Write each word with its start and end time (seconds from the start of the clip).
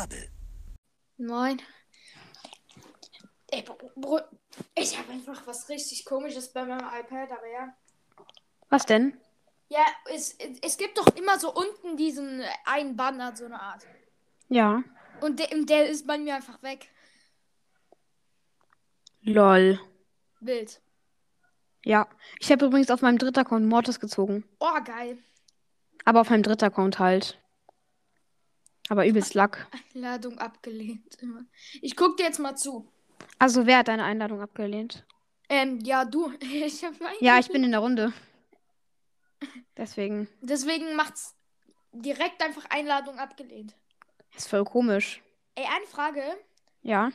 Bubble. 0.00 0.30
Moin. 1.18 1.60
Ey, 3.50 3.62
Bro, 3.96 4.20
ich 4.74 4.96
habe 4.96 5.12
einfach 5.12 5.46
was 5.46 5.68
richtig 5.68 6.06
komisches 6.06 6.54
bei 6.54 6.64
meinem 6.64 6.86
iPad, 6.86 7.30
aber 7.32 7.46
ja. 7.52 7.76
Was 8.70 8.86
denn? 8.86 9.18
Ja, 9.68 9.84
es, 10.10 10.38
es 10.62 10.78
gibt 10.78 10.96
doch 10.96 11.06
immer 11.16 11.38
so 11.38 11.52
unten 11.52 11.98
diesen 11.98 12.42
einen 12.64 12.96
Banner, 12.96 13.36
so 13.36 13.44
eine 13.44 13.60
Art. 13.60 13.86
Ja. 14.48 14.82
Und 15.20 15.38
der, 15.38 15.52
und 15.52 15.68
der 15.68 15.88
ist 15.90 16.06
bei 16.06 16.16
mir 16.16 16.36
einfach 16.36 16.62
weg. 16.62 16.88
Lol. 19.20 19.78
Wild. 20.40 20.80
Ja. 21.84 22.08
Ich 22.38 22.50
habe 22.50 22.64
übrigens 22.64 22.90
auf 22.90 23.02
meinem 23.02 23.18
dritten 23.18 23.40
Account 23.40 23.66
Mortis 23.66 24.00
gezogen. 24.00 24.48
Oh, 24.60 24.80
geil. 24.82 25.18
Aber 26.06 26.22
auf 26.22 26.30
meinem 26.30 26.42
dritten 26.42 26.64
Account 26.64 26.98
halt. 26.98 27.38
Aber 28.90 29.06
übelst 29.06 29.34
Lack. 29.34 29.68
Einladung 29.94 30.38
abgelehnt. 30.38 31.16
Ich 31.80 31.94
guck 31.94 32.16
dir 32.16 32.24
jetzt 32.24 32.40
mal 32.40 32.56
zu. 32.56 32.90
Also, 33.38 33.64
wer 33.64 33.78
hat 33.78 33.88
deine 33.88 34.02
Einladung 34.02 34.40
abgelehnt? 34.40 35.06
Ähm, 35.48 35.78
ja, 35.84 36.04
du. 36.04 36.32
Ich 36.40 36.84
hab 36.84 36.94
Ja, 37.20 37.38
ich 37.38 37.48
bin 37.48 37.62
in 37.62 37.70
der 37.70 37.80
Runde. 37.80 38.12
Deswegen. 39.76 40.28
Deswegen 40.40 40.96
macht's 40.96 41.36
direkt 41.92 42.42
einfach 42.42 42.64
Einladung 42.68 43.16
abgelehnt. 43.20 43.76
Ist 44.36 44.48
voll 44.48 44.64
komisch. 44.64 45.22
Ey, 45.54 45.64
eine 45.64 45.86
Frage. 45.86 46.22
Ja. 46.82 47.10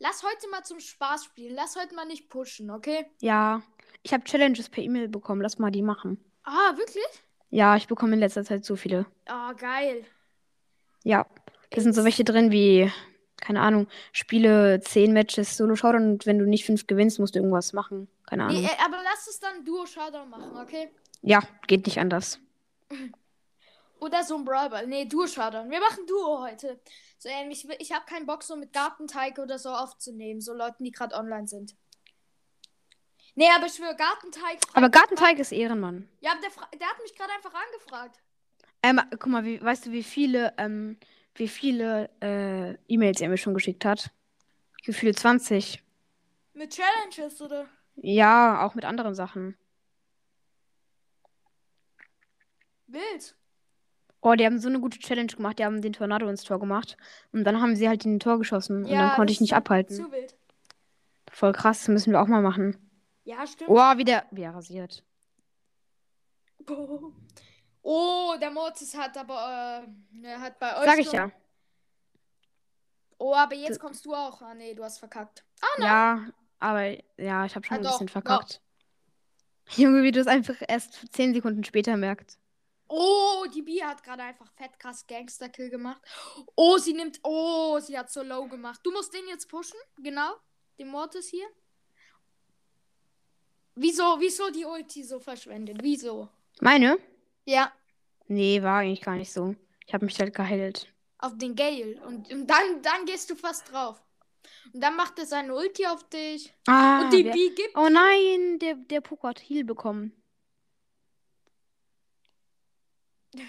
Lass 0.00 0.22
heute 0.22 0.50
mal 0.50 0.62
zum 0.62 0.78
Spaß 0.78 1.24
spielen. 1.24 1.54
Lass 1.54 1.74
heute 1.74 1.94
mal 1.94 2.04
nicht 2.04 2.28
pushen, 2.28 2.70
okay? 2.70 3.06
Ja. 3.22 3.62
Ich 4.02 4.12
habe 4.12 4.24
Challenges 4.24 4.68
per 4.68 4.82
E-Mail 4.84 5.08
bekommen. 5.08 5.40
Lass 5.40 5.58
mal 5.58 5.70
die 5.70 5.80
machen. 5.80 6.22
Ah, 6.42 6.76
wirklich? 6.76 7.02
Ja, 7.48 7.76
ich 7.76 7.86
bekomme 7.86 8.12
in 8.12 8.18
letzter 8.20 8.44
Zeit 8.44 8.66
so 8.66 8.76
viele. 8.76 9.06
Ah, 9.24 9.54
geil. 9.54 10.04
Ja. 11.04 11.26
Da 11.70 11.80
sind 11.80 11.94
so 11.94 12.04
welche 12.04 12.24
drin 12.24 12.50
wie, 12.50 12.90
keine 13.36 13.60
Ahnung, 13.60 13.86
Spiele 14.12 14.80
10 14.80 15.12
Matches 15.12 15.56
Solo 15.56 15.76
Showdown 15.76 16.12
und 16.12 16.26
wenn 16.26 16.38
du 16.38 16.46
nicht 16.46 16.64
5 16.64 16.86
gewinnst, 16.86 17.18
musst 17.18 17.34
du 17.34 17.38
irgendwas 17.38 17.72
machen. 17.72 18.08
Keine 18.26 18.44
Ahnung. 18.44 18.60
Nee, 18.60 18.66
äh, 18.66 18.84
aber 18.84 18.96
lass 19.02 19.26
es 19.28 19.38
dann 19.38 19.64
Duo 19.64 19.86
Showdown 19.86 20.28
machen, 20.28 20.56
okay? 20.56 20.90
Ja, 21.22 21.40
geht 21.66 21.86
nicht 21.86 21.98
anders. 21.98 22.40
Oder 24.00 24.22
so 24.22 24.36
ein 24.36 24.44
Brawl 24.44 24.68
Ball. 24.68 24.86
Nee, 24.86 25.06
Duo 25.06 25.26
Showdown. 25.26 25.70
Wir 25.70 25.80
machen 25.80 26.06
Duo 26.06 26.40
heute. 26.40 26.78
So, 27.16 27.28
ähm, 27.30 27.50
ich, 27.50 27.92
habe 27.92 28.04
keinen 28.04 28.26
Bock, 28.26 28.42
so 28.42 28.54
mit 28.54 28.72
Gartenteig 28.72 29.38
oder 29.38 29.58
so 29.58 29.70
aufzunehmen. 29.70 30.42
So 30.42 30.52
Leuten, 30.52 30.84
die 30.84 30.90
gerade 30.90 31.14
online 31.14 31.48
sind. 31.48 31.74
Nee, 33.34 33.48
aber 33.56 33.64
ich 33.66 33.72
schwöre, 33.72 33.96
Gartenteig. 33.96 34.58
Aber 34.74 34.90
Gartenteig 34.90 35.38
ist 35.38 35.52
Ehrenmann. 35.52 36.06
Ja, 36.20 36.32
aber 36.32 36.42
der, 36.42 36.50
der 36.78 36.86
hat 36.86 37.02
mich 37.02 37.14
gerade 37.16 37.32
einfach 37.32 37.54
angefragt. 37.54 38.20
Ähm, 38.84 39.00
guck 39.12 39.28
mal, 39.28 39.44
wie, 39.46 39.62
weißt 39.62 39.86
du, 39.86 39.92
wie 39.92 40.02
viele, 40.02 40.52
ähm, 40.58 40.98
wie 41.36 41.48
viele 41.48 42.10
äh, 42.20 42.74
E-Mails 42.86 43.22
er 43.22 43.30
mir 43.30 43.38
schon 43.38 43.54
geschickt 43.54 43.86
hat? 43.86 44.10
Gefühlt 44.84 45.18
20. 45.18 45.82
Mit 46.52 46.76
Challenges, 46.76 47.40
oder? 47.40 47.66
Ja, 47.96 48.62
auch 48.62 48.74
mit 48.74 48.84
anderen 48.84 49.14
Sachen. 49.14 49.56
Wild. 52.86 53.34
Oh, 54.20 54.34
die 54.34 54.44
haben 54.44 54.58
so 54.58 54.68
eine 54.68 54.80
gute 54.80 54.98
Challenge 54.98 55.32
gemacht. 55.32 55.58
Die 55.58 55.64
haben 55.64 55.80
den 55.80 55.94
Tornado 55.94 56.28
ins 56.28 56.44
Tor 56.44 56.60
gemacht. 56.60 56.98
Und 57.32 57.44
dann 57.44 57.62
haben 57.62 57.76
sie 57.76 57.88
halt 57.88 58.04
in 58.04 58.12
den 58.12 58.20
Tor 58.20 58.38
geschossen. 58.38 58.84
und 58.84 58.90
dann 58.90 59.14
konnte 59.16 59.32
ich 59.32 59.40
nicht 59.40 59.54
halt 59.54 59.64
abhalten. 59.64 59.96
Zu 59.96 60.12
wild. 60.12 60.36
Voll 61.30 61.52
krass, 61.52 61.78
das 61.78 61.88
müssen 61.88 62.12
wir 62.12 62.20
auch 62.20 62.28
mal 62.28 62.42
machen. 62.42 62.76
Ja, 63.24 63.46
stimmt. 63.46 63.70
Oh, 63.70 63.96
wieder, 63.96 64.24
wieder 64.30 64.50
rasiert. 64.50 65.02
Oh, 66.68 67.12
der 67.84 68.50
Mortis 68.50 68.96
hat 68.96 69.16
aber, 69.16 69.84
äh, 70.22 70.26
er 70.26 70.40
hat 70.40 70.58
bei 70.58 70.76
euch. 70.78 70.84
Sag 70.84 70.98
ich 70.98 71.12
ja. 71.12 71.30
Oh, 73.18 73.34
aber 73.34 73.54
jetzt 73.54 73.78
kommst 73.78 74.04
du 74.06 74.14
auch. 74.14 74.40
Ah, 74.42 74.54
nee, 74.54 74.74
du 74.74 74.82
hast 74.82 74.98
verkackt. 74.98 75.44
Ah, 75.60 75.82
Ja, 75.82 76.26
aber 76.58 76.86
ja, 77.16 77.44
ich 77.44 77.54
habe 77.54 77.64
schon 77.66 77.76
Ah, 77.76 77.80
ein 77.80 77.84
doch, 77.84 77.92
bisschen 77.92 78.08
verkackt. 78.08 78.60
Junge, 79.76 80.02
wie 80.02 80.12
du 80.12 80.20
es 80.20 80.26
einfach 80.26 80.56
erst 80.66 81.12
10 81.12 81.32
Sekunden 81.34 81.64
später 81.64 81.96
merkst. 81.96 82.38
Oh, 82.88 83.46
die 83.54 83.62
Bia 83.62 83.88
hat 83.88 84.02
gerade 84.02 84.22
einfach 84.22 84.50
fett 84.52 84.78
krass 84.78 85.06
Gangster-Kill 85.06 85.70
gemacht. 85.70 86.02
Oh, 86.54 86.76
sie 86.76 86.92
nimmt. 86.92 87.18
Oh, 87.22 87.78
sie 87.80 87.96
hat 87.98 88.10
so 88.10 88.22
low 88.22 88.46
gemacht. 88.46 88.80
Du 88.82 88.92
musst 88.92 89.14
den 89.14 89.26
jetzt 89.28 89.48
pushen. 89.48 89.78
Genau. 89.98 90.34
Den 90.78 90.88
Mortis 90.88 91.28
hier. 91.28 91.46
Wieso, 93.74 94.20
wieso 94.20 94.50
die 94.50 94.64
Ulti 94.64 95.02
so 95.02 95.18
verschwendet? 95.18 95.78
Wieso? 95.82 96.28
Meine? 96.60 96.98
Ja, 97.44 97.72
Nee, 98.26 98.62
war 98.62 98.78
eigentlich 98.78 99.02
gar 99.02 99.16
nicht 99.16 99.30
so. 99.32 99.54
Ich 99.86 99.92
habe 99.92 100.06
mich 100.06 100.18
halt 100.18 100.34
geheilt. 100.34 100.90
auf 101.18 101.36
den 101.36 101.54
Gale. 101.54 102.00
Und, 102.06 102.32
und 102.32 102.46
dann, 102.46 102.80
dann 102.82 103.04
gehst 103.04 103.28
du 103.30 103.34
fast 103.36 103.70
drauf. 103.70 104.02
Und 104.72 104.80
dann 104.80 104.96
macht 104.96 105.18
er 105.18 105.26
seine 105.26 105.54
Ulti 105.54 105.86
auf 105.86 106.08
dich. 106.08 106.54
Ah, 106.66 107.02
und 107.02 107.12
die 107.12 107.24
wer- 107.24 107.32
Bee 107.32 107.50
gibt. 107.50 107.76
Oh 107.76 107.88
nein, 107.90 108.58
der, 108.60 108.76
der 108.76 109.00
Poco 109.02 109.28
hat 109.28 109.40
Heal 109.40 109.64
bekommen. 109.64 110.12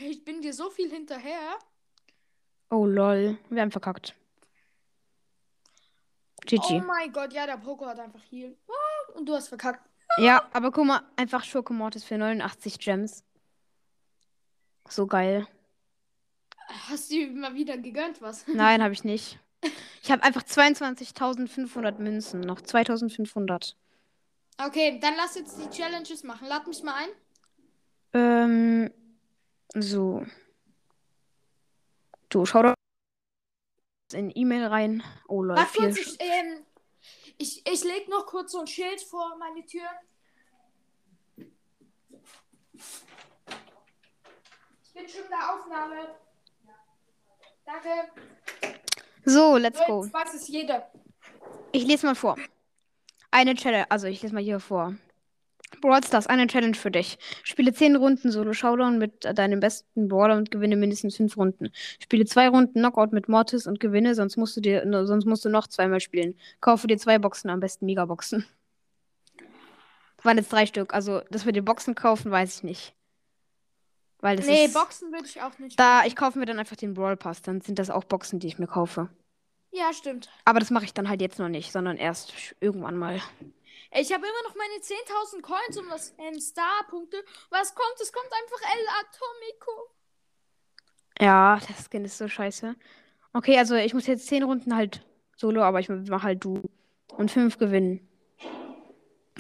Ich 0.01 0.23
bin 0.25 0.41
dir 0.41 0.53
so 0.53 0.69
viel 0.72 0.89
hinterher. 0.89 1.59
Oh 2.72 2.85
lol, 2.88 3.38
wir 3.50 3.61
haben 3.61 3.72
verkackt. 3.72 4.16
GG. 6.45 6.59
Oh 6.59 6.79
mein 6.79 7.11
Gott, 7.11 7.34
ja, 7.34 7.45
der 7.45 7.57
Poco 7.57 7.85
hat 7.85 8.00
einfach 8.00 8.22
Heal. 8.31 8.57
Und 9.13 9.28
du 9.28 9.34
hast 9.35 9.47
verkackt. 9.47 9.88
Ja, 10.17 10.47
aber 10.53 10.72
guck 10.72 10.85
mal, 10.85 11.01
einfach 11.16 11.44
Schokomortis 11.44 12.03
für 12.03 12.17
89 12.17 12.79
Gems. 12.79 13.23
So 14.88 15.07
geil. 15.07 15.47
Hast 16.90 17.12
du 17.12 17.28
mal 17.28 17.53
wieder 17.53 17.78
gegönnt 17.78 18.22
was? 18.22 18.47
Nein, 18.47 18.81
habe 18.84 18.94
ich 18.94 19.03
nicht. 19.03 19.40
Ich 20.03 20.12
habe 20.12 20.22
einfach 20.22 20.44
22.500 20.44 21.97
Münzen. 21.97 22.41
Noch 22.41 22.62
2.500. 22.62 23.73
Okay, 24.63 25.00
dann 25.01 25.16
lass 25.18 25.34
jetzt 25.34 25.57
die 25.59 25.68
Challenges 25.75 26.23
machen. 26.23 26.47
Lad 26.47 26.68
mich 26.68 26.84
mal 26.84 26.94
ein. 26.94 27.09
Ähm, 28.13 28.94
so. 29.73 30.23
Du, 32.29 32.46
schau 32.46 32.62
doch 32.62 32.75
in 34.13 34.31
E-Mail 34.34 34.66
rein. 34.67 35.03
Oh 35.28 35.41
lol, 35.41 35.57
Warte 35.57 35.78
kurz, 35.78 35.97
ich, 35.97 36.17
ähm, 36.19 36.66
ich, 37.38 37.66
ich 37.67 37.84
leg 37.84 38.07
noch 38.07 38.25
kurz 38.25 38.52
so 38.52 38.59
ein 38.59 38.67
Schild 38.67 39.02
vor 39.02 39.35
meine 39.38 39.66
Tür. 39.66 39.90
Ich 44.95 45.01
bin 45.01 45.09
schon 45.09 45.23
in 45.23 45.29
der 45.29 45.53
Aufnahme. 45.53 45.95
Danke. 47.66 47.89
So, 49.25 49.57
let's 49.57 49.78
go. 49.85 50.06
Jetzt 50.06 50.13
weiß 50.13 50.33
es 50.35 50.47
jeder. 50.47 50.89
Ich 51.73 51.85
lese 51.85 52.06
mal 52.06 52.16
vor. 52.16 52.38
Eine 53.29 53.55
Challenge, 53.55 53.91
also 53.91 54.07
ich 54.07 54.22
lese 54.22 54.34
mal 54.34 54.41
hier 54.41 54.61
vor. 54.61 54.95
Brawl 55.81 56.01
Stars, 56.01 56.28
eine 56.28 56.47
Challenge 56.47 56.75
für 56.75 56.91
dich. 56.91 57.17
Spiele 57.44 57.73
10 57.73 57.97
Runden 57.97 58.31
Solo 58.31 58.53
Showdown 58.53 58.97
mit 58.97 59.25
deinem 59.38 59.59
besten 59.59 60.07
Brawler 60.07 60.38
und 60.38 60.50
gewinne 60.50 60.78
mindestens 60.78 61.17
5 61.17 61.35
Runden. 61.35 61.72
Spiele 62.00 62.23
2 62.23 62.47
Runden 62.47 62.79
Knockout 62.79 63.11
mit 63.11 63.28
Mortis 63.28 63.67
und 63.67 63.81
gewinne, 63.81 64.16
sonst 64.16 64.38
musst 64.38 64.55
du 64.55 64.61
dir 64.61 64.81
sonst 65.05 65.25
musst 65.25 65.44
du 65.44 65.50
noch 65.50 65.67
zweimal 65.67 66.00
spielen. 66.00 66.39
Kaufe 66.61 66.88
dir 66.88 66.97
zwei 66.97 67.19
Boxen, 67.19 67.50
am 67.50 67.59
besten 67.59 67.85
Megaboxen. 67.85 68.45
Das 70.16 70.25
waren 70.25 70.38
jetzt 70.38 70.53
drei 70.53 70.66
Stück. 70.66 70.94
Also, 70.94 71.19
dass 71.31 71.45
wir 71.45 71.51
die 71.51 71.59
Boxen 71.59 71.95
kaufen, 71.95 72.31
weiß 72.31 72.55
ich 72.55 72.63
nicht. 72.63 72.94
Weil 74.25 74.37
das 74.37 74.47
Nee, 74.47 74.65
ist. 74.65 74.73
Boxen 74.73 75.11
würde 75.11 75.27
ich 75.27 75.39
auch 75.43 75.55
nicht. 75.59 75.79
Da, 75.79 76.03
ich 76.03 76.16
kaufe 76.16 76.39
mir 76.39 76.47
dann 76.47 76.57
einfach 76.57 76.75
den 76.75 76.95
Brawl 76.95 77.16
Pass. 77.16 77.43
Dann 77.43 77.61
sind 77.61 77.77
das 77.77 77.91
auch 77.91 78.05
Boxen, 78.05 78.39
die 78.39 78.47
ich 78.47 78.57
mir 78.57 78.66
kaufe. 78.66 79.07
Ja, 79.72 79.93
stimmt. 79.93 80.29
Aber 80.45 80.59
das 80.59 80.72
mache 80.72 80.85
ich 80.85 80.95
dann 80.95 81.09
halt 81.09 81.22
jetzt 81.22 81.37
noch 81.37 81.47
nicht, 81.47 81.72
sondern 81.72 81.97
erst 81.97 82.33
irgendwann 82.59 82.97
mal. 82.97 83.22
Ich 83.91 84.11
habe 84.11 84.25
immer 84.25 84.49
noch 84.49 84.55
meine 84.55 84.81
10.000 84.81 85.41
Coins 85.43 85.77
und 85.77 85.91
was 85.91 86.16
ähm, 86.17 86.39
Star-Punkte. 86.39 87.23
Was 87.51 87.75
kommt? 87.75 88.01
Es 88.01 88.11
kommt 88.11 88.25
einfach 88.25 88.75
El 88.75 88.85
Atomico. 88.99 89.93
Ja, 91.21 91.59
das 91.67 91.85
Skin 91.85 92.03
ist 92.03 92.17
so 92.17 92.28
scheiße. 92.28 92.75
Okay, 93.33 93.59
also 93.59 93.75
ich 93.75 93.93
muss 93.93 94.07
jetzt 94.07 94.25
10 94.25 94.41
Runden 94.41 94.75
halt 94.75 95.05
solo, 95.37 95.61
aber 95.61 95.81
ich 95.81 95.89
mache 95.89 96.23
halt 96.23 96.43
du. 96.43 96.63
Und 97.16 97.29
5 97.29 97.59
gewinnen. 97.59 98.09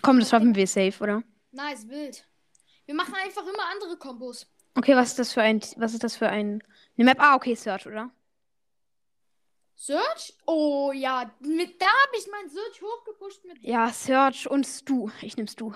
Komm, 0.03 0.19
das 0.19 0.29
schaffen 0.29 0.53
wir 0.53 0.67
safe, 0.67 1.01
oder? 1.01 1.23
Nice, 1.51 1.89
wild. 1.89 2.23
Wir 2.85 2.93
machen 2.93 3.15
einfach 3.15 3.41
immer 3.41 3.65
andere 3.71 3.97
Kombos. 3.97 4.45
Okay, 4.77 4.95
was 4.95 5.09
ist 5.09 5.19
das 5.19 5.33
für 5.33 5.41
ein. 5.41 5.61
Was 5.77 5.93
ist 5.93 6.03
das 6.03 6.15
für 6.15 6.29
ein. 6.29 6.61
Eine 6.97 7.05
Map? 7.05 7.17
Ah, 7.19 7.35
okay, 7.35 7.55
Search, 7.55 7.87
oder? 7.87 8.11
Search? 9.75 10.33
Oh 10.45 10.91
ja, 10.93 11.29
mit 11.41 11.81
da 11.81 11.85
habe 11.85 12.17
ich 12.17 12.27
meinen 12.31 12.49
Search 12.49 12.81
hochgepusht 12.81 13.43
mit. 13.45 13.61
Ja, 13.61 13.89
Search 13.91 14.49
und 14.49 14.65
Stu. 14.65 15.09
Ich 15.21 15.35
nehme 15.37 15.49
Stu. 15.49 15.73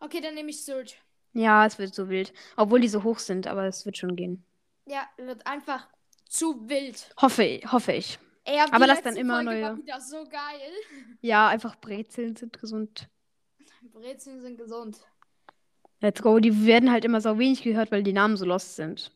Okay, 0.00 0.20
dann 0.20 0.34
nehme 0.34 0.50
ich 0.50 0.64
Search. 0.64 1.00
Ja, 1.32 1.66
es 1.66 1.78
wird 1.78 1.94
so 1.94 2.08
wild. 2.08 2.32
Obwohl 2.56 2.80
die 2.80 2.88
so 2.88 3.02
hoch 3.02 3.18
sind, 3.18 3.46
aber 3.46 3.64
es 3.66 3.84
wird 3.84 3.96
schon 3.98 4.16
gehen. 4.16 4.44
Ja, 4.86 5.06
wird 5.16 5.46
einfach 5.46 5.88
zu 6.28 6.68
wild. 6.68 7.12
Hoffe, 7.20 7.60
hoffe 7.70 7.92
ich. 7.92 8.18
Ey, 8.44 8.58
aber 8.60 8.74
Aber 8.74 8.86
letzte 8.86 9.04
dann 9.04 9.16
immer 9.16 9.42
Folge 9.42 9.62
war 9.62 9.70
neue- 9.72 9.82
wieder 9.82 10.00
so 10.00 10.24
geil. 10.24 10.72
Ja, 11.22 11.48
einfach 11.48 11.76
Brezeln 11.76 12.36
sind 12.36 12.58
gesund. 12.58 13.08
Brezeln 13.92 14.40
sind 14.40 14.56
gesund. 14.58 14.98
Let's 16.04 16.20
go. 16.20 16.38
Die 16.38 16.66
werden 16.66 16.92
halt 16.92 17.06
immer 17.06 17.22
so 17.22 17.38
wenig 17.38 17.62
gehört, 17.62 17.90
weil 17.90 18.02
die 18.02 18.12
Namen 18.12 18.36
so 18.36 18.44
lost 18.44 18.76
sind. 18.76 19.10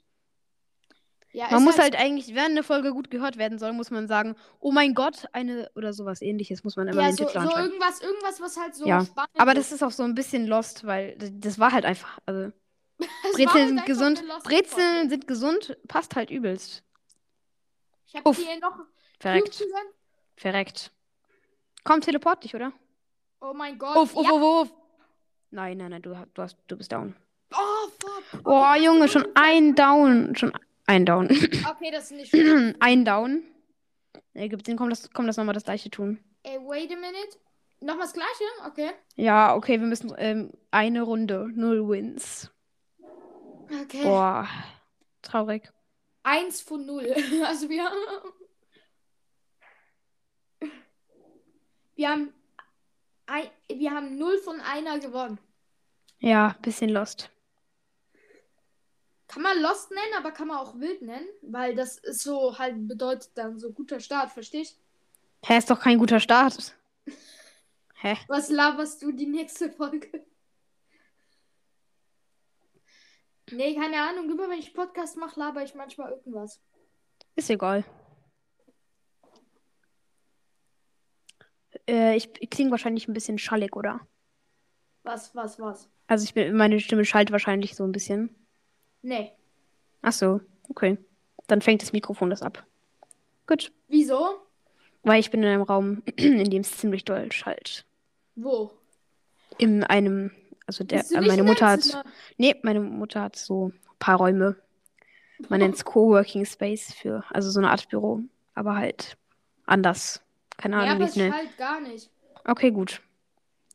Ja, 1.32 1.49
Man 1.50 1.62
muss 1.62 1.79
halt 1.79 1.94
eigentlich, 1.94 2.35
während 2.35 2.52
eine 2.52 2.62
Folge 2.62 2.93
gut 2.93 3.11
gehört 3.11 3.37
werden 3.37 3.58
soll, 3.58 3.75
muss 3.75 3.90
man 3.90 4.08
sagen, 4.08 4.37
oh 4.58 4.73
mein 4.73 4.94
Gott, 4.94 5.26
eine 5.32 5.70
oder 5.75 5.93
sowas 5.93 6.23
ähnliches 6.23 6.64
muss 6.64 6.76
man 6.76 6.88
immer 6.88 7.02
ja, 7.02 7.11
in 7.11 7.17
den 7.17 7.19
so, 7.19 7.31
Titel 7.31 7.46
so 7.46 7.56
irgendwas, 7.58 8.00
irgendwas, 8.00 8.40
was 8.40 8.56
halt 8.56 8.75
so 8.75 8.87
Ja, 8.87 9.05
spannend 9.05 9.31
Aber 9.37 9.52
das 9.52 9.70
ist 9.70 9.82
auch 9.82 9.90
so 9.90 10.02
ein 10.02 10.14
bisschen 10.14 10.46
lost, 10.46 10.87
weil 10.87 11.14
das 11.19 11.58
war 11.58 11.73
halt 11.73 11.85
einfach, 11.85 12.20
also 12.25 12.52
Brezeln 13.35 13.50
halt 13.50 13.69
sind 13.69 13.85
gesund, 13.85 14.25
Brezeln 14.44 15.11
sind 15.11 15.26
gesund, 15.29 15.76
passt 15.88 16.17
halt 16.17 16.31
übelst. 16.31 16.82
Ich 18.06 18.14
habe 18.17 18.31
Uff. 18.31 18.38
hier 18.38 18.58
noch 18.61 18.79
Verreckt, 19.20 19.62
verreckt. 20.37 20.90
Komm, 21.85 22.00
teleport 22.00 22.44
dich, 22.44 22.55
oder? 22.55 22.73
Oh 23.43 23.52
mein 23.52 23.79
Gott. 23.79 23.94
Uff, 23.94 24.17
uff, 24.17 24.25
ja. 24.25 24.32
uff, 24.32 24.70
uff. 24.70 24.88
Nein, 25.50 25.78
nein, 25.78 25.90
nein, 25.90 26.02
du, 26.02 26.14
du, 26.34 26.42
hast, 26.42 26.56
du 26.66 26.76
bist 26.76 26.92
down. 26.92 27.14
Oh, 27.52 27.88
fuck. 27.98 28.42
Oh, 28.44 28.74
Junge, 28.74 29.08
schon 29.08 29.26
ein 29.34 29.74
Down. 29.74 30.36
Schon 30.36 30.52
ein 30.86 31.06
Down. 31.06 31.28
Okay, 31.70 31.90
das 31.90 32.04
ist 32.04 32.12
nicht 32.12 32.30
schlimm. 32.30 32.74
ein 32.80 33.04
Down. 33.04 33.42
Ey, 34.34 34.48
gibt's 34.48 34.64
den, 34.64 34.76
komm, 34.76 34.90
das, 34.90 35.10
komm, 35.10 35.26
lass 35.26 35.36
nochmal 35.36 35.54
das 35.54 35.64
gleiche 35.64 35.90
tun. 35.90 36.18
Ey, 36.42 36.58
wait 36.58 36.92
a 36.92 36.96
minute. 36.96 37.38
Nochmal 37.80 38.06
das 38.06 38.12
gleiche? 38.12 38.44
Okay. 38.66 38.90
Ja, 39.16 39.54
okay, 39.54 39.80
wir 39.80 39.86
müssen 39.86 40.12
ähm, 40.18 40.50
eine 40.70 41.02
Runde. 41.02 41.48
Null 41.54 41.88
Wins. 41.88 42.50
Okay. 43.82 44.02
Boah. 44.02 44.48
Traurig. 45.22 45.70
Eins 46.22 46.60
von 46.60 46.84
null. 46.84 47.14
Also 47.44 47.68
wir 47.68 47.84
haben. 47.84 48.32
Wir 51.94 52.08
haben. 52.10 52.32
Ein, 53.28 53.46
wir 53.70 53.90
haben 53.90 54.16
null 54.16 54.38
von 54.38 54.58
einer 54.60 54.98
gewonnen. 54.98 55.38
Ja, 56.19 56.56
bisschen 56.62 56.88
lost. 56.88 57.30
Kann 59.28 59.42
man 59.42 59.60
Lost 59.60 59.90
nennen, 59.90 60.14
aber 60.16 60.32
kann 60.32 60.48
man 60.48 60.56
auch 60.56 60.80
wild 60.80 61.02
nennen, 61.02 61.28
weil 61.42 61.75
das 61.75 61.98
ist 61.98 62.22
so 62.22 62.58
halt 62.58 62.88
bedeutet 62.88 63.30
dann 63.34 63.58
so 63.58 63.70
guter 63.70 64.00
Start, 64.00 64.32
verstehst? 64.32 64.80
Hä, 65.44 65.58
ist 65.58 65.70
doch 65.70 65.78
kein 65.78 65.98
guter 65.98 66.19
Start. 66.19 66.75
Hä? 68.00 68.16
Was 68.28 68.48
laberst 68.48 69.02
du 69.02 69.12
die 69.12 69.26
nächste 69.26 69.70
Folge? 69.70 70.25
Nee, 73.50 73.75
keine 73.75 74.00
Ahnung. 74.00 74.30
Immer 74.30 74.48
wenn 74.48 74.58
ich 74.58 74.72
Podcast 74.72 75.19
mache, 75.19 75.38
laber 75.38 75.62
ich 75.62 75.75
manchmal 75.75 76.12
irgendwas. 76.12 76.60
Ist 77.36 77.50
egal. 77.50 77.84
Äh, 81.88 82.17
ich, 82.17 82.31
klinge 82.50 82.70
wahrscheinlich 82.70 83.08
ein 83.08 83.14
bisschen 83.14 83.38
schallig, 83.38 83.75
oder? 83.75 84.00
Was, 85.02 85.35
was, 85.35 85.58
was? 85.58 85.88
Also 86.06 86.25
ich 86.25 86.35
bin, 86.35 86.55
meine 86.55 86.81
Stimme 86.81 87.05
schallt 87.05 87.32
wahrscheinlich 87.32 87.75
so 87.75 87.85
ein 87.85 87.93
bisschen. 87.93 88.35
Nee. 89.02 89.32
Ach 90.02 90.12
so, 90.12 90.40
okay. 90.69 90.99
Dann 91.46 91.62
fängt 91.62 91.81
das 91.82 91.93
Mikrofon 91.93 92.31
das 92.31 92.43
ab. 92.43 92.67
Gut. 93.46 93.73
Wieso? 93.88 94.37
Weil 95.02 95.20
ich 95.20 95.31
bin 95.31 95.43
in 95.43 95.49
einem 95.49 95.62
Raum, 95.62 96.02
in 96.17 96.50
dem 96.50 96.61
es 96.61 96.76
ziemlich 96.76 97.05
doll 97.05 97.32
schallt. 97.32 97.87
Wo? 98.37 98.70
In 99.56 99.82
einem, 99.82 100.31
also 100.67 100.85
der, 100.85 101.00
äh, 101.11 101.20
meine 101.23 101.40
in 101.40 101.46
Mutter 101.46 101.69
hat, 101.69 101.82
Zimmer? 101.82 102.05
nee, 102.37 102.55
meine 102.62 102.81
Mutter 102.81 103.23
hat 103.23 103.37
so 103.37 103.69
ein 103.69 103.81
paar 103.99 104.19
Räume. 104.19 104.56
Man 105.49 105.61
nennt 105.61 105.76
es 105.76 105.85
Coworking 105.85 106.44
Space 106.44 106.93
für, 106.93 107.25
also 107.31 107.50
so 107.50 107.61
eine 107.61 107.70
Art 107.70 107.88
Büro, 107.88 108.20
aber 108.55 108.76
halt 108.76 109.17
anders. 109.64 110.23
Keine 110.58 110.76
Ja, 110.76 110.82
Ahnung, 110.82 111.02
aber 111.02 111.14
wie 111.14 111.19
nennt. 111.19 111.34
schallt 111.34 111.56
gar 111.56 111.81
nicht. 111.81 112.10
Okay, 112.44 112.70
gut. 112.70 113.00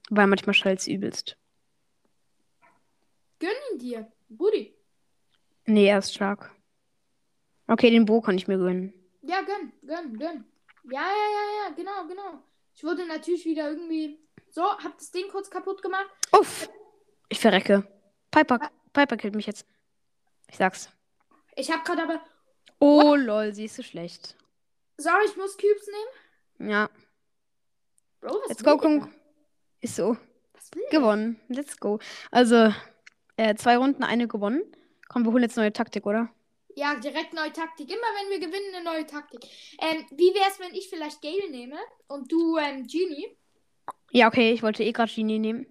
Weil 0.09 0.27
manchmal 0.27 0.53
schallt 0.53 0.79
es 0.79 0.87
übelst. 0.87 1.37
Gönn 3.39 3.49
ihn 3.71 3.79
dir. 3.79 4.11
Buddy. 4.29 4.75
Nee, 5.65 5.87
er 5.87 5.99
ist 5.99 6.13
stark. 6.13 6.51
Okay, 7.67 7.89
den 7.89 8.05
Bo 8.05 8.21
kann 8.21 8.35
ich 8.37 8.47
mir 8.47 8.57
gönnen. 8.57 8.93
Ja, 9.21 9.41
gönn, 9.41 9.71
gönn, 9.85 10.17
gönn. 10.19 10.45
Ja, 10.91 11.01
ja, 11.01 11.07
ja, 11.07 11.63
ja, 11.69 11.73
genau, 11.75 12.05
genau. 12.07 12.43
Ich 12.75 12.83
wurde 12.83 13.05
natürlich 13.07 13.45
wieder 13.45 13.69
irgendwie. 13.69 14.19
So, 14.49 14.63
hab 14.63 14.97
das 14.97 15.11
Ding 15.11 15.27
kurz 15.29 15.49
kaputt 15.49 15.81
gemacht. 15.81 16.09
Uff! 16.31 16.69
Ich 17.29 17.39
verrecke. 17.39 17.87
Piper, 18.31 18.69
Piper 18.91 19.17
killt 19.17 19.35
mich 19.35 19.47
jetzt. 19.47 19.65
Ich 20.49 20.57
sag's. 20.57 20.89
Ich 21.55 21.71
hab 21.71 21.85
gerade 21.85 22.03
aber. 22.03 22.21
Oh, 22.79 23.15
lol, 23.15 23.53
sie 23.53 23.65
ist 23.65 23.75
so 23.75 23.83
schlecht. 23.83 24.35
Sorry, 24.97 25.25
ich 25.25 25.37
muss 25.37 25.57
Cubes 25.57 25.87
nehmen. 25.87 26.22
Ja, 26.59 26.89
Bro, 28.23 28.39
was 28.41 28.49
let's 28.49 28.63
go? 28.63 28.77
Kung. 28.77 29.09
Ist 29.81 29.97
so. 29.97 30.15
Was 30.53 30.71
will? 30.73 30.83
Gewonnen. 30.91 31.39
Let's 31.49 31.77
go. 31.77 31.99
Also, 32.31 32.73
äh, 33.35 33.55
zwei 33.55 33.75
Runden, 33.75 34.03
eine 34.03 34.29
gewonnen. 34.29 34.63
Komm, 35.09 35.25
wir 35.25 35.33
holen 35.33 35.43
jetzt 35.43 35.57
neue 35.57 35.73
Taktik, 35.73 36.05
oder? 36.05 36.29
Ja, 36.75 36.95
direkt 36.95 37.33
neue 37.33 37.51
Taktik. 37.51 37.89
Immer 37.89 37.99
wenn 37.99 38.31
wir 38.31 38.47
gewinnen, 38.47 38.75
eine 38.75 38.85
neue 38.85 39.05
Taktik. 39.05 39.41
Ähm, 39.81 40.05
wie 40.11 40.33
wär's, 40.33 40.57
wenn 40.59 40.73
ich 40.73 40.89
vielleicht 40.89 41.21
Gale 41.21 41.51
nehme 41.51 41.75
und 42.07 42.31
du 42.31 42.57
ähm, 42.57 42.87
Genie? 42.87 43.27
Ja, 44.11 44.27
okay, 44.27 44.53
ich 44.53 44.63
wollte 44.63 44.83
eh 44.83 44.93
gerade 44.93 45.11
Genie 45.13 45.39
nehmen. 45.39 45.67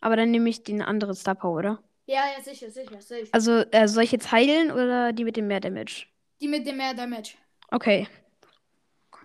Aber 0.00 0.14
dann 0.14 0.30
nehme 0.30 0.48
ich 0.48 0.62
den 0.62 0.82
anderen 0.82 1.16
Star 1.16 1.34
Power, 1.34 1.58
oder? 1.58 1.82
Ja, 2.06 2.22
ja, 2.36 2.42
sicher, 2.42 2.70
sicher, 2.70 3.00
sicher. 3.02 3.28
Also, 3.32 3.64
äh, 3.72 3.88
soll 3.88 4.04
ich 4.04 4.12
jetzt 4.12 4.30
heilen 4.30 4.70
oder 4.70 5.12
die 5.12 5.24
mit 5.24 5.36
dem 5.36 5.48
mehr 5.48 5.60
Damage? 5.60 6.06
Die 6.40 6.46
mit 6.46 6.64
dem 6.66 6.76
mehr 6.76 6.94
Damage. 6.94 7.32
Okay. 7.72 8.06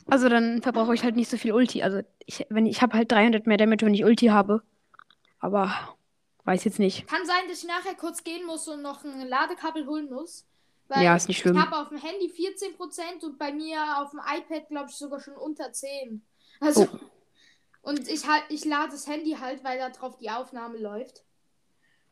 Also 0.08 0.30
dann 0.30 0.62
verbrauche 0.62 0.94
ich 0.94 1.04
halt 1.04 1.16
nicht 1.16 1.30
so 1.30 1.38
viel 1.38 1.54
Ulti. 1.54 1.84
Also 1.84 2.02
ich, 2.26 2.46
wenn 2.50 2.66
ich 2.66 2.82
habe 2.82 2.98
halt 2.98 3.12
300 3.12 3.48
mehr 3.48 3.58
Damage, 3.58 3.86
wenn 3.86 3.94
ich 3.94 4.04
Ulti 4.04 4.28
habe. 4.28 4.62
Aber 5.40 5.74
weiß 6.46 6.64
jetzt 6.64 6.80
nicht. 6.80 7.08
Kann 7.08 7.26
sein, 7.26 7.48
dass 7.50 7.64
ich 7.64 7.68
nachher 7.68 7.96
kurz 7.96 8.24
gehen 8.24 8.46
muss 8.46 8.68
und 8.68 8.82
noch 8.82 9.04
ein 9.04 9.28
Ladekabel 9.28 9.86
holen 9.86 10.10
muss. 10.10 10.46
Weil 10.88 11.04
Ja, 11.04 11.16
ist 11.16 11.28
nicht 11.28 11.40
schlimm. 11.40 11.56
Ich 11.56 11.62
habe 11.62 11.78
auf 11.78 11.90
dem 11.90 11.98
Handy 11.98 12.28
14% 12.28 13.24
und 13.24 13.38
bei 13.40 13.52
mir 13.52 14.02
auf 14.02 14.12
dem 14.12 14.20
iPad, 14.20 14.68
glaube 14.68 14.90
ich, 14.90 14.96
sogar 14.96 15.20
schon 15.20 15.36
unter 15.36 15.72
10. 15.72 16.22
Also. 16.60 16.88
Oh. 16.92 17.00
Und 17.84 18.08
ich 18.08 18.28
halt, 18.28 18.44
ich 18.50 18.66
lade 18.66 18.92
das 18.92 19.08
Handy 19.08 19.38
halt, 19.40 19.64
weil 19.64 19.80
da 19.80 19.90
drauf 19.90 20.18
die 20.18 20.30
Aufnahme 20.30 20.78
läuft. 20.78 21.24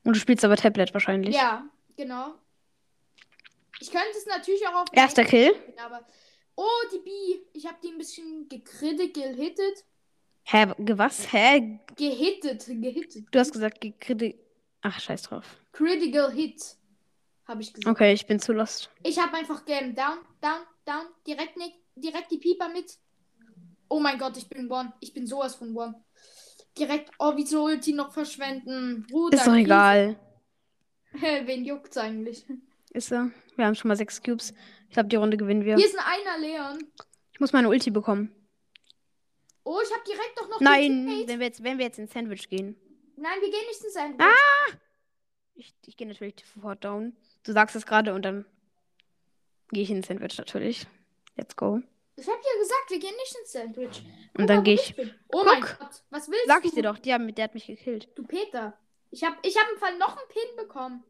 Und 0.03 0.15
du 0.15 0.19
spielst 0.19 0.43
aber 0.43 0.55
Tablet 0.55 0.93
wahrscheinlich. 0.93 1.35
Ja, 1.35 1.65
genau. 1.95 2.33
Ich 3.79 3.91
könnte 3.91 4.17
es 4.17 4.25
natürlich 4.25 4.67
auch 4.67 4.81
auf 4.81 4.87
Erster 4.91 5.23
Handy 5.23 5.37
Kill. 5.37 5.55
spielen, 5.55 5.79
aber. 5.79 6.05
Oh, 6.61 6.87
die 6.93 6.99
Bee. 6.99 7.41
Ich 7.53 7.65
habe 7.65 7.77
die 7.81 7.87
ein 7.89 7.97
bisschen 7.97 8.49
gekrittet, 8.49 9.13
gehittet. 9.13 9.85
Hä, 10.43 10.65
ge- 10.79 10.97
was? 10.97 11.31
Hä? 11.31 11.79
Gehittet, 11.95 12.65
gehittet. 12.67 13.25
Du 13.31 13.39
hast 13.39 13.53
gesagt, 13.53 13.79
gekriegt. 13.79 14.37
Ach, 14.81 14.99
scheiß 14.99 15.21
drauf. 15.23 15.45
Critical 15.71 16.29
Hit. 16.33 16.61
Habe 17.47 17.61
ich 17.61 17.71
gesagt. 17.73 17.87
Okay, 17.95 18.11
ich 18.11 18.25
bin 18.27 18.39
zu 18.39 18.51
lost. 18.51 18.89
Ich 19.03 19.17
habe 19.17 19.37
einfach 19.37 19.63
Game 19.63 19.95
down, 19.95 20.17
down, 20.41 20.63
down. 20.85 21.05
Direkt, 21.25 21.55
nicht, 21.55 21.75
direkt 21.95 22.29
die 22.31 22.37
Pieper 22.39 22.67
mit. 22.67 22.97
Oh 23.87 24.01
mein 24.01 24.17
Gott, 24.19 24.35
ich 24.35 24.47
bin 24.49 24.69
One. 24.69 24.91
Ich 24.99 25.13
bin 25.13 25.25
sowas 25.27 25.55
von 25.55 25.73
One. 25.77 25.95
Direkt, 26.77 27.11
oh, 27.19 27.31
wieso 27.37 27.63
Ulti 27.63 27.93
noch 27.93 28.11
verschwenden? 28.11 29.05
Bruder, 29.09 29.37
Ist 29.37 29.47
doch 29.47 29.55
egal. 29.55 30.19
Wen 31.13 31.63
juckt's 31.63 31.97
eigentlich? 31.97 32.45
Ist 32.91 33.07
so. 33.07 33.31
Wir 33.55 33.65
haben 33.65 33.75
schon 33.75 33.87
mal 33.87 33.95
sechs 33.95 34.21
Cubes. 34.21 34.53
Ich 34.89 34.93
glaube, 34.93 35.09
die 35.09 35.15
Runde 35.15 35.37
gewinnen 35.37 35.63
wir. 35.65 35.75
Hier 35.77 35.85
ist 35.85 35.97
ein 35.97 36.03
einer, 36.05 36.37
Leon. 36.39 36.83
Ich 37.31 37.39
muss 37.39 37.53
meine 37.53 37.69
Ulti 37.69 37.91
bekommen. 37.91 38.35
Oh, 39.63 39.79
ich 39.83 39.91
habe 39.93 40.03
direkt 40.03 40.37
doch 40.37 40.49
noch 40.49 40.59
Nein, 40.59 41.05
wenn 41.27 41.39
wir 41.39 41.45
jetzt, 41.45 41.63
wenn 41.63 41.77
wir 41.77 41.85
jetzt 41.85 41.99
ins 41.99 42.11
Sandwich 42.11 42.49
gehen. 42.49 42.75
Nein, 43.15 43.39
wir 43.39 43.51
gehen 43.51 43.67
nicht 43.67 43.83
ins 43.83 43.93
Sandwich. 43.93 44.25
Ah! 44.25 44.73
Ich, 45.53 45.75
ich 45.85 45.95
gehe 45.97 46.07
natürlich 46.07 46.35
sofort 46.53 46.83
down. 46.83 47.15
Du 47.43 47.51
sagst 47.51 47.75
es 47.75 47.85
gerade 47.85 48.13
und 48.13 48.23
dann 48.23 48.45
gehe 49.71 49.83
ich 49.83 49.91
ins 49.91 50.07
Sandwich 50.07 50.37
natürlich. 50.37 50.87
Let's 51.37 51.55
go. 51.55 51.81
Ich 52.15 52.27
habe 52.27 52.37
ja 52.43 52.61
gesagt, 52.61 52.89
wir 52.89 52.99
gehen 52.99 53.15
nicht 53.15 53.35
ins 53.41 53.51
Sandwich. 53.51 54.03
Guck 54.33 54.47
dann 54.47 54.57
mal, 54.57 54.57
wo 54.57 54.63
geh 54.63 54.73
ich- 54.73 54.95
bin. 54.95 55.13
Oh 55.27 55.37
Guck. 55.43 55.45
mein 55.45 55.61
Gott, 55.61 56.03
was 56.09 56.29
willst 56.29 56.47
Sag 56.47 56.63
du? 56.63 56.67
ich 56.69 56.73
dir 56.73 56.83
doch, 56.83 56.97
die 56.97 57.13
haben, 57.13 57.33
der 57.33 57.43
hat 57.43 57.53
mich 57.53 57.67
gekillt. 57.67 58.09
Du 58.15 58.23
Peter. 58.23 58.77
Ich 59.11 59.23
habe 59.23 59.35
ich 59.43 59.55
hab 59.57 59.71
im 59.71 59.77
Fall 59.77 59.97
noch 59.97 60.17
einen 60.17 60.27
Pin 60.29 60.55
bekommen. 60.57 61.03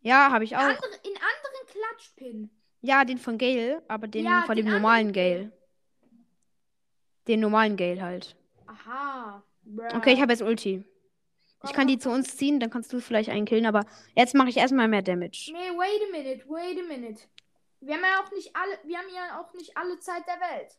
Ja, 0.00 0.30
habe 0.32 0.44
ich 0.44 0.56
auch. 0.56 0.60
Andere, 0.60 0.84
in 1.04 1.12
anderen 1.16 1.66
Klatschpin. 1.68 2.50
Ja, 2.84 3.06
den 3.06 3.16
von 3.16 3.38
Gale, 3.38 3.82
aber 3.88 4.08
den 4.08 4.26
Ja, 4.26 4.42
von 4.44 4.56
dem 4.56 4.66
normalen 4.66 5.10
Gale. 5.14 5.50
Den 7.26 7.40
normalen 7.40 7.78
Gale 7.78 8.02
halt. 8.02 8.36
Aha. 8.66 9.42
Bruh. 9.62 9.96
Okay, 9.96 10.12
ich 10.12 10.20
habe 10.20 10.32
jetzt 10.32 10.42
Ulti. 10.42 10.84
Ich 11.64 11.72
kann 11.72 11.86
die 11.86 11.98
zu 11.98 12.10
uns 12.10 12.36
ziehen, 12.36 12.60
dann 12.60 12.68
kannst 12.68 12.92
du 12.92 13.00
vielleicht 13.00 13.30
einen 13.30 13.46
killen, 13.46 13.64
aber 13.64 13.86
jetzt 14.14 14.34
mache 14.34 14.50
ich 14.50 14.58
erstmal 14.58 14.86
mehr 14.86 15.00
Damage. 15.00 15.50
Nee, 15.50 15.70
wait 15.70 16.02
a 16.02 16.12
minute, 16.12 16.46
wait 16.46 16.78
a 16.78 16.82
minute. 16.86 17.22
Wir 17.80 17.94
haben 17.94 18.02
ja 18.02 18.22
auch 18.22 18.30
nicht 18.32 18.54
alle, 18.54 18.78
wir 18.84 18.98
haben 18.98 19.08
ja 19.14 19.40
auch 19.40 19.54
nicht 19.54 19.74
alle 19.78 19.98
Zeit 19.98 20.24
der 20.26 20.40
Welt. 20.40 20.76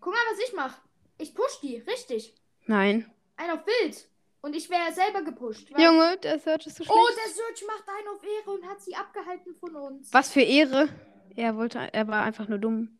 Guck 0.00 0.12
mal, 0.12 0.20
was 0.30 0.46
ich 0.46 0.54
mache. 0.54 0.78
Ich 1.16 1.34
push 1.34 1.60
die, 1.62 1.78
richtig. 1.78 2.34
Nein. 2.66 3.10
Ein 3.38 3.50
auf 3.52 3.64
Bild. 3.64 4.10
Und 4.40 4.54
ich 4.54 4.70
wäre 4.70 4.82
ja 4.88 4.92
selber 4.92 5.22
gepusht. 5.22 5.68
Junge, 5.76 6.16
der 6.18 6.38
Search 6.38 6.66
ist 6.66 6.76
so 6.76 6.84
schlecht. 6.84 6.98
Oh, 6.98 7.08
der 7.08 7.32
Search 7.32 7.64
macht 7.66 7.84
einen 7.88 8.08
auf 8.08 8.22
Ehre 8.22 8.50
und 8.56 8.64
hat 8.68 8.80
sie 8.80 8.94
abgehalten 8.94 9.54
von 9.56 9.74
uns. 9.74 10.12
Was 10.12 10.30
für 10.30 10.40
Ehre. 10.42 10.88
Er 11.36 11.56
wollte, 11.56 11.78
er 11.92 12.08
war 12.08 12.22
einfach 12.22 12.48
nur 12.48 12.58
dumm, 12.58 12.98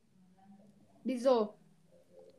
Wieso? 1.05 1.55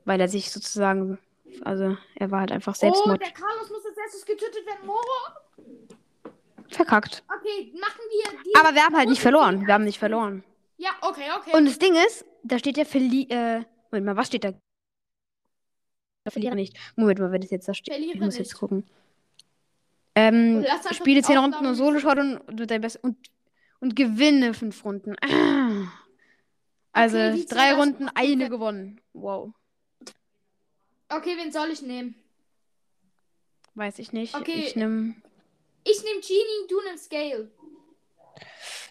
weil 0.06 0.20
er 0.22 0.27
sich 0.27 0.51
sozusagen, 0.51 1.18
also 1.63 1.98
er 2.15 2.32
war 2.32 2.41
halt 2.41 2.51
einfach 2.51 2.74
Oh, 2.74 2.79
Selbstmord 2.79 3.22
der 3.22 3.32
Carlos 3.32 3.70
muss 3.70 3.86
als 3.86 3.98
erstes 3.98 4.25
getötet 4.25 4.65
werden. 4.65 4.88
Oh, 4.89 6.32
verkackt. 6.70 7.24
okay, 7.27 7.74
machen 7.79 8.01
wir 8.10 8.39
die. 8.44 8.56
Aber 8.56 8.74
wir 8.75 8.84
haben 8.84 8.96
halt 8.96 9.10
nicht 9.10 9.22
verloren. 9.22 9.65
Wir 9.65 9.74
haben 9.74 9.84
nicht 9.86 10.00
verloren. 10.00 10.44
Ja, 10.77 10.91
okay, 11.01 11.25
okay. 11.38 11.58
Und 11.58 11.65
das 11.65 11.79
Ding 11.79 11.96
ist, 11.96 12.25
da 12.44 12.60
steht 12.60 12.77
ja 12.77 12.86
Verli 12.86 13.27
äh, 13.29 13.63
Moment 13.91 14.06
mal, 14.06 14.15
was 14.15 14.27
steht 14.27 14.44
da? 14.44 14.53
Verliere 16.32 16.56
nicht. 16.56 16.78
Moment 16.96 17.20
mal, 17.20 17.32
wenn 17.32 17.42
das 17.42 17.52
jetzt 17.52 17.68
da 17.68 17.74
steht. 17.74 17.94
Verliere 17.94 18.14
Ich 18.16 18.20
muss 18.20 18.36
nicht. 18.38 18.40
jetzt 18.40 18.56
gucken. 18.56 18.86
Ähm, 20.16 20.66
spiele 20.92 21.22
die 21.22 21.26
10 21.28 21.38
Runden 21.38 21.54
Aufnahme 21.56 21.70
und 21.70 21.76
solo 21.76 22.00
showdown 22.00 22.38
und, 22.38 22.62
und, 23.04 23.18
und 23.80 23.96
gewinne 23.96 24.54
5 24.54 24.86
Runden. 24.86 25.16
Ah. 25.22 25.88
Also 26.92 27.18
Okay, 27.18 27.46
drei 27.48 27.76
Runden, 27.76 28.10
eine 28.16 28.30
komplett. 28.32 28.50
gewonnen. 28.50 29.02
Wow. 29.14 29.54
Okay, 31.08 31.38
wen 31.38 31.52
soll 31.52 31.70
ich 31.70 31.84
nehmen? 31.84 32.16
Weiß 33.76 34.00
ich 34.00 34.12
nicht. 34.12 34.36
Okay. 34.36 34.64
Ich 34.66 34.76
nehme. 34.76 35.14
Ich 35.86 36.04
nehme 36.04 36.20
Genie, 36.20 36.68
du 36.68 36.82
nimmst 36.82 37.10
Gale. 37.12 37.52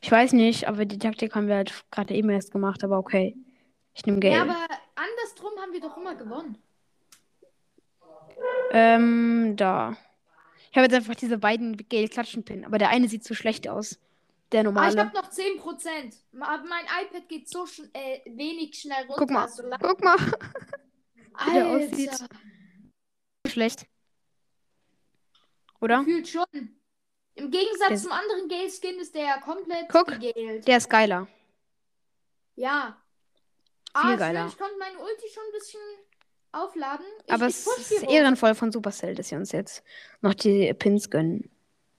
Ich 0.01 0.11
weiß 0.11 0.33
nicht, 0.33 0.69
aber 0.69 0.85
die 0.85 0.99
Taktik 0.99 1.35
haben 1.35 1.49
wir 1.49 1.57
halt 1.57 1.85
gerade 1.91 2.15
eben 2.15 2.31
erst 2.31 2.53
gemacht, 2.53 2.83
aber 2.85 2.99
okay. 2.99 3.37
Ich 3.95 4.07
nehme 4.07 4.21
Gale. 4.21 4.35
Ja, 4.37 4.43
aber 4.43 4.57
andersrum 4.95 5.59
haben 5.61 5.73
wir 5.73 5.81
doch 5.81 5.97
immer 5.97 6.15
gewonnen. 6.15 6.57
Ähm, 8.71 9.55
da. 9.57 9.97
Ich 10.71 10.77
habe 10.77 10.87
jetzt 10.87 10.95
einfach 10.95 11.15
diese 11.15 11.39
beiden 11.39 11.77
Gale-Klatschen-Pin, 11.89 12.65
aber 12.65 12.79
der 12.79 12.91
eine 12.91 13.09
sieht 13.09 13.25
zu 13.25 13.35
schlecht 13.35 13.69
aus. 13.69 13.99
Der 14.53 14.61
Ah, 14.61 14.63
ich 14.63 14.65
normale. 14.65 15.01
habe 15.01 15.15
noch 15.17 15.31
10%. 15.31 16.15
Aber 16.41 16.65
mein 16.65 16.85
iPad 17.03 17.29
geht 17.29 17.49
so 17.49 17.67
schn 17.67 17.91
äh, 17.95 18.21
wenig 18.27 18.75
schnell 18.79 19.03
runter. 19.07 19.15
Guck 19.19 19.31
mal. 19.31 19.49
So 19.49 19.63
Guck 19.81 20.03
mal. 20.05 20.17
wie 21.47 21.53
der 21.53 21.67
aussieht. 21.69 22.11
schlecht. 23.47 23.87
Oder? 25.81 26.03
Fühlt 26.05 26.29
schon. 26.29 26.47
Im 27.35 27.51
Gegensatz 27.51 27.89
Der- 27.89 27.97
zum 27.99 28.13
anderen 28.13 28.49
Gale-Skin 28.49 28.99
ist 28.99 29.15
der 29.15 29.23
ja 29.23 29.41
komplett 29.41 29.89
Guck. 29.91 30.07
gegelt. 30.19 30.67
Der 30.67 30.77
ist 30.79 30.91
geiler. 30.91 31.29
Ja. 32.57 32.97
Viel 33.97 34.11
ah, 34.13 34.17
geiler. 34.17 34.47
Ich 34.49 34.59
konnte 34.59 34.77
meine 34.79 34.99
Ulti 34.99 35.29
schon 35.33 35.45
ein 35.45 35.53
bisschen 35.53 35.81
aufladen. 36.53 37.07
Ich, 37.27 37.33
Aber 37.33 37.47
ich 37.47 37.55
es 37.57 37.91
ist 37.91 38.03
ehrenvoll 38.05 38.55
von 38.55 38.73
Supercell, 38.73 39.15
dass 39.15 39.29
sie 39.29 39.37
uns 39.37 39.53
jetzt 39.53 39.83
noch 40.21 40.35
die 40.35 40.73
Pins 40.75 41.11
gönnen. 41.11 41.51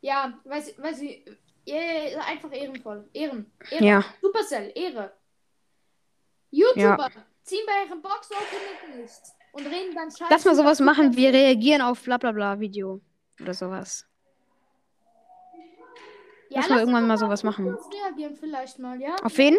Ja, 0.02 0.40
weil 0.46 0.62
sie, 0.62 0.74
weil 0.78 0.96
sie 0.96 1.26
äh, 1.66 2.16
einfach 2.18 2.52
ehrenvoll. 2.52 3.08
Ehren. 3.14 3.52
Ehre. 3.70 3.86
Ja. 3.86 4.06
Supercell, 4.22 4.72
Ehre. 4.76 5.14
YouTuber 6.52 7.10
ziehen 7.44 7.66
bei 7.66 7.86
ihrem 7.86 8.02
Box-Opening 8.02 9.02
nichts 9.02 9.34
und 9.52 9.66
reden 9.66 9.94
dann 9.94 10.10
scheiße. 10.10 10.26
Lass 10.30 10.46
mal 10.46 10.56
sowas 10.56 10.80
machen. 10.80 11.16
Wir 11.16 11.32
reagieren 11.32 11.82
auf 11.82 12.02
blablabla 12.02 12.60
Video. 12.60 13.02
Oder 13.42 13.54
sowas. 13.54 14.06
Ja, 16.50 16.62
lass 16.62 16.70
mal 16.70 16.80
irgendwann 16.80 17.08
mal 17.08 17.18
sowas 17.18 17.44
machen. 17.44 17.78
reagieren 17.94 18.36
vielleicht 18.36 18.80
mal, 18.80 19.00
ja? 19.00 19.16
Auf 19.24 19.38
wen? 19.38 19.58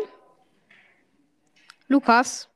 Lukas. 1.87 2.49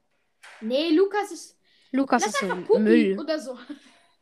Nee, 0.60 0.90
Lukas 0.90 1.30
ist. 1.30 1.58
Lukas 1.94 2.24
Lass 2.26 2.42
ist 2.42 2.66
so 2.68 2.78
Müll. 2.78 3.18
oder 3.20 3.38
so. 3.38 3.56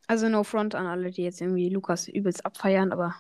Also 0.07 0.29
no 0.29 0.45
front 0.45 0.75
an 0.75 0.87
alle, 0.87 1.11
die 1.11 1.23
jetzt 1.23 1.41
irgendwie 1.41 1.71
Lukas 1.71 2.07
übelst 2.07 2.45
abfeiern, 2.45 2.93
aber 2.93 3.15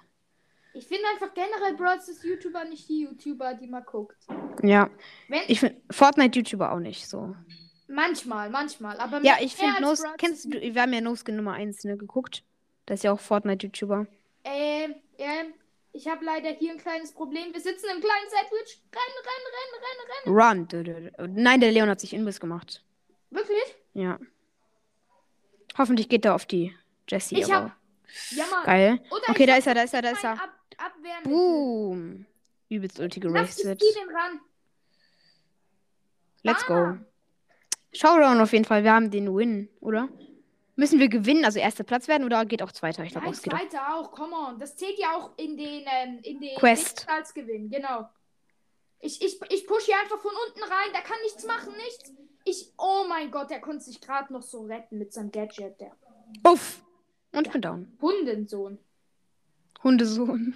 Ich 0.75 0.87
finde 0.87 1.05
einfach 1.13 1.33
generell 1.33 1.75
Bros. 1.75 2.07
ist 2.09 2.23
YouTuber 2.23 2.65
nicht 2.65 2.87
die 2.89 3.03
YouTuber, 3.05 3.55
die 3.55 3.67
man 3.67 3.83
guckt. 3.85 4.19
ja. 4.63 4.91
Wenn, 5.29 5.41
Ich 5.49 5.61
finde 5.61 5.81
Fortnite-YouTuber 5.91 6.71
auch 6.73 6.81
nicht 6.81 7.09
so. 7.09 7.35
manchmal, 7.89 8.51
manchmal. 8.51 8.99
Aber 8.99 9.23
Ja, 9.23 9.37
ich 9.41 9.57
finde 9.57 9.81
No 9.81 9.95
kennst 10.19 10.45
du, 10.45 10.51
wir 10.61 10.83
haben 10.83 10.93
ja 10.93 11.01
No 11.01 11.15
Skin 11.17 11.37
Nummer 11.37 11.55
1 11.55 11.85
ne, 11.85 11.97
geguckt. 11.97 12.45
Das 12.85 13.01
ist 13.01 13.05
ja 13.05 13.13
auch 13.13 13.21
Fortnite-YouTuber. 13.21 14.07
Ähm, 14.45 14.95
ähm, 15.19 15.55
ich 15.95 16.09
habe 16.09 16.25
leider 16.25 16.51
hier 16.51 16.73
ein 16.73 16.79
kleines 16.79 17.13
Problem. 17.13 17.53
Wir 17.55 17.61
sitzen 17.61 17.87
im 17.95 18.01
kleinen 18.01 18.29
Sandwich. 18.29 18.83
Renn, 18.93 19.13
renn, 19.29 19.45
renn, 19.57 20.67
renn, 20.67 20.67
renn. 20.67 21.27
Run. 21.27 21.43
Nein, 21.43 21.61
der 21.61 21.71
Leon 21.73 21.89
hat 21.89 22.01
sich 22.01 22.13
Inbiss 22.13 22.41
gemacht. 22.41 22.85
Wirklich? 23.31 23.77
Ja. 23.95 24.19
Hoffentlich 25.77 26.09
geht 26.09 26.25
er 26.25 26.35
auf 26.35 26.47
die 26.47 26.75
Jessie. 27.09 27.39
Ich 27.41 27.53
aber 27.53 27.65
hab. 27.67 27.77
Ja, 28.31 28.47
Mann. 28.47 28.65
Geil. 28.65 29.01
Oder 29.11 29.23
Okay, 29.29 29.47
da 29.47 29.57
ist 29.57 29.67
er, 29.67 29.75
da 29.75 29.83
ist 29.83 29.95
er, 29.95 30.03
da 30.03 30.11
ist 30.11 30.25
er. 30.25 30.33
Ab 30.33 30.51
Abwehren. 30.79 31.23
Boom. 31.25 32.27
Übelst 32.69 32.99
ulti 32.99 33.21
gerastet. 33.21 33.81
Let's 36.43 36.67
go. 36.67 36.75
Ah. 36.75 36.99
Showdown 37.93 38.41
auf 38.41 38.53
jeden 38.53 38.65
Fall. 38.65 38.83
Wir 38.85 38.93
haben 38.93 39.11
den 39.11 39.35
Win, 39.35 39.69
oder? 39.81 40.09
Müssen 40.75 40.99
wir 40.99 41.09
gewinnen, 41.09 41.45
also 41.45 41.59
erster 41.59 41.85
Platz 41.85 42.09
werden 42.09 42.25
oder 42.25 42.45
geht 42.47 42.63
auch 42.63 42.73
zweiter? 42.73 43.05
Ich 43.05 43.13
glaube, 43.13 43.27
auch 43.29 43.33
es 43.33 43.43
geht 43.43 43.53
auch. 43.53 43.59
zweiter 43.59 43.95
auch, 43.95 44.11
come 44.11 44.35
on. 44.35 44.59
Das 44.59 44.75
zählt 44.77 44.99
ja 44.99 45.15
auch 45.15 45.37
in 45.37 45.57
den, 45.57 45.85
ähm, 45.87 46.19
in 46.23 46.41
den 46.41 46.57
Quest. 46.57 47.07
Als 47.09 47.35
Gewinn, 47.35 47.69
genau. 47.69 48.09
Ich, 48.99 49.21
ich, 49.23 49.39
ich 49.51 49.67
push 49.67 49.85
hier 49.85 49.99
einfach 50.01 50.19
von 50.19 50.33
unten 50.47 50.63
rein, 50.63 50.93
der 50.95 51.03
kann 51.03 51.19
nichts 51.23 51.45
machen, 51.45 51.73
nichts. 51.77 52.13
Ich, 52.45 52.73
oh 52.77 53.05
mein 53.09 53.31
Gott, 53.31 53.51
der 53.51 53.61
konnte 53.61 53.85
sich 53.85 54.01
gerade 54.01 54.33
noch 54.33 54.43
so 54.43 54.63
retten 54.67 54.99
mit 54.99 55.13
seinem 55.13 55.31
Gadget, 55.31 55.81
der 55.81 55.93
Uff. 56.47 56.83
Und 57.33 57.47
ich 57.47 57.53
bin 57.53 57.63
down. 57.63 57.97
Hundensohn. 58.01 58.79
Hundesohn. 59.83 60.55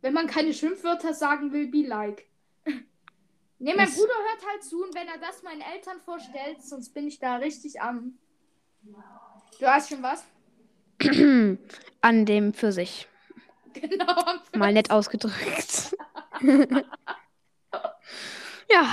Wenn 0.00 0.14
man 0.14 0.26
keine 0.26 0.52
Schimpfwörter 0.52 1.14
sagen 1.14 1.52
will, 1.52 1.68
be 1.68 1.82
like. 1.86 2.26
Ne, 2.64 3.74
mein 3.76 3.86
Das- 3.86 3.94
Bruder 3.96 4.14
hört 4.14 4.46
halt 4.50 4.64
zu 4.64 4.82
und 4.82 4.94
wenn 4.94 5.06
er 5.08 5.18
das 5.18 5.42
meinen 5.42 5.60
Eltern 5.60 6.00
vorstellt, 6.00 6.62
sonst 6.62 6.92
bin 6.94 7.06
ich 7.06 7.18
da 7.20 7.36
richtig 7.36 7.80
am. 7.80 8.18
Du 8.82 9.66
weißt 9.66 9.90
schon 9.90 10.02
was? 10.02 10.24
An 12.00 12.26
dem 12.26 12.52
Pfirsich. 12.54 13.08
Genau. 13.74 14.12
am 14.20 14.40
Mal 14.58 14.74
nett 14.74 14.90
ausgedrückt. 14.90 15.96
ja. 18.70 18.86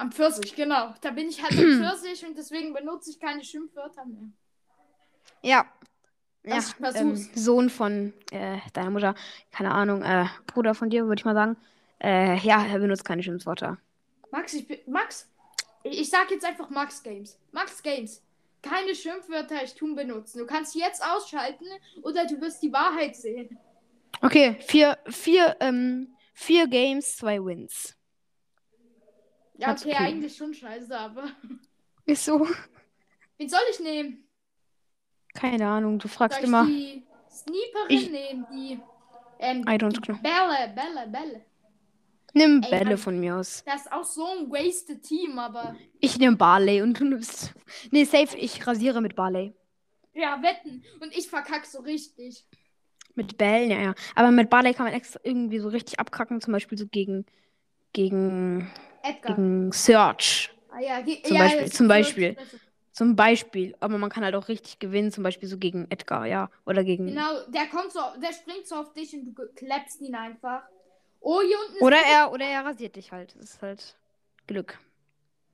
Am 0.00 0.10
Pfirsich, 0.10 0.56
genau. 0.56 0.94
Da 1.02 1.10
bin 1.10 1.28
ich 1.28 1.42
halt 1.42 1.52
am 1.52 1.58
Pfirsich 1.82 2.24
und 2.26 2.36
deswegen 2.38 2.72
benutze 2.72 3.10
ich 3.10 3.20
keine 3.20 3.44
Schimpfwörter 3.44 4.06
mehr. 4.06 4.30
Ja. 5.42 5.66
Ja, 6.42 6.64
ähm. 6.94 7.16
Sohn 7.34 7.68
von 7.68 8.14
äh, 8.30 8.56
deiner 8.72 8.88
Mutter, 8.88 9.14
keine 9.52 9.72
Ahnung, 9.72 10.02
äh, 10.02 10.24
Bruder 10.46 10.74
von 10.74 10.88
dir, 10.88 11.06
würde 11.06 11.20
ich 11.20 11.26
mal 11.26 11.34
sagen. 11.34 11.58
Äh, 12.02 12.38
ja, 12.38 12.64
er 12.64 12.78
benutzt 12.78 13.04
keine 13.04 13.22
Schimpfwörter. 13.22 13.76
Max, 14.30 14.54
ich 14.54 14.66
bin. 14.66 14.78
Max, 14.86 15.28
ich, 15.82 16.00
ich 16.00 16.08
sag 16.08 16.30
jetzt 16.30 16.46
einfach 16.46 16.70
Max 16.70 17.02
Games. 17.02 17.38
Max 17.52 17.82
Games. 17.82 18.22
Keine 18.62 18.94
Schimpfwörter 18.94 19.62
ich 19.62 19.74
tun 19.74 19.94
benutzen. 19.94 20.38
Du 20.38 20.46
kannst 20.46 20.74
jetzt 20.74 21.04
ausschalten 21.04 21.66
oder 22.00 22.26
du 22.26 22.40
wirst 22.40 22.62
die 22.62 22.72
Wahrheit 22.72 23.16
sehen. 23.16 23.58
Okay, 24.22 24.56
vier, 24.60 24.96
vier, 25.08 25.58
ähm, 25.60 26.14
vier 26.32 26.68
Games, 26.68 27.18
zwei 27.18 27.44
Wins. 27.44 27.99
Ja, 29.60 29.72
okay, 29.72 29.88
okay. 29.92 29.96
eigentlich 29.96 30.36
schon 30.36 30.54
scheiße, 30.54 30.96
aber. 30.98 31.28
Ist 32.06 32.24
so. 32.24 32.46
Wen 33.36 33.48
soll 33.48 33.60
ich 33.72 33.80
nehmen? 33.80 34.24
Keine 35.34 35.66
Ahnung, 35.68 35.98
du 35.98 36.08
Soll 36.08 36.16
fragst 36.16 36.38
ich 36.38 36.44
immer. 36.44 36.66
die 36.66 37.04
Sniperin 37.30 37.88
Ich- 37.88 38.10
nehmen? 38.10 38.46
Die. 38.52 38.80
Ähm, 39.38 39.62
I 39.62 39.72
don't 39.76 39.92
die 39.92 40.00
know. 40.00 40.18
Bälle, 40.20 40.74
Bälle, 40.74 41.08
Bälle. 41.08 41.44
Nimm 42.32 42.62
Ey, 42.62 42.70
Bälle 42.70 42.84
Mann. 42.90 42.98
von 42.98 43.18
mir 43.20 43.36
aus. 43.36 43.62
Das 43.64 43.82
ist 43.82 43.92
auch 43.92 44.04
so 44.04 44.24
ein 44.26 44.50
wasted 44.50 45.02
Team, 45.02 45.38
aber. 45.38 45.74
Ich 46.00 46.18
nehme 46.18 46.36
Barley 46.36 46.82
und 46.82 46.98
du 47.00 47.04
nimmst. 47.04 47.54
Nee, 47.90 48.04
safe, 48.04 48.36
ich 48.36 48.66
rasiere 48.66 49.00
mit 49.00 49.16
Barley. 49.16 49.54
Ja, 50.12 50.40
wetten. 50.42 50.84
Und 51.00 51.16
ich 51.16 51.28
verkack 51.28 51.64
so 51.66 51.80
richtig. 51.80 52.46
Mit 53.14 53.36
Bällen, 53.38 53.70
ja, 53.70 53.80
ja. 53.80 53.94
Aber 54.14 54.30
mit 54.30 54.48
Barley 54.50 54.74
kann 54.74 54.86
man 54.86 54.94
extra 54.94 55.20
irgendwie 55.24 55.58
so 55.58 55.68
richtig 55.68 55.98
abkacken, 55.98 56.40
zum 56.40 56.52
Beispiel 56.52 56.78
so 56.78 56.86
gegen. 56.86 57.24
Gegen. 57.92 58.70
Edgar. 59.02 59.34
gegen 59.36 59.72
Search. 59.72 60.50
Ah, 60.70 60.80
ja, 60.80 61.00
ge- 61.00 61.22
Zum 61.22 61.36
ja, 61.36 61.44
Beispiel, 61.44 61.72
zum 61.72 61.88
Beispiel. 61.88 62.36
Zum 62.92 63.16
Beispiel. 63.16 63.74
Aber 63.80 63.98
man 63.98 64.10
kann 64.10 64.24
halt 64.24 64.34
auch 64.34 64.48
richtig 64.48 64.78
gewinnen, 64.78 65.10
zum 65.10 65.24
Beispiel 65.24 65.48
so 65.48 65.56
gegen 65.58 65.90
Edgar, 65.90 66.26
ja. 66.26 66.50
Oder 66.66 66.84
gegen. 66.84 67.06
Genau, 67.06 67.46
der 67.48 67.66
kommt 67.66 67.92
so, 67.92 68.00
der 68.22 68.32
springt 68.32 68.66
so 68.66 68.76
auf 68.76 68.92
dich 68.92 69.14
und 69.14 69.24
du 69.24 69.32
klappst 69.54 70.00
ihn 70.00 70.14
einfach. 70.14 70.62
Oh, 71.20 71.40
hier 71.40 71.56
unten. 71.66 71.82
Oder 71.84 71.98
er, 71.98 72.32
oder 72.32 72.44
er 72.44 72.64
rasiert 72.64 72.96
dich 72.96 73.12
halt. 73.12 73.34
Das 73.36 73.54
ist 73.54 73.62
halt 73.62 73.96
Glück. 74.46 74.78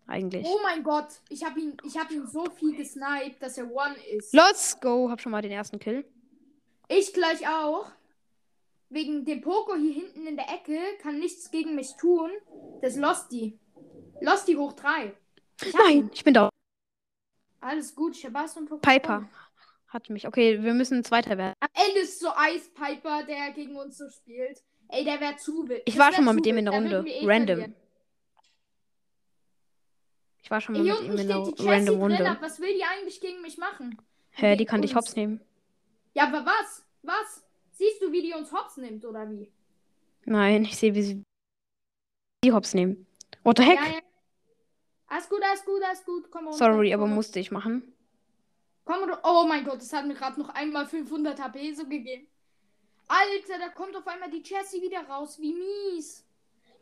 Eigentlich. 0.09 0.47
Oh 0.47 0.61
mein 0.63 0.83
Gott, 0.85 1.09
ich 1.29 1.45
habe 1.45 1.59
ihn, 1.59 1.77
ich 1.85 1.99
habe 1.99 2.15
ihn 2.15 2.27
so 2.29 2.45
viel 2.51 2.77
gesniped, 2.77 3.43
dass 3.43 3.59
er 3.59 3.71
One 3.71 3.97
ist. 4.17 4.33
Let's 4.33 4.79
go. 4.81 5.11
Hab 5.11 5.21
schon 5.21 5.33
mal 5.33 5.43
den 5.43 5.51
ersten 5.51 5.79
Kill. 5.79 6.05
Ich 6.89 7.13
gleich 7.13 7.47
auch. 7.49 7.87
Wegen 8.89 9.25
dem 9.25 9.41
Poco 9.41 9.75
hier 9.75 9.93
hinten 9.95 10.27
in 10.27 10.37
der 10.37 10.49
Ecke 10.49 10.79
kann 11.03 11.19
nichts 11.19 11.51
gegen 11.51 11.75
mich 11.75 11.95
tun. 11.99 12.31
Das 12.83 12.93
ist 12.95 13.01
Losty. 13.01 13.59
Losty 14.21 14.55
hoch 14.55 14.73
3. 14.75 15.13
Nein, 15.87 16.11
ich 16.15 16.23
bin 16.25 16.35
da. 16.35 16.49
Alles 17.61 17.95
gut, 17.95 18.17
Shabazz 18.17 18.57
und 18.57 18.67
Poco. 18.69 18.81
Piper 18.81 19.29
hat 19.89 20.09
mich. 20.11 20.27
Okay, 20.27 20.63
wir 20.63 20.75
müssen 20.75 21.03
Zweiter 21.05 21.37
werden. 21.37 21.55
Am 21.61 21.69
Ende 21.75 22.01
ist 22.01 22.21
so 22.21 22.29
Ice 22.55 22.71
Piper, 22.75 23.25
der 23.25 23.51
gegen 23.53 23.77
uns 23.77 23.99
so 23.99 24.09
spielt. 24.09 24.63
Ey, 24.89 25.05
der 25.05 25.21
wäre 25.21 25.37
zu 25.37 25.67
wild. 25.69 25.83
Ich 25.85 25.95
Das 25.97 26.05
war 26.05 26.13
schon 26.13 26.25
mal 26.25 26.35
mit 26.35 26.47
dem 26.47 26.59
in 26.59 26.67
der 26.67 26.75
Runde. 26.75 27.05
eh 27.07 27.27
Random. 27.27 27.59
verlieren. 27.59 27.75
Ich 30.43 30.51
war 30.51 30.61
schon 30.61 30.75
mal 30.77 30.85
mit 30.85 31.01
ihm 31.03 31.19
in 31.19 31.27
der 31.27 31.39
random. 31.59 32.01
Runde. 32.01 32.31
ab. 32.31 32.39
Was 32.41 32.61
will 32.61 32.73
die 32.73 32.85
eigentlich 32.85 33.21
gegen 33.21 33.43
mich 33.43 33.59
machen? 33.59 34.01
Hä, 34.31 34.55
die 34.55 34.65
kann 34.65 34.81
dich 34.83 34.93
uns. 34.95 34.99
hops 35.07 35.17
nehmen. 35.17 35.41
Ja, 36.15 36.29
aber 36.29 36.47
was? 36.47 36.85
Was? 37.03 37.43
Siehst 37.79 38.01
du, 38.01 38.11
wie 38.11 38.23
die 38.23 38.33
uns 38.33 38.53
hops 38.53 38.79
nimmt, 38.79 39.05
oder 39.05 39.29
wie? 39.31 39.53
Nein, 40.25 40.65
ich 40.65 40.77
sehe, 40.77 40.95
wie 40.95 41.03
sie 41.03 41.23
die 42.43 42.53
hops 42.53 42.75
nehmen. 42.75 43.07
What 43.45 43.59
the 43.59 43.65
heck? 43.65 43.79
Ja, 43.79 43.87
ja. 43.87 44.01
Alles 45.09 45.29
gut, 45.29 45.43
alles 45.43 45.65
gut, 45.65 45.83
alles 45.83 46.05
gut. 46.05 46.31
Komm. 46.31 46.53
Sorry, 46.53 46.93
aber 46.95 47.07
musste 47.07 47.39
ich 47.39 47.51
machen. 47.51 47.93
Komm. 48.85 49.11
Oh 49.23 49.45
mein 49.47 49.65
Gott, 49.65 49.81
das 49.81 49.93
hat 49.93 50.07
mir 50.07 50.15
gerade 50.15 50.41
noch 50.41 50.49
einmal 50.51 50.87
500 50.87 51.39
HP 51.41 51.75
so 51.75 51.85
gegeben. 51.85 52.27
Alter, 53.09 53.59
da 53.59 53.69
kommt 53.69 53.95
auf 53.97 54.07
einmal 54.07 54.31
die 54.31 54.43
Jessie 54.43 54.83
wieder 54.83 55.03
raus. 55.07 55.39
Wie 55.41 55.55
mies. 55.55 56.25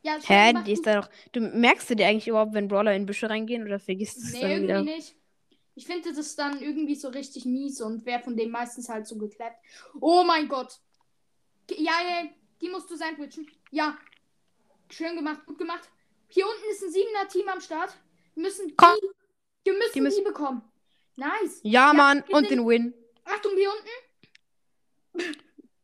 Ja, 0.02 0.18
Hä, 0.22 0.52
die 0.66 0.72
ist 0.72 0.86
da 0.86 1.00
doch. 1.00 1.10
Du 1.32 1.40
merkst 1.40 1.88
du 1.90 1.96
dir 1.96 2.06
eigentlich 2.06 2.28
überhaupt, 2.28 2.52
wenn 2.54 2.68
Brawler 2.68 2.94
in 2.94 3.06
Büsche 3.06 3.28
reingehen 3.28 3.64
oder 3.64 3.78
vergisst 3.78 4.18
du 4.18 4.22
es 4.22 4.32
Nee, 4.34 4.40
dann 4.42 4.50
irgendwie 4.50 4.68
wieder? 4.68 4.82
nicht. 4.82 5.16
Ich 5.76 5.87
finde 5.87 6.12
das 6.12 6.37
dann 6.37 6.61
irgendwie 6.62 6.95
so 6.95 7.09
richtig 7.09 7.45
mies 7.47 7.81
und 7.81 8.07
wer 8.07 8.21
von 8.21 8.37
dem 8.37 8.50
meistens 8.50 8.88
halt 8.88 9.07
so 9.07 9.16
geklappt. 9.19 9.57
Oh 10.00 10.23
mein 10.25 10.49
Gott. 10.49 10.78
Ja, 11.71 11.93
ja, 12.00 12.28
die 12.61 12.69
musst 12.69 12.90
du 12.90 12.97
sandwichen. 12.97 13.50
Ja. 13.71 13.97
Schön 14.90 15.16
gemacht, 15.16 15.45
gut 15.47 15.59
gemacht. 15.59 15.88
Hier 16.28 16.47
unten 16.47 16.71
ist 16.71 16.83
ein 16.83 16.90
siebener 16.93 17.26
Team 17.28 17.49
am 17.49 17.61
Start. 17.61 17.97
Wir 18.35 18.43
müssen 18.45 18.73
Komm. 18.76 18.95
die, 19.02 19.09
wir 19.64 19.73
müssen 19.73 19.88
Die 19.95 19.99
die, 19.99 20.00
müssen- 20.02 20.25
bekommen. 20.25 20.62
Nice. 21.16 21.61
Ja, 21.62 21.93
Mann, 21.93 22.23
wir 22.26 22.37
und 22.37 22.49
sind- 22.49 22.59
den 22.61 22.66
Win. 22.69 22.95
Achtung, 23.25 23.52
hier 23.57 23.71
unten. 23.71 25.33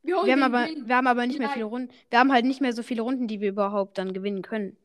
Wir, 0.02 0.14
Wir 0.14 0.16
haben, 0.18 0.26
den 0.26 0.42
aber, 0.42 0.64
Win. 0.66 0.88
wir 0.88 0.96
haben 0.96 1.06
aber 1.06 1.26
nicht 1.26 1.38
mehr 1.38 1.50
viele 1.50 1.64
Runden. 1.66 1.92
Wir 2.10 2.18
haben 2.18 2.32
halt 2.32 2.44
nicht 2.44 2.60
mehr 2.60 2.72
so 2.72 2.82
viele 2.82 3.02
Runden, 3.02 3.28
die 3.28 3.40
wir 3.40 3.50
überhaupt 3.50 3.98
dann 3.98 4.12
gewinnen 4.12 4.42
können. 4.42 4.76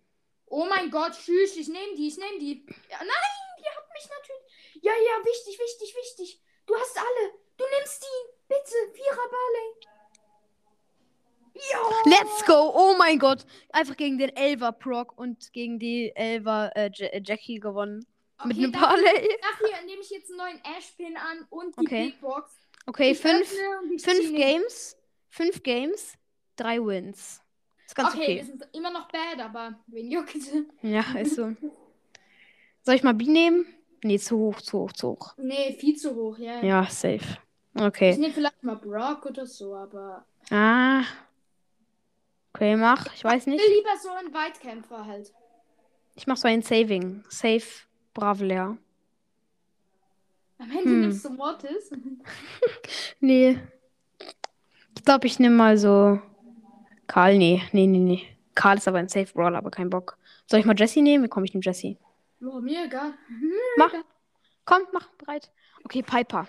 Oh 0.47 0.65
mein 0.69 0.91
Gott, 0.91 1.13
tschüss, 1.13 1.55
ich 1.57 1.67
nehme 1.67 1.95
die, 1.97 2.07
ich 2.07 2.17
nehme 2.17 2.39
die. 2.39 2.65
Ja, 2.91 2.97
nein, 2.99 3.57
die 3.59 3.65
hat 3.65 3.85
mich 3.93 4.07
natürlich. 4.09 4.44
Ja, 4.85 4.91
ja, 4.93 5.25
wichtig, 5.25 5.57
wichtig, 5.59 5.95
wichtig. 5.95 6.41
Du 6.67 6.75
hast 6.75 6.95
alle. 6.97 7.31
Du 7.57 7.63
nimmst 7.77 8.03
die. 8.03 8.31
Bitte, 8.47 8.75
Vierer 8.93 9.27
Barley. 9.35 9.69
Ja. 11.71 11.79
Let's 12.19 12.45
go! 12.45 12.71
Oh 12.75 12.95
mein 12.97 13.17
Gott! 13.17 13.45
Einfach 13.71 13.95
gegen 13.97 14.17
den 14.17 14.29
Elver 14.35 14.71
Proc 14.73 15.17
und 15.17 15.51
gegen 15.53 15.79
die 15.79 16.11
Elver 16.15 16.71
äh, 16.75 16.91
Ja- 16.93 17.19
Jackie 17.23 17.59
gewonnen. 17.59 18.05
Mit 18.43 18.57
einem 18.57 18.73
dafür, 18.73 18.87
Parlay. 18.87 19.29
dafür 19.41 19.81
nehme 19.85 20.01
ich 20.01 20.09
jetzt 20.09 20.29
einen 20.29 20.37
neuen 20.37 20.61
Ash-Pin 20.77 21.15
an 21.17 21.47
und 21.49 21.75
die 21.79 21.85
Okay. 21.85 22.05
Big 22.07 22.19
Box. 22.21 22.51
Okay, 22.85 23.11
Ich 23.11 23.19
fünf, 23.19 23.49
fünf. 24.03 24.35
Games. 24.35 24.97
Fünf 25.29 25.63
Games, 25.63 26.13
drei 26.57 26.77
Wins. 26.79 27.41
Ist 27.87 27.95
ganz 27.95 28.13
Okay, 28.13 28.23
okay. 28.23 28.35
wir 28.35 28.45
sind 28.45 28.67
immer 28.73 28.91
noch 28.91 29.07
bad, 29.07 29.39
aber 29.39 29.79
wen 29.87 30.11
juckt? 30.11 30.35
Ja, 30.81 31.03
ist 31.19 31.35
so. 31.35 31.53
Soll 32.83 32.95
ich 32.95 33.03
mal 33.03 33.13
B 33.13 33.25
nehmen? 33.25 33.65
Nee, 34.05 34.19
zu 34.19 34.37
hoch, 34.37 34.61
zu 34.61 34.79
hoch, 34.79 34.91
zu 34.93 35.07
hoch. 35.09 35.33
Nee, 35.37 35.75
viel 35.79 35.95
zu 35.95 36.13
hoch, 36.15 36.37
ja. 36.37 36.61
Ja, 36.63 36.85
safe. 36.85 37.37
Ich 37.73 37.81
Okay. 37.81 38.15
nehme 38.17 38.31
vielleicht 38.33 38.63
mal 38.63 38.75
Brock 38.75 39.25
oder 39.25 39.47
so, 39.47 39.75
aber. 39.75 40.23
Ah. 40.51 41.01
Okay, 42.53 42.75
mach. 42.75 43.07
Ich 43.15 43.23
weiß 43.23 43.41
Ich 43.41 43.47
nicht. 43.47 43.59
will 43.59 43.75
lieber 43.77 43.97
so 44.01 44.09
einen 44.11 44.31
Weitkämpfer 44.31 45.05
halt. 45.07 45.33
Ich 46.13 46.27
mach 46.27 46.37
so 46.37 46.47
ein 46.47 46.61
Saving. 46.61 47.23
Save 47.29 47.63
Bravler. 48.13 48.77
Am 50.59 50.69
Ende 50.71 50.83
Hm. 50.83 51.01
nimmst 51.01 51.25
du 51.25 51.29
Mortis. 51.31 51.89
Nee. 53.19 53.59
Ich 54.95 55.03
glaube, 55.03 55.25
ich 55.27 55.39
nehme 55.39 55.55
mal 55.55 55.77
so. 55.79 56.19
Karl, 57.07 57.37
nee. 57.39 57.61
Nee, 57.71 57.87
nee, 57.87 57.97
nee. 57.99 58.21
Karl 58.53 58.77
ist 58.77 58.87
aber 58.87 58.99
ein 58.99 59.09
Safe 59.09 59.33
Brawler, 59.33 59.57
aber 59.57 59.71
kein 59.71 59.89
Bock. 59.89 60.17
Soll 60.45 60.59
ich 60.59 60.65
mal 60.67 60.75
Jesse 60.79 61.01
nehmen? 61.01 61.27
Komm, 61.29 61.43
ich 61.43 61.53
nehme 61.55 61.63
Jesse. 61.63 61.97
Boah, 62.39 62.61
mir 62.61 62.85
egal. 62.85 63.13
Mach. 63.77 63.93
Komm, 64.65 64.81
mach 64.93 65.09
bereit. 65.13 65.51
Okay, 65.83 66.01
Piper. 66.01 66.47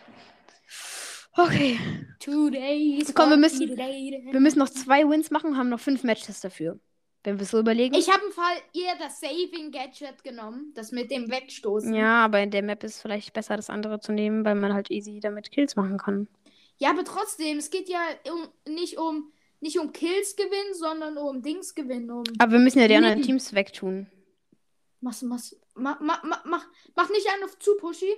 Okay. 1.36 1.78
Two 2.18 2.50
days. 2.50 3.12
Komm, 3.14 3.30
wir 3.30 3.36
müssen-. 3.36 3.68
Wir 3.68 4.40
müssen 4.40 4.58
noch 4.58 4.70
zwei 4.70 5.08
Wins 5.08 5.30
machen, 5.30 5.56
haben 5.56 5.68
noch 5.68 5.80
fünf 5.80 6.02
Matches 6.02 6.40
dafür. 6.40 6.78
Wenn 7.24 7.38
wir 7.38 7.42
es 7.42 7.50
so 7.50 7.58
überlegen. 7.58 7.94
Ich 7.94 8.08
habe 8.08 8.24
im 8.24 8.32
Fall 8.32 8.56
eher 8.72 8.94
das 8.98 9.20
Saving 9.20 9.72
Gadget 9.72 10.22
genommen, 10.22 10.72
das 10.74 10.92
mit 10.92 11.10
dem 11.10 11.28
Wegstoßen. 11.28 11.92
ja, 11.92 12.24
aber 12.24 12.40
in 12.40 12.52
der 12.52 12.62
Map 12.62 12.84
ist 12.84 13.02
vielleicht 13.02 13.32
besser, 13.32 13.56
das 13.56 13.68
andere 13.68 13.98
zu 13.98 14.12
nehmen, 14.12 14.44
weil 14.44 14.54
man 14.54 14.72
halt 14.72 14.92
easy 14.92 15.18
damit 15.20 15.50
Kills 15.50 15.74
machen 15.74 15.98
kann. 15.98 16.28
Ja, 16.78 16.90
aber 16.90 17.02
trotzdem, 17.04 17.58
es 17.58 17.70
geht 17.70 17.88
ja 17.88 18.00
um, 18.30 18.72
nicht 18.72 18.96
um 18.98 19.32
nicht 19.60 19.78
um 19.78 19.92
Kills 19.92 20.36
gewinnen, 20.36 20.74
sondern 20.74 21.16
um 21.16 21.42
Dings 21.42 21.74
gewinnen. 21.74 22.10
Um 22.10 22.24
Aber 22.38 22.52
wir 22.52 22.58
müssen 22.58 22.78
ja 22.78 22.88
die 22.88 22.94
anderen 22.94 23.22
Teams 23.22 23.54
wegtun. 23.54 24.06
mach, 25.00 25.14
mach, 25.22 25.22
mach, 25.22 25.40
mach, 25.76 26.00
mach, 26.00 26.44
mach, 26.44 26.66
mach 26.94 27.08
nicht 27.10 27.26
einen 27.32 27.44
auf 27.44 27.58
zu 27.58 27.76
pushy. 27.76 28.12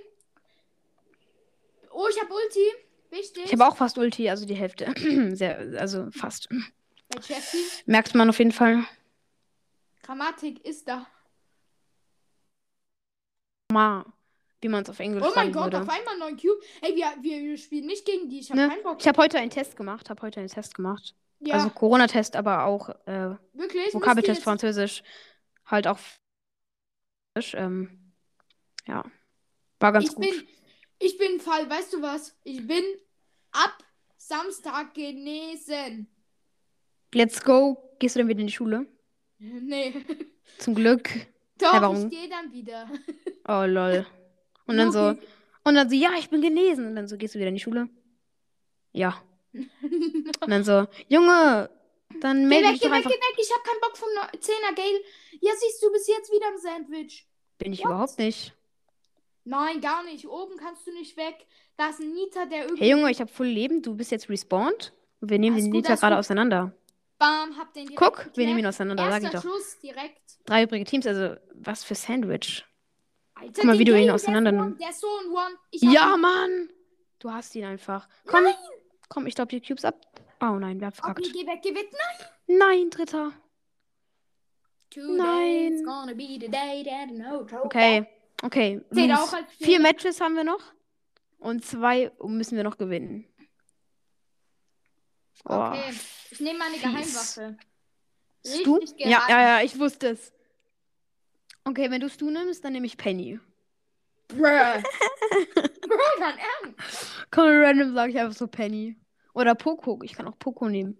Oh, 1.91 2.07
ich 2.09 2.19
habe 2.21 2.33
Ulti. 2.33 2.65
Wichtig. 3.11 3.45
Ich 3.45 3.51
habe 3.53 3.67
auch 3.67 3.75
fast 3.77 3.97
Ulti, 3.97 4.29
also 4.29 4.45
die 4.45 4.53
Hälfte. 4.55 4.93
Sehr, 5.35 5.57
also 5.79 6.09
fast. 6.11 6.47
Bei. 6.49 7.19
Merkt 7.87 8.13
man 8.13 8.29
auf 8.29 8.37
jeden 8.37 8.51
Fall. 8.51 8.83
Grammatik 10.03 10.63
ist 10.65 10.87
da. 10.87 11.07
Ma, 13.71 14.05
wie 14.61 14.67
man 14.67 14.83
es 14.83 14.89
auf 14.89 14.99
Englisch 14.99 15.23
Oh 15.27 15.31
mein 15.35 15.51
Gott, 15.51 15.65
würde. 15.73 15.81
auf 15.81 15.89
einmal 15.89 16.17
9 16.17 16.37
Cube. 16.37 16.59
Ey, 16.81 16.95
wir, 16.95 17.05
wir, 17.21 17.39
wir 17.39 17.57
spielen 17.57 17.85
nicht 17.87 18.05
gegen 18.05 18.29
die. 18.29 18.39
Ich 18.39 18.49
habe 18.51 18.61
Ne? 18.61 18.69
keinen 18.69 18.83
Bock. 18.83 18.97
Ich 18.99 19.07
habe 19.07 19.21
heute 19.21 19.37
einen 19.39 19.51
Test 19.51 19.75
gemacht, 19.75 20.09
habe 20.09 20.21
heute 20.21 20.39
einen 20.39 20.49
Test 20.49 20.75
gemacht. 20.75 21.15
ja, 21.39 21.55
Also 21.55 21.69
Corona-Test, 21.69 22.35
aber 22.35 22.65
auch 22.65 22.89
äh, 23.07 23.35
wirklich. 23.53 23.93
Vokabeltest 23.93 24.43
Französisch. 24.43 25.03
Halt 25.65 25.87
auch. 25.87 25.99
Ähm, 27.53 28.13
ja. 28.87 29.03
War 29.79 29.91
ganz 29.93 30.05
ich 30.05 30.15
gut. 30.15 30.25
bin, 30.29 30.47
ich 30.99 31.17
bin 31.17 31.39
Fall, 31.39 31.69
weißt 31.69 31.93
du 31.93 32.01
was? 32.01 32.35
Ich 32.43 32.65
bin 32.67 32.83
ab 33.51 33.77
Samstag 34.17 34.93
genesen. 34.93 36.07
Let's 37.13 37.41
go. 37.43 37.95
Gehst 37.99 38.15
du 38.15 38.19
dann 38.19 38.27
wieder 38.27 38.41
in 38.41 38.47
die 38.47 38.53
Schule? 38.53 38.85
Nee. 39.41 39.93
Zum 40.57 40.75
Glück. 40.75 41.09
Doch, 41.57 41.73
Hä, 41.73 41.77
warum? 41.81 42.03
ich 42.03 42.09
gehe 42.09 42.29
dann 42.29 42.51
wieder. 42.51 42.89
Oh 43.47 43.63
lol. 43.65 44.05
Und 44.67 44.77
dann 44.77 44.91
so. 44.91 45.17
Und 45.63 45.75
dann 45.75 45.89
so, 45.89 45.95
ja, 45.95 46.11
ich 46.19 46.29
bin 46.29 46.41
genesen. 46.41 46.85
Und 46.87 46.95
dann 46.95 47.07
so, 47.07 47.17
gehst 47.17 47.33
du 47.33 47.39
wieder 47.39 47.47
in 47.47 47.55
die 47.55 47.61
Schule? 47.61 47.89
Ja. 48.91 49.23
Und 49.53 50.49
dann 50.49 50.63
so, 50.63 50.87
Junge, 51.07 51.69
dann 52.21 52.41
Geh 52.41 52.47
melde 52.47 52.67
weg, 52.67 52.73
dich 52.73 52.81
geh 52.81 52.87
doch 52.87 52.93
weg, 52.95 53.05
einfach. 53.05 53.11
geh 53.11 53.17
weg. 53.17 53.35
Ich 53.39 53.51
hab 53.51 53.63
keinen 53.63 53.81
Bock 53.81 53.97
vom 53.97 54.09
10er 54.09 54.75
Gale. 54.75 54.99
Ja, 55.41 55.51
siehst 55.57 55.81
du, 55.81 55.91
bist 55.91 56.07
jetzt 56.09 56.31
wieder 56.31 56.49
im 56.49 56.57
Sandwich. 56.57 57.27
Bin 57.59 57.71
ich 57.73 57.79
What? 57.81 57.85
überhaupt 57.91 58.17
nicht. 58.17 58.55
Nein, 59.45 59.79
gar 59.81 60.03
nicht. 60.03 60.27
Oben 60.27 60.57
kannst 60.57 60.85
du 60.87 60.91
nicht 60.93 61.15
weg. 61.17 61.45
Da 61.77 61.89
ist 61.89 61.99
ein 61.99 62.11
Nita, 62.13 62.45
der 62.45 62.63
irgendwie. 62.63 62.81
Hey 62.83 62.91
Junge, 62.91 63.11
ich 63.11 63.19
habe 63.21 63.31
voll 63.31 63.47
Leben. 63.47 63.81
Du 63.81 63.95
bist 63.95 64.11
jetzt 64.11 64.29
respawned. 64.29 64.93
Und 65.21 65.29
wir 65.29 65.37
nehmen 65.39 65.55
Alles 65.55 65.65
den 65.65 65.71
gut, 65.73 65.83
Nita 65.83 65.95
gerade 65.95 66.15
gut. 66.15 66.19
auseinander. 66.19 66.73
Bam, 67.17 67.57
hab 67.57 67.73
den 67.73 67.87
direkt 67.87 67.99
Guck, 67.99 68.17
wir 68.17 68.23
geklärt. 68.25 68.47
nehmen 68.47 68.59
ihn 68.59 68.65
auseinander, 68.65 69.09
sag 69.09 69.17
ich 69.19 69.23
Erster 69.33 69.37
doch. 69.49 69.55
Schuss 69.55 69.77
direkt. 69.79 70.21
Drei 70.45 70.63
übrige 70.63 70.85
Teams, 70.85 71.05
also 71.05 71.35
was 71.53 71.83
für 71.83 71.95
Sandwich. 71.95 72.65
Alter, 73.35 73.51
Guck 73.55 73.63
mal, 73.65 73.79
wie 73.79 73.83
du 73.83 73.99
ihn 73.99 74.09
auseinander 74.09 74.51
nimmst. 74.53 74.81
Der 74.81 74.89
ist 74.89 75.01
so 75.01 75.07
ein 75.07 75.29
One. 75.31 75.55
Ja, 75.71 76.15
ihn- 76.15 76.21
Mann! 76.21 76.69
Du 77.19 77.31
hast 77.31 77.53
ihn 77.55 77.65
einfach. 77.65 78.07
Komm, 78.25 78.45
komm, 79.09 79.27
ich 79.27 79.35
glaube 79.35 79.49
die 79.49 79.59
Cubes 79.61 79.83
ab. 79.83 79.99
Oh 80.41 80.55
nein, 80.57 80.79
wir 80.79 80.87
haben 80.87 80.93
verkackt. 80.93 81.19
Okay, 81.19 81.31
geh 81.33 81.45
weg, 81.47 81.59
geh 81.61 81.75
weg. 81.75 81.89
Nein. 82.47 82.57
Nein, 82.59 82.89
dritter. 82.89 83.33
Nein. 84.95 85.83
gonna 85.85 86.13
be 86.15 86.37
the 86.39 86.47
day 86.49 86.83
that 86.83 87.09
no 87.11 87.43
trouble. 87.43 87.65
Okay, 87.65 88.07
okay. 88.43 88.81
Vier. 89.59 89.79
Matches 89.79 90.19
haben 90.19 90.35
wir 90.35 90.43
noch. 90.43 90.61
Und 91.39 91.63
zwei 91.65 92.11
müssen 92.23 92.57
wir 92.57 92.63
noch 92.63 92.77
gewinnen. 92.77 93.25
Oh, 95.45 95.53
Okay, 95.55 95.93
ich 96.31 96.39
nehme 96.39 96.59
meine. 96.59 96.77
Geheimwaffe. 96.77 97.57
Stu? 98.45 98.75
Richtig 98.75 99.05
Ja, 99.05 99.19
geheim. 99.19 99.29
ja, 99.29 99.57
ja, 99.59 99.63
ich 99.63 99.77
wusste 99.79 100.09
es. 100.09 100.33
Okay, 101.65 101.89
wenn 101.91 102.01
du 102.01 102.09
Stu 102.09 102.29
nimmst, 102.29 102.63
dann 102.63 102.73
nehme 102.73 102.85
ich 102.87 102.97
Penny. 102.97 103.39
Bruh. 104.27 104.39
Bro, 105.89 105.97
dein 106.19 106.37
Ernst? 106.37 107.25
Komm, 107.31 107.47
random 107.47 107.93
sage 107.93 108.11
ich 108.11 108.19
einfach 108.19 108.37
so 108.37 108.47
Penny. 108.47 108.95
Oder 109.33 109.55
Poco. 109.55 109.99
Ich 110.03 110.13
kann 110.13 110.27
auch 110.27 110.37
Poco 110.39 110.67
nehmen. 110.69 110.97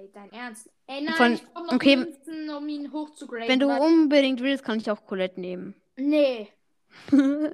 Ey, 0.00 0.10
dein 0.14 0.32
Ernst? 0.32 0.70
Ey, 0.86 1.02
nein, 1.02 1.14
Von- 1.14 1.32
ich 1.34 1.44
brauch 1.44 1.66
noch 1.66 1.72
okay. 1.74 1.96
Münzen, 1.96 2.48
um 2.48 2.66
ihn 2.68 2.90
hochzugraden. 2.90 3.48
Wenn 3.48 3.60
du 3.60 3.68
unbedingt 3.68 4.40
willst, 4.40 4.64
kann 4.64 4.78
ich 4.78 4.90
auch 4.90 5.04
Colette 5.04 5.38
nehmen. 5.38 5.74
Nee. 5.96 6.50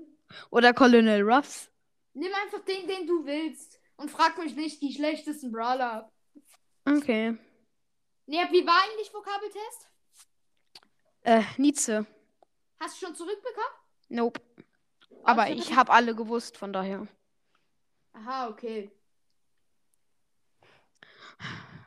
Oder 0.50 0.72
Colonel 0.72 1.22
Ruffs. 1.28 1.68
Nimm 2.14 2.30
einfach 2.44 2.64
den, 2.64 2.86
den 2.86 3.04
du 3.08 3.26
willst. 3.26 3.80
Und 3.96 4.12
frag 4.12 4.38
mich 4.38 4.54
nicht 4.54 4.80
die 4.80 4.94
schlechtesten 4.94 5.50
Brawler 5.50 5.92
ab. 5.92 6.12
Okay. 6.84 7.36
Nee, 8.26 8.38
wie 8.52 8.64
war 8.64 8.80
eigentlich 8.84 9.12
Vokabeltest? 9.12 9.90
Äh, 11.22 11.42
Nietzsche. 11.56 12.06
Hast 12.78 13.02
du 13.02 13.06
schon 13.06 13.16
zurückbekommen? 13.16 13.74
Nope. 14.08 14.40
Aber 15.24 15.50
ich 15.50 15.74
habe 15.74 15.90
alle 15.90 16.14
gewusst, 16.14 16.56
von 16.56 16.72
daher. 16.72 17.08
Aha, 18.12 18.48
okay. 18.50 18.92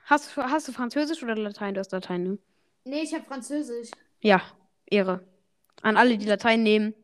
Hast, 0.09 0.35
du- 0.35 0.41
hast 0.43 0.67
du 0.67 0.71
Französisch 0.71 1.21
oder 1.23 1.35
Latein? 1.35 1.73
Du 1.75 1.79
hast 1.79 1.91
Latein, 1.91 2.23
ne? 2.23 2.37
Nee, 2.85 3.01
ich 3.03 3.13
hab 3.13 3.27
Französisch. 3.27 3.91
Ja, 4.21 4.41
Ehre. 4.87 5.23
An 5.81 5.97
alle, 5.97 6.17
die 6.17 6.25
Latein 6.25 6.63
nehmen. 6.63 6.95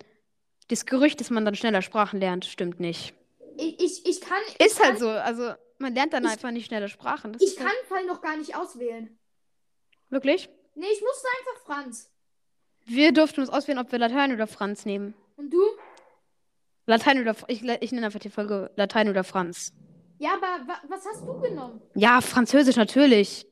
Das 0.70 0.86
Gerücht, 0.88 1.20
dass 1.20 1.30
man 1.30 1.46
dann 1.46 1.56
schneller 1.56 1.82
Sprachen 1.84 2.20
lernt, 2.20 2.46
stimmt 2.46 2.80
nicht. 2.80 3.14
Ich, 3.58 3.80
ich, 3.80 4.06
ich 4.06 4.22
kann. 4.22 4.40
ich 4.48 4.66
Ist 4.66 4.78
kann, 4.80 4.88
halt 4.90 5.00
so. 5.00 5.10
Also, 5.10 5.54
man 5.78 5.94
lernt 5.94 6.14
dann 6.14 6.24
Ich- 6.26 6.32
einfach 6.32 6.50
nicht 6.52 6.66
schneller 6.66 6.88
Sprachen. 6.88 7.34
Das 7.34 7.42
Ich 7.44 7.56
kann 7.56 7.68
halt... 7.68 7.78
Fall 7.88 8.06
noch 8.06 8.22
gar 8.22 8.36
nicht 8.38 8.56
auswählen. 8.56 9.16
Wirklich? 10.10 10.50
Nee, 10.74 10.88
ich 10.92 11.02
musste 11.02 11.28
einfach 11.40 11.64
Franz. 11.66 12.12
Wir 12.86 13.12
durften 13.14 13.42
uns 13.42 13.50
auswählen, 13.50 13.80
ob 13.80 13.92
wir 13.92 14.00
Latein 14.00 14.34
oder 14.34 14.48
Franz 14.48 14.86
nehmen. 14.86 15.14
Und 15.38 15.52
du? 15.54 15.62
Latein 16.88 17.20
oder 17.22 17.36
ich, 17.48 17.64
ich 17.64 17.92
nenne 17.92 18.06
einfach 18.08 18.20
die 18.20 18.30
Folge 18.30 18.72
Latein 18.76 19.10
oder 19.10 19.24
Franz. 19.24 19.74
Ja, 20.18 20.34
aber 20.34 20.68
wa 20.68 20.80
was 20.88 21.06
hast 21.06 21.26
du 21.26 21.40
genommen? 21.40 21.82
Ja, 21.94 22.22
Französisch 22.22 22.76
natürlich. 22.78 23.46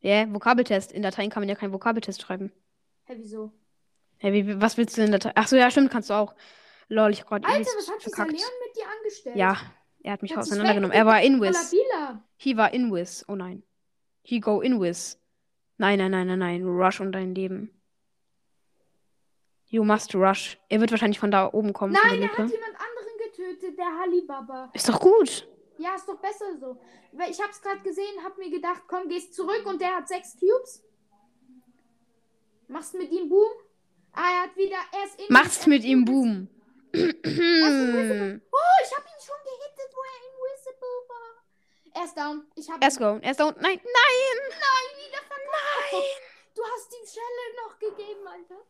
Ja, 0.00 0.32
Vokabeltest. 0.32 0.92
In 0.92 1.02
Latein 1.02 1.30
kann 1.30 1.42
man 1.42 1.48
ja 1.48 1.54
keinen 1.54 1.72
Vokabeltest 1.72 2.20
schreiben. 2.20 2.52
Hä, 3.04 3.14
wieso? 3.16 3.52
Hä, 4.18 4.32
wie, 4.32 4.60
was 4.60 4.76
willst 4.76 4.96
du 4.96 5.02
in 5.02 5.12
Latein? 5.12 5.32
Ach 5.36 5.46
so, 5.46 5.56
ja, 5.56 5.70
stimmt, 5.70 5.90
kannst 5.90 6.10
du 6.10 6.14
auch. 6.14 6.34
Lol, 6.88 7.12
ich 7.12 7.24
grad 7.24 7.44
Alter, 7.44 7.70
was 7.76 7.88
hat 7.88 8.04
dieser. 8.04 8.24
Leon 8.24 8.32
mit 8.34 8.76
dir 8.76 8.84
angestellt? 8.98 9.36
Ja, 9.36 9.56
er 10.02 10.12
hat 10.12 10.22
mich 10.22 10.32
hat 10.32 10.40
auseinandergenommen. 10.40 10.94
Er 10.94 11.06
war. 11.06 11.22
Labila. 11.22 12.22
He 12.36 12.56
war 12.56 12.74
Inwis. 12.74 13.24
Oh 13.28 13.36
nein. 13.36 13.62
He 14.22 14.40
go 14.40 14.60
Inwis. 14.60 15.18
Nein, 15.78 15.98
nein, 15.98 16.10
nein, 16.10 16.26
nein, 16.26 16.38
nein. 16.38 16.64
Rush 16.64 17.00
um 17.00 17.12
dein 17.12 17.34
Leben. 17.34 17.70
You 19.66 19.84
must 19.84 20.14
rush. 20.14 20.58
Er 20.68 20.80
wird 20.80 20.90
wahrscheinlich 20.90 21.18
von 21.18 21.30
da 21.30 21.48
oben 21.50 21.72
kommen. 21.72 21.92
Nein, 21.94 22.22
er 22.22 22.28
hat 22.28 22.38
jemand 22.38 22.76
anderen 22.76 23.18
getötet, 23.24 23.78
der 23.78 23.98
Halibaba. 23.98 24.70
Ist 24.74 24.88
doch 24.88 25.00
gut. 25.00 25.48
Ja, 25.82 25.96
ist 25.96 26.06
doch 26.06 26.18
besser 26.18 26.56
so. 26.60 26.78
Weil 27.10 27.32
ich 27.32 27.42
hab's 27.42 27.60
gerade 27.60 27.80
gesehen, 27.80 28.22
hab 28.22 28.38
mir 28.38 28.50
gedacht, 28.50 28.82
komm, 28.86 29.08
gehst 29.08 29.34
zurück 29.34 29.66
und 29.66 29.80
der 29.80 29.96
hat 29.96 30.06
sechs 30.06 30.38
Cubes. 30.38 30.84
Machst 32.68 32.94
mit 32.94 33.10
ihm 33.10 33.28
Boom? 33.28 33.50
Ah, 34.12 34.30
er 34.32 34.42
hat 34.44 34.56
wieder, 34.56 34.76
er 34.92 35.04
ist 35.04 35.18
in 35.18 35.26
Machst 35.28 35.66
mit 35.66 35.82
ihm 35.82 36.04
Boom. 36.04 36.48
Oh, 36.94 36.98
ich 38.84 38.92
hab 38.96 39.04
ihn 39.06 39.20
schon 39.26 39.40
gehittet, 39.48 39.90
wo 39.94 40.02
er 40.12 40.18
invisible 40.28 40.98
war. 41.08 41.32
Er 41.94 42.04
ist 42.04 42.16
down. 42.16 42.46
Ich 42.54 42.70
hab 42.70 42.80
Er 42.80 42.88
ist 42.88 42.98
go. 42.98 43.18
Er 43.20 43.30
ist 43.30 43.40
down. 43.40 43.54
Nein, 43.60 43.80
nein. 43.82 44.38
Nein, 44.50 44.88
wieder 44.98 45.22
verkackt. 45.26 46.20
Du 46.54 46.62
hast 46.62 46.92
die 46.92 47.06
Schelle 47.08 47.44
noch 47.64 47.78
gegeben, 47.78 48.26
Alter. 48.26 48.60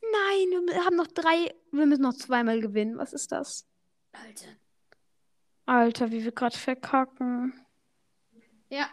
Nein, 0.00 0.66
wir 0.68 0.84
haben 0.84 0.96
noch 0.96 1.08
drei. 1.08 1.54
Wir 1.72 1.86
müssen 1.86 2.02
noch 2.02 2.14
zweimal 2.14 2.60
gewinnen. 2.60 2.98
Was 2.98 3.12
ist 3.12 3.32
das? 3.32 3.66
Alter. 4.12 4.56
Alter, 5.68 6.10
wie 6.10 6.24
wir 6.24 6.32
gerade 6.32 6.56
verkacken. 6.56 7.52
Ja. 8.70 8.88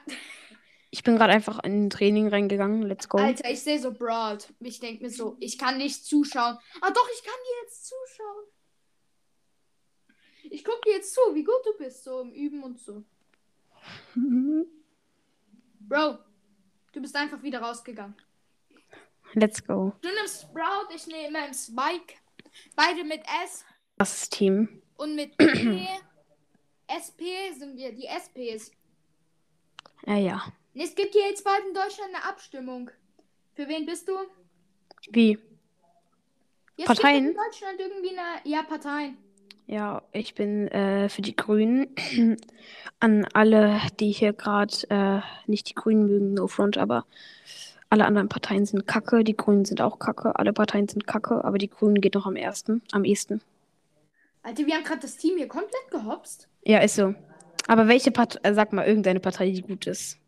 Ich 0.91 1.03
bin 1.03 1.15
gerade 1.15 1.33
einfach 1.33 1.63
in 1.63 1.85
ein 1.85 1.89
Training 1.89 2.27
reingegangen. 2.27 2.81
Let's 2.83 3.07
go. 3.07 3.17
Alter, 3.17 3.49
ich 3.49 3.61
sehe 3.61 3.79
so 3.79 3.93
broad. 3.93 4.53
Ich 4.59 4.79
denke 4.79 5.03
mir 5.03 5.09
so, 5.09 5.37
ich 5.39 5.57
kann 5.57 5.77
nicht 5.77 6.05
zuschauen. 6.05 6.57
Ah 6.81 6.91
doch, 6.91 7.09
ich 7.13 7.23
kann 7.23 7.33
dir 7.33 7.63
jetzt 7.63 7.85
zuschauen. 7.87 8.45
Ich 10.51 10.63
guck 10.63 10.81
dir 10.83 10.93
jetzt 10.93 11.13
zu, 11.13 11.21
wie 11.33 11.43
gut 11.43 11.65
du 11.65 11.77
bist, 11.77 12.03
so 12.03 12.21
im 12.21 12.31
Üben 12.31 12.61
und 12.63 12.79
so. 12.79 13.03
Bro, 15.79 16.17
du 16.93 17.01
bist 17.01 17.15
einfach 17.15 17.41
wieder 17.41 17.61
rausgegangen. 17.61 18.15
Let's 19.33 19.63
go. 19.65 19.93
Du 20.01 20.09
nimmst 20.09 20.41
Sprout, 20.43 20.93
ich 20.93 21.07
nehme 21.07 21.53
Spike. 21.53 22.15
Beide 22.75 23.03
mit 23.03 23.21
S 23.45 23.65
Das 23.97 24.23
ist 24.23 24.33
Team. 24.33 24.81
und 24.97 25.15
mit 25.15 25.35
P. 25.37 25.87
SP 26.87 27.51
sind 27.57 27.77
wir, 27.77 27.91
die 27.93 28.05
SPs. 28.05 28.71
Ja, 30.05 30.17
ja. 30.17 30.43
Es 30.73 30.93
gibt 30.93 31.13
hier 31.13 31.27
jetzt 31.29 31.43
bald 31.43 31.65
in 31.67 31.73
Deutschland 31.73 32.13
eine 32.13 32.25
Abstimmung. 32.25 32.91
Für 33.53 33.67
wen 33.67 33.85
bist 33.85 34.07
du? 34.07 34.13
Wie? 35.11 35.39
Jetzt 36.75 36.87
Parteien? 36.87 37.29
In 37.29 37.35
Deutschland 37.35 37.79
irgendwie 37.79 38.09
eine. 38.09 38.41
Ja, 38.43 38.63
Parteien. 38.63 39.17
Ja, 39.67 40.03
ich 40.11 40.35
bin 40.35 40.67
äh, 40.67 41.09
für 41.09 41.21
die 41.21 41.35
Grünen. 41.35 41.87
An 42.99 43.25
alle, 43.33 43.81
die 43.99 44.11
hier 44.11 44.33
gerade 44.33 44.73
äh, 44.89 45.21
nicht 45.49 45.69
die 45.69 45.75
Grünen 45.75 46.07
mögen, 46.07 46.33
no 46.33 46.47
front, 46.47 46.77
aber 46.77 47.05
alle 47.89 48.05
anderen 48.05 48.29
Parteien 48.29 48.65
sind 48.65 48.87
kacke. 48.87 49.23
Die 49.23 49.35
Grünen 49.37 49.65
sind 49.65 49.81
auch 49.81 49.99
kacke. 49.99 50.35
Alle 50.37 50.53
Parteien 50.53 50.87
sind 50.87 51.07
kacke, 51.07 51.43
aber 51.43 51.57
die 51.57 51.69
Grünen 51.69 52.01
geht 52.01 52.15
noch 52.15 52.25
am 52.25 52.35
ersten, 52.35 52.81
am 52.91 53.05
ehesten. 53.05 53.41
Alter, 54.45 54.67
wir 54.67 54.75
haben 54.75 54.83
gerade 54.83 55.01
das 55.01 55.17
Team 55.17 55.37
hier 55.37 55.47
komplett 55.47 55.89
gehopst. 55.89 56.47
Ja, 56.63 56.77
ist 56.79 56.95
so. 56.95 57.15
Aber 57.67 57.87
welche 57.87 58.11
Partei, 58.11 58.39
äh, 58.43 58.53
sag 58.53 58.73
mal, 58.73 58.85
irgendeine 58.85 59.19
Partei, 59.19 59.49
die 59.49 59.63
gut 59.63 59.87
ist? 59.87 60.19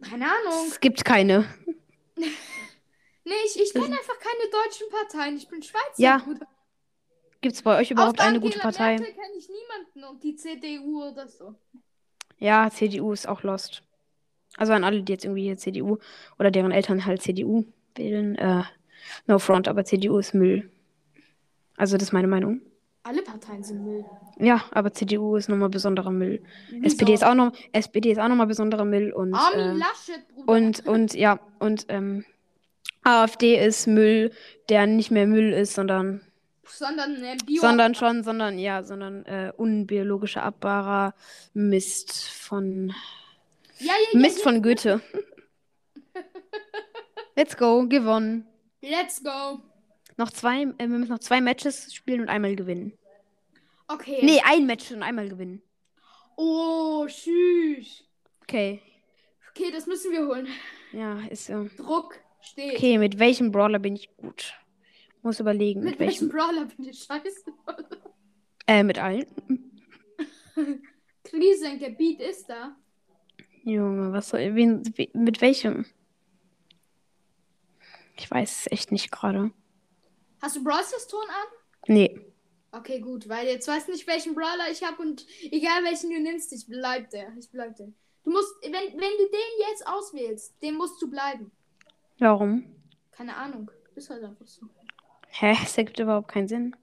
Keine 0.00 0.24
Ahnung. 0.24 0.66
Es 0.66 0.80
gibt 0.80 1.04
keine. 1.04 1.44
Nee, 3.22 3.34
ich, 3.46 3.60
ich 3.60 3.72
kenne 3.74 3.84
einfach 3.84 4.18
keine 4.18 4.50
deutschen 4.50 4.88
Parteien. 4.90 5.36
Ich 5.36 5.46
bin 5.46 5.62
Schweizer. 5.62 5.92
Ja, 5.98 6.18
Bruder. 6.18 6.48
Gibt 7.42 7.54
es 7.54 7.62
bei 7.62 7.78
euch 7.78 7.90
überhaupt 7.90 8.18
eine 8.18 8.40
gute 8.40 8.58
Partei? 8.58 8.96
Merkel 8.96 9.14
kenne 9.14 9.36
ich 9.38 9.48
niemanden 9.48 10.10
und 10.10 10.24
die 10.24 10.34
CDU 10.34 11.04
oder 11.04 11.28
so. 11.28 11.54
Ja, 12.38 12.68
CDU 12.70 13.12
ist 13.12 13.28
auch 13.28 13.42
lost. 13.42 13.82
Also 14.56 14.72
an 14.72 14.84
alle, 14.84 15.02
die 15.02 15.12
jetzt 15.12 15.26
irgendwie 15.26 15.42
hier 15.42 15.58
CDU 15.58 15.98
oder 16.38 16.50
deren 16.50 16.72
Eltern 16.72 17.04
halt 17.04 17.22
CDU 17.22 17.66
wählen. 17.94 18.36
Äh, 18.36 18.64
no 19.26 19.38
front, 19.38 19.68
aber 19.68 19.84
CDU 19.84 20.18
ist 20.18 20.34
Müll. 20.34 20.70
Also 21.76 21.98
das 21.98 22.08
ist 22.08 22.12
meine 22.12 22.26
Meinung. 22.26 22.62
Alle 23.02 23.22
Parteien 23.22 23.62
sind 23.62 23.82
Müll. 23.82 24.04
Ja, 24.38 24.62
aber 24.72 24.92
CDU 24.92 25.36
ist 25.36 25.48
nochmal 25.48 25.70
besonderer 25.70 26.10
Müll. 26.10 26.42
Wieso? 26.68 26.86
SPD 26.86 27.14
ist 27.14 27.24
auch 27.24 27.34
noch, 27.34 27.52
SPD 27.72 28.12
ist 28.12 28.18
auch 28.18 28.28
nochmal 28.28 28.46
besonderer 28.46 28.84
Müll 28.84 29.12
und, 29.12 29.32
Armin 29.32 29.60
äh, 29.60 29.72
Laschet, 29.72 30.28
Bruder. 30.28 30.52
und, 30.52 30.86
und 30.86 31.14
ja, 31.14 31.40
und 31.58 31.86
ähm, 31.88 32.26
AfD 33.02 33.58
ist 33.58 33.86
Müll, 33.86 34.32
der 34.68 34.86
nicht 34.86 35.10
mehr 35.10 35.26
Müll 35.26 35.52
ist, 35.52 35.74
sondern, 35.74 36.20
sondern 36.64 37.16
äh, 37.24 37.38
Bio. 37.46 37.62
sondern 37.62 37.94
schon, 37.94 38.22
sondern, 38.22 38.58
ja, 38.58 38.82
sondern 38.82 39.24
äh, 39.24 39.52
unbiologischer 39.56 40.42
abbaubarer 40.42 41.14
Mist 41.54 42.28
von, 42.28 42.94
ja, 43.78 43.86
ja, 43.86 43.94
ja, 44.12 44.18
Mist 44.18 44.38
ja. 44.38 44.44
von 44.44 44.62
Goethe. 44.62 45.00
Let's 47.34 47.56
go, 47.56 47.86
gewonnen. 47.88 48.46
Let's 48.82 49.22
go. 49.22 49.60
Noch 50.20 50.32
zwei, 50.32 50.64
äh, 50.64 50.74
wir 50.76 50.88
müssen 50.88 51.12
noch 51.12 51.20
zwei 51.20 51.40
Matches 51.40 51.94
spielen 51.94 52.20
und 52.20 52.28
einmal 52.28 52.54
gewinnen. 52.54 52.92
Okay. 53.88 54.18
Nee, 54.20 54.42
ein 54.44 54.66
Match 54.66 54.92
und 54.92 55.02
einmal 55.02 55.30
gewinnen. 55.30 55.62
Oh, 56.36 57.06
tschüss. 57.06 58.04
Okay. 58.42 58.82
Okay, 59.48 59.70
das 59.72 59.86
müssen 59.86 60.12
wir 60.12 60.26
holen. 60.26 60.46
Ja, 60.92 61.20
ist 61.30 61.46
so. 61.46 61.70
Druck 61.74 62.20
steht. 62.42 62.76
Okay, 62.76 62.98
mit 62.98 63.18
welchem 63.18 63.50
Brawler 63.50 63.78
bin 63.78 63.96
ich 63.96 64.14
gut? 64.18 64.52
Muss 65.22 65.40
überlegen, 65.40 65.80
Mit 65.80 65.92
mit, 65.92 66.00
welchem. 66.00 66.28
Brawler 66.28 66.66
bin 66.66 66.90
ich 66.90 66.98
scheiße? 66.98 67.44
Äh, 68.66 68.82
mit 68.82 68.98
allen. 68.98 69.24
Krise 71.24 71.68
im 71.68 71.78
Gebiet 71.78 72.20
ist 72.20 72.46
da. 72.46 72.76
Junge, 73.64 74.12
was 74.12 74.28
soll. 74.28 74.54
Wen, 74.54 74.82
we, 74.98 75.08
mit 75.14 75.40
welchem? 75.40 75.86
Ich 78.18 78.30
weiß 78.30 78.66
es 78.66 78.70
echt 78.70 78.92
nicht 78.92 79.10
gerade. 79.10 79.50
Hast 80.40 80.56
du 80.56 80.64
Brawl 80.64 80.82
Stars 80.84 81.06
Ton 81.06 81.24
an? 81.28 81.46
Nee. 81.88 82.20
Okay, 82.72 83.00
gut, 83.00 83.28
weil 83.28 83.46
jetzt 83.48 83.66
weißt 83.66 83.88
du 83.88 83.92
nicht, 83.92 84.06
welchen 84.06 84.34
Brawler 84.34 84.70
ich 84.70 84.82
habe 84.84 85.02
und 85.02 85.26
egal 85.50 85.82
welchen 85.84 86.10
du 86.10 86.20
nimmst, 86.20 86.52
ich 86.52 86.66
bleib 86.66 87.10
der. 87.10 87.32
Ich 87.38 87.50
bleib 87.50 87.76
der. 87.76 87.88
Du 88.22 88.30
musst, 88.30 88.54
wenn, 88.62 88.72
wenn 88.72 88.92
du 88.92 89.28
den 89.30 89.68
jetzt 89.68 89.86
auswählst, 89.86 90.54
den 90.62 90.74
musst 90.76 91.00
du 91.02 91.10
bleiben. 91.10 91.50
Warum? 92.18 92.64
Keine 93.12 93.36
Ahnung. 93.36 93.70
Ist 93.96 94.08
halt 94.10 94.22
einfach 94.22 94.46
so. 94.46 94.66
Hä? 95.30 95.56
Es 95.62 95.76
ergibt 95.78 95.98
überhaupt 95.98 96.28
keinen 96.28 96.48
Sinn. 96.48 96.76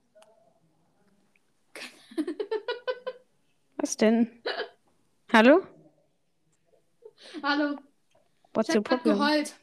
Was 3.76 3.96
denn? 3.96 4.42
Hallo? 5.32 5.64
Hallo. 7.42 7.78
What's 8.52 8.68
Ich 8.70 8.74
your 8.74 8.80
hab 8.82 8.88
grad 8.88 9.02
problem? 9.02 9.18
geheult. 9.18 9.54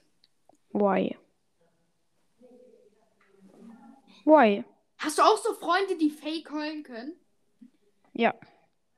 Why? 0.72 1.18
Why? 4.26 4.64
Hast 4.98 5.18
du 5.20 5.22
auch 5.22 5.38
so 5.38 5.54
Freunde, 5.54 5.96
die 5.98 6.10
fake 6.10 6.52
heulen 6.52 6.84
können? 6.84 7.14
Ja. 8.14 8.34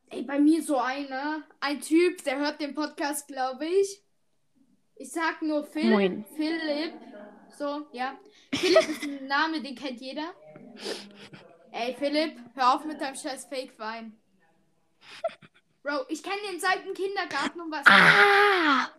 Ey, 0.10 0.22
bei 0.24 0.40
mir 0.40 0.64
so 0.64 0.78
einer. 0.78 1.44
Ein 1.60 1.82
Typ, 1.82 2.24
der 2.24 2.38
hört 2.38 2.62
den 2.62 2.74
Podcast, 2.74 3.28
glaube 3.28 3.66
ich. 3.66 4.02
Ich 4.96 5.12
sag 5.12 5.42
nur 5.42 5.66
Phil. 5.66 5.90
Moin. 5.90 6.26
Philipp. 6.36 6.94
So, 7.58 7.88
ja. 7.92 8.18
Philipp 8.54 8.88
ist 8.90 9.04
ein 9.04 9.28
Name, 9.28 9.62
den 9.62 9.76
kennt 9.76 10.00
jeder. 10.00 10.34
Ey, 11.72 11.94
Philipp, 11.96 12.40
hör 12.56 12.76
auf 12.76 12.86
mit 12.86 13.02
deinem 13.02 13.16
scheiß 13.16 13.46
Fake-Wein. 13.46 14.18
Bro, 15.84 16.06
ich 16.10 16.24
kenne 16.24 16.38
den 16.50 16.60
seit 16.60 16.86
dem 16.86 16.94
Kindergarten 16.94 17.62
und 17.62 17.72
was. 17.72 17.86
Ah! 17.86 18.90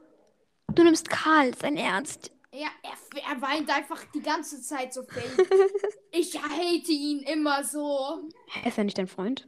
Du 0.74 0.84
nimmst 0.84 1.08
Karl, 1.08 1.54
sein 1.54 1.76
Ernst. 1.76 2.32
Ja, 2.52 2.68
er, 2.82 3.20
er 3.34 3.42
weint 3.42 3.68
einfach 3.70 4.04
die 4.14 4.22
ganze 4.22 4.60
Zeit 4.62 4.94
so 4.94 5.02
fake. 5.02 5.48
ich 6.12 6.34
hate 6.42 6.90
ihn 6.92 7.20
immer 7.20 7.62
so. 7.62 8.28
Ist 8.64 8.78
er 8.78 8.84
nicht 8.84 8.96
dein 8.98 9.06
Freund? 9.06 9.46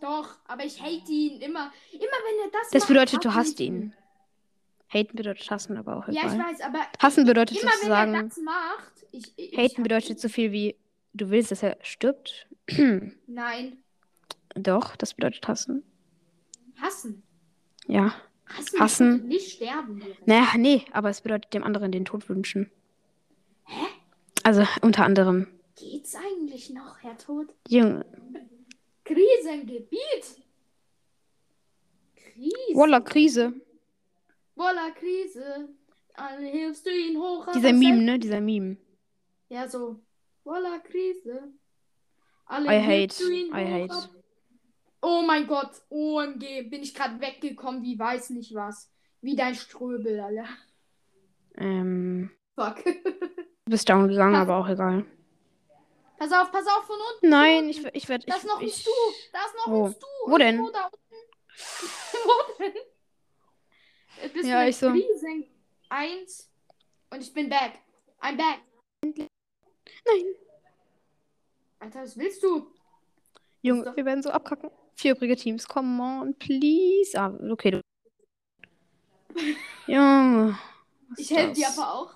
Doch, 0.00 0.36
aber 0.46 0.64
ich 0.64 0.80
hate 0.82 1.10
ihn 1.10 1.40
immer. 1.40 1.72
Immer 1.92 2.02
wenn 2.02 2.44
er 2.46 2.50
das 2.52 2.70
Das 2.70 2.82
macht, 2.82 2.88
bedeutet, 2.88 3.24
du 3.24 3.32
hasst 3.34 3.60
ich 3.60 3.66
ihn. 3.68 3.94
Haten 4.92 5.16
bedeutet 5.16 5.50
hassen, 5.50 5.78
aber 5.78 5.96
auch 5.96 6.08
Ja, 6.08 6.26
ich 6.26 6.32
egal. 6.34 6.38
weiß, 6.50 6.60
aber 6.60 6.80
Hassen 6.98 7.24
bedeutet 7.24 7.56
immer 7.62 7.70
wenn 7.82 7.90
er 7.90 8.06
sozusagen. 8.22 8.28
das 8.28 8.36
macht, 8.38 9.06
ich, 9.12 9.32
ich 9.38 9.56
Haten 9.56 9.82
bedeutet 9.82 10.20
so 10.20 10.28
viel 10.28 10.52
wie, 10.52 10.76
du 11.14 11.30
willst, 11.30 11.50
dass 11.50 11.62
er 11.62 11.78
stirbt. 11.82 12.46
Nein, 13.26 13.82
Doch, 14.54 14.96
das 14.96 15.14
bedeutet 15.14 15.48
hassen. 15.48 15.82
hassen. 16.80 17.22
Ja. 17.86 18.14
Hassen, 18.56 18.80
Hassen. 18.80 19.28
nicht 19.28 19.52
sterben. 19.52 20.00
direkt. 20.00 20.26
Naja, 20.26 20.48
nee, 20.56 20.84
aber 20.92 21.10
es 21.10 21.20
bedeutet 21.20 21.52
dem 21.54 21.64
anderen 21.64 21.92
den 21.92 22.04
Tod 22.04 22.28
wünschen. 22.28 22.70
Hä? 23.64 23.86
Also 24.42 24.64
unter 24.82 25.04
anderem. 25.04 25.46
Geht's 25.76 26.14
eigentlich 26.14 26.70
noch, 26.70 26.98
Herr 27.02 27.16
Tod? 27.18 27.54
Junge. 27.68 28.04
Krisengebiet. 29.04 30.42
Krise. 32.16 32.74
Walla, 32.74 33.00
Krise. 33.00 33.52
Voila, 34.54 34.90
Krise. 34.90 35.68
Alle 36.14 36.46
hilfst 36.46 36.84
du 36.86 36.90
ihn 36.90 37.16
hoch. 37.18 37.46
Dieser 37.54 37.72
Meme, 37.72 38.02
ne? 38.02 38.18
Dieser 38.18 38.40
Meme. 38.40 38.76
Ja, 39.48 39.66
so. 39.68 39.98
Voila, 40.44 40.78
Krise. 40.78 41.52
Alle 42.46 42.66
I 42.68 42.80
hate. 42.80 43.14
du 43.18 43.30
ihn 43.30 43.46
I 43.54 43.64
hate. 43.64 43.92
ab- 43.94 44.10
Oh 45.02 45.22
mein 45.26 45.46
Gott. 45.46 45.70
OMG. 45.90 46.70
Bin 46.70 46.82
ich 46.82 46.94
gerade 46.94 47.20
weggekommen, 47.20 47.82
wie 47.82 47.98
weiß 47.98 48.30
nicht 48.30 48.54
was. 48.54 48.90
Wie 49.20 49.36
dein 49.36 49.54
Ströbel, 49.54 50.20
Alter. 50.20 50.48
Ähm. 51.56 52.30
Fuck. 52.54 52.84
Du 52.84 53.70
bist 53.70 53.88
down 53.88 54.08
gegangen, 54.08 54.36
aber 54.36 54.56
auch 54.56 54.68
egal. 54.68 55.04
pass 56.18 56.32
auf, 56.32 56.50
pass 56.50 56.66
auf, 56.66 56.84
von 56.84 56.96
unten. 57.14 57.28
Nein, 57.28 57.68
ich, 57.68 57.84
ich 57.94 58.08
werde. 58.08 58.26
Da 58.26 58.36
ist 58.36 58.46
noch 58.46 58.60
ein 58.60 58.66
ich, 58.66 58.76
Stu. 58.76 58.90
Da 59.32 59.38
ist 59.40 59.54
noch 59.56 59.72
Wo? 59.72 59.86
ein 59.86 59.92
Stu. 59.92 60.06
Wo 60.26 60.38
denn? 60.38 60.54
Irgendwo 60.56 60.72
Da 60.72 60.84
unten. 60.86 61.16
Wo 62.24 62.64
denn? 62.64 62.74
Jetzt 64.22 64.34
bist 64.34 64.46
Ja, 64.46 64.66
ich 64.66 64.76
so. 64.76 64.88
Riesen 64.88 65.46
eins 65.88 66.50
und 67.10 67.22
ich 67.22 67.32
bin 67.32 67.48
back. 67.48 67.78
I'm 68.20 68.36
back. 68.36 68.60
Nein. 69.04 69.28
Alter, 71.80 72.02
was 72.02 72.16
willst 72.16 72.42
du? 72.42 72.72
Junge, 73.62 73.94
wir 73.94 74.04
werden 74.04 74.22
so 74.22 74.30
abkacken. 74.30 74.70
Vier 74.94 75.12
übrige 75.12 75.36
Teams. 75.36 75.66
Come 75.66 76.02
on, 76.02 76.34
please. 76.38 77.18
Ah, 77.18 77.32
okay. 77.50 77.70
Du. 77.72 77.80
Junge. 79.86 80.58
Ich 81.16 81.30
helfe 81.30 81.54
dir 81.54 81.68
aber 81.68 81.92
auch. 81.94 82.14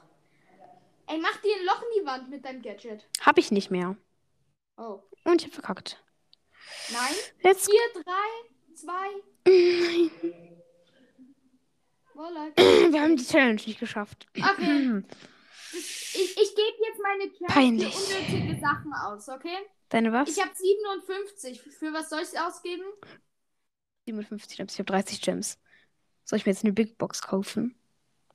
Ey, 1.09 1.19
mach 1.19 1.37
dir 1.39 1.55
ein 1.57 1.65
Loch 1.67 1.83
in 1.83 2.01
die 2.03 2.07
Wand 2.07 2.31
mit 2.31 2.45
deinem 2.45 2.63
Gadget. 2.63 3.09
Hab 3.21 3.39
ich 3.39 3.51
nicht 3.51 3.71
mehr. 3.71 3.97
Oh. 4.77 5.01
Und 5.25 5.41
ich 5.41 5.47
hab 5.49 5.55
verkackt. 5.55 6.03
Nein. 6.93 7.15
Jetzt. 7.43 7.67
4, 7.71 8.03
3, 8.03 8.13
2. 8.75 8.93
Nein. 9.47 10.11
Wir 12.93 13.03
haben 13.03 13.17
die 13.17 13.25
Challenge 13.25 13.61
nicht 13.67 13.79
geschafft. 13.81 14.27
Okay. 14.37 15.03
Ich, 16.19 16.35
ich 16.35 16.55
gebe 16.55 16.77
jetzt 16.89 17.01
meine 17.03 17.31
Challenge 17.31 17.53
Peinlich. 17.53 17.95
unnötige 17.95 18.59
Sachen 18.59 18.91
aus, 18.95 19.29
okay? 19.29 19.59
Deine 19.89 20.13
was? 20.13 20.29
Ich 20.29 20.41
habe 20.43 20.55
57. 20.55 21.63
Für 21.63 21.93
was 21.93 22.11
soll 22.11 22.23
ich 22.23 22.39
ausgeben? 22.39 22.85
57 24.07 24.57
Gems. 24.57 24.73
Ich 24.75 24.79
habe 24.79 24.93
30 24.93 25.21
Gems. 25.21 25.59
Soll 26.25 26.39
ich 26.39 26.47
mir 26.47 26.53
jetzt 26.53 26.65
eine 26.65 26.73
Big 26.73 26.99
Box 26.99 27.23
kaufen? 27.23 27.79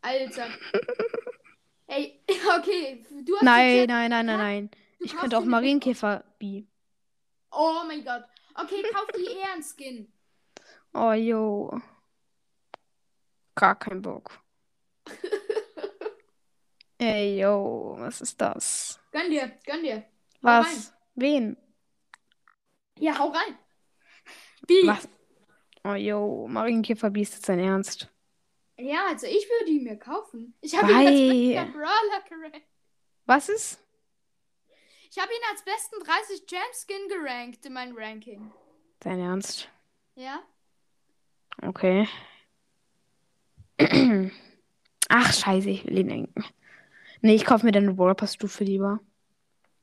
Alter. 0.02 0.48
Ey, 1.88 2.22
okay. 2.58 3.06
Du 3.26 3.36
hast 3.36 3.44
Nein, 3.44 3.86
nein, 3.88 4.10
nein, 4.10 4.26
nein, 4.26 4.38
nein. 4.38 4.72
Ich 5.00 5.16
könnte 5.16 5.38
auch. 5.38 5.44
Marienkäfer 5.44 6.24
B. 6.40 6.64
Oh 7.52 7.82
mein 7.86 8.04
Gott. 8.06 8.24
Okay, 8.56 8.84
kauf 8.94 9.08
die 9.16 9.26
Ehrenskin. 9.38 10.12
Oh, 10.94 11.12
yo. 11.12 11.82
Gar 13.56 13.76
kein 13.78 14.02
Bock. 14.02 14.40
Ey, 16.98 17.40
yo, 17.40 17.96
was 17.98 18.22
ist 18.22 18.40
das? 18.40 19.00
Gönn 19.12 19.32
dir, 19.32 19.52
gönn 19.66 19.84
dir. 19.84 20.06
Was? 20.42 20.94
Wen? 21.15 21.58
Ja, 22.97 23.17
hau 23.17 23.30
rein. 23.30 23.58
Die. 24.69 24.88
Was? 24.88 25.08
Oh, 25.84 25.93
yo, 25.93 26.47
Marienkäfer 26.47 27.10
B 27.10 27.21
ist 27.21 27.34
jetzt 27.34 27.50
dein 27.50 27.60
Ernst. 27.60 28.08
Ja, 28.78 29.08
also 29.08 29.28
ich 29.28 29.47
würde 29.50 29.71
ihn 29.71 29.84
mir 29.84 29.97
kaufen. 29.97 30.56
Ich 30.62 30.76
habe 30.76 30.91
ihn 30.91 30.97
als 30.97 31.10
bester 31.10 31.78
Brawler 31.78 32.21
gerankt. 32.28 32.67
Was 33.26 33.50
ist? 33.50 33.80
Ich 35.10 35.17
habe 35.19 35.32
ihn 35.32 35.41
als 35.52 35.63
besten 35.63 36.00
30 36.04 36.47
Gem-Skin 36.47 37.08
gerankt 37.10 37.65
in 37.65 37.74
meinem 37.74 37.97
Ranking. 37.97 38.52
Dein 39.00 39.19
Ernst? 39.19 39.69
Ja? 40.15 40.41
Okay. 41.62 42.08
Ach, 45.10 45.34
scheiße, 45.34 45.69
ich 45.69 45.86
will 45.86 46.00
ihn 46.00 46.08
denken. 46.08 46.45
Nee, 47.21 47.36
ich 47.36 47.45
kaufe 47.45 47.65
mir 47.65 47.71
dann 47.71 47.84
eine 47.84 47.93
Brawl 47.93 48.15
Pass 48.15 48.36
Stufe 48.36 48.63
lieber. 48.63 49.00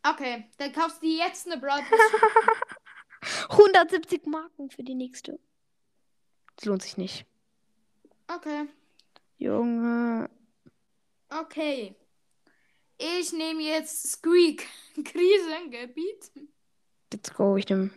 Okay, 0.02 0.48
dann 0.56 0.72
kaufst 0.72 1.02
du 1.02 1.06
dir 1.06 1.26
jetzt 1.26 1.46
eine 1.46 1.60
Brawl 1.60 1.80
170 3.50 4.26
Marken 4.26 4.70
für 4.70 4.82
die 4.82 4.94
nächste. 4.94 5.38
Das 6.56 6.64
lohnt 6.64 6.82
sich 6.82 6.96
nicht. 6.96 7.26
Okay, 8.28 8.66
Junge. 9.38 10.30
okay. 11.30 11.94
Ich 12.98 13.32
nehme 13.32 13.62
jetzt 13.62 14.10
Squeak. 14.10 14.66
Krisengebiet. 15.04 16.32
Let's 17.12 17.32
go, 17.32 17.56
ich 17.56 17.68
nehme. 17.68 17.90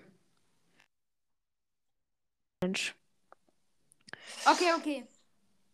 Mensch. 2.64 2.96
Okay, 4.46 4.74
okay. 4.78 5.08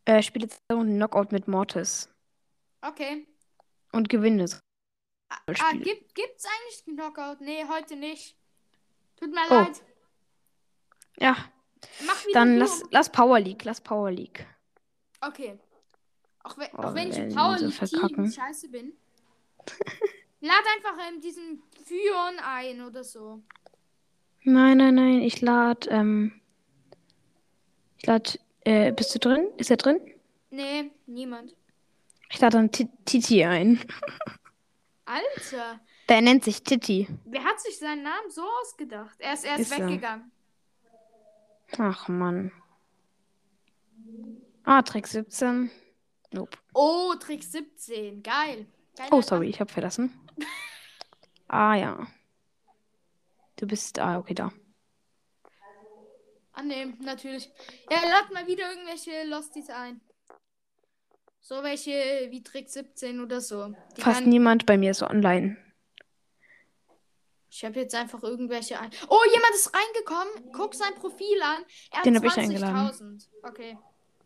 Äh, 0.05 0.23
spiele 0.23 0.45
jetzt 0.45 0.61
einen 0.69 0.95
Knockout 0.95 1.33
mit 1.33 1.47
Mortis. 1.49 2.09
Okay. 2.81 3.27
Und 3.91 4.07
gewinne. 4.07 4.45
Ah, 4.45 4.66
ah, 5.29 5.71
gibt, 5.73 6.15
gibt's 6.15 6.45
eigentlich 6.45 6.85
Knockout? 6.95 7.41
Nee, 7.41 7.65
heute 7.69 7.95
nicht. 7.95 8.35
Tut 9.19 9.31
mir 9.31 9.41
Oh. 9.49 9.53
leid. 9.53 9.81
Ja, 11.19 11.35
dann 12.33 12.57
lass, 12.57 12.83
lass 12.91 13.11
Power 13.11 13.39
League. 13.39 13.63
Lass 13.63 13.81
Power 13.81 14.11
League. 14.11 14.45
Okay. 15.21 15.57
Auch 16.43 16.57
wenn, 16.57 16.69
Oh, 16.73 16.77
auch 16.83 16.93
wenn 16.95 17.09
ich 17.11 17.17
im 17.17 17.33
Power 17.33 17.57
League 17.57 17.77
Team 17.79 18.31
scheiße 18.31 18.69
bin. 18.69 18.93
Lad 20.39 20.63
einfach 20.75 21.09
in 21.09 21.19
diesen 21.19 21.63
Fyon 21.83 22.39
ein 22.43 22.81
oder 22.81 23.03
so. 23.03 23.41
Nein, 24.43 24.77
nein, 24.77 24.95
nein. 24.95 25.21
Ich 25.23 25.41
lade. 25.41 25.89
Ähm, 25.89 26.39
ich 27.97 28.05
lade. 28.05 28.39
Äh, 28.63 28.91
bist 28.91 29.13
du 29.15 29.19
drin? 29.19 29.47
Ist 29.57 29.71
er 29.71 29.77
drin? 29.77 29.99
Nee, 30.51 30.91
niemand. 31.07 31.55
Ich 32.29 32.39
lade 32.39 32.57
dann 32.57 32.71
Ti- 32.71 32.89
Titi 33.05 33.43
ein. 33.43 33.79
Alter, 35.07 35.79
Der 36.09 36.21
nennt 36.21 36.43
sich 36.43 36.63
Titi. 36.63 37.07
wer 37.25 37.43
hat 37.43 37.59
sich 37.61 37.77
seinen 37.79 38.03
Namen 38.03 38.29
so 38.29 38.43
ausgedacht? 38.61 39.15
Er 39.19 39.33
ist 39.33 39.45
erst 39.45 39.59
Ist 39.61 39.71
er. 39.71 39.87
weggegangen. 39.87 40.31
Ach, 41.77 42.07
Mann. 42.09 42.51
Ah, 44.63 44.81
Trick 44.81 45.07
17. 45.07 45.71
Nope. 46.31 46.57
Oh, 46.73 47.13
Trick 47.19 47.43
17. 47.43 48.21
Geil. 48.21 48.67
Geiler 48.97 49.13
Oh, 49.13 49.21
sorry, 49.21 49.47
ich 49.49 49.59
habe 49.61 49.71
verlassen. 49.71 50.11
Ah, 51.47 51.75
ja. 51.75 52.07
Du 53.55 53.65
bist. 53.65 53.99
Ah, 53.99 54.17
okay, 54.19 54.33
da. 54.33 54.51
Annehmen, 56.51 56.97
natürlich. 57.01 57.49
Ja, 57.89 58.01
lad 58.09 58.31
mal 58.33 58.45
wieder 58.47 58.69
irgendwelche 58.71 59.23
Losties 59.25 59.69
ein. 59.69 60.01
So 61.47 61.63
welche 61.63 62.27
wie 62.29 62.43
Trick 62.43 62.67
17 62.69 63.21
oder 63.21 63.39
so. 63.39 63.73
Die 63.95 64.01
Fast 64.01 64.19
kann- 64.19 64.29
niemand 64.29 64.65
bei 64.65 64.77
mir 64.77 64.91
ist 64.91 65.01
online. 65.01 65.55
Ich 67.49 67.63
habe 67.63 67.79
jetzt 67.79 67.95
einfach 67.95 68.21
irgendwelche 68.21 68.77
ein. 68.77 68.91
Oh, 69.07 69.17
jemand 69.33 69.53
ist 69.55 69.71
reingekommen. 69.73 70.51
Guck 70.51 70.75
sein 70.75 70.93
Profil 70.95 71.41
an. 71.41 71.63
Er 71.89 71.99
hat 71.99 72.05
Den 72.05 72.17
hab 72.17 72.25
ich 72.25 72.37
eingeladen. 72.37 72.75
20.000. 72.75 73.27
Okay. 73.43 73.77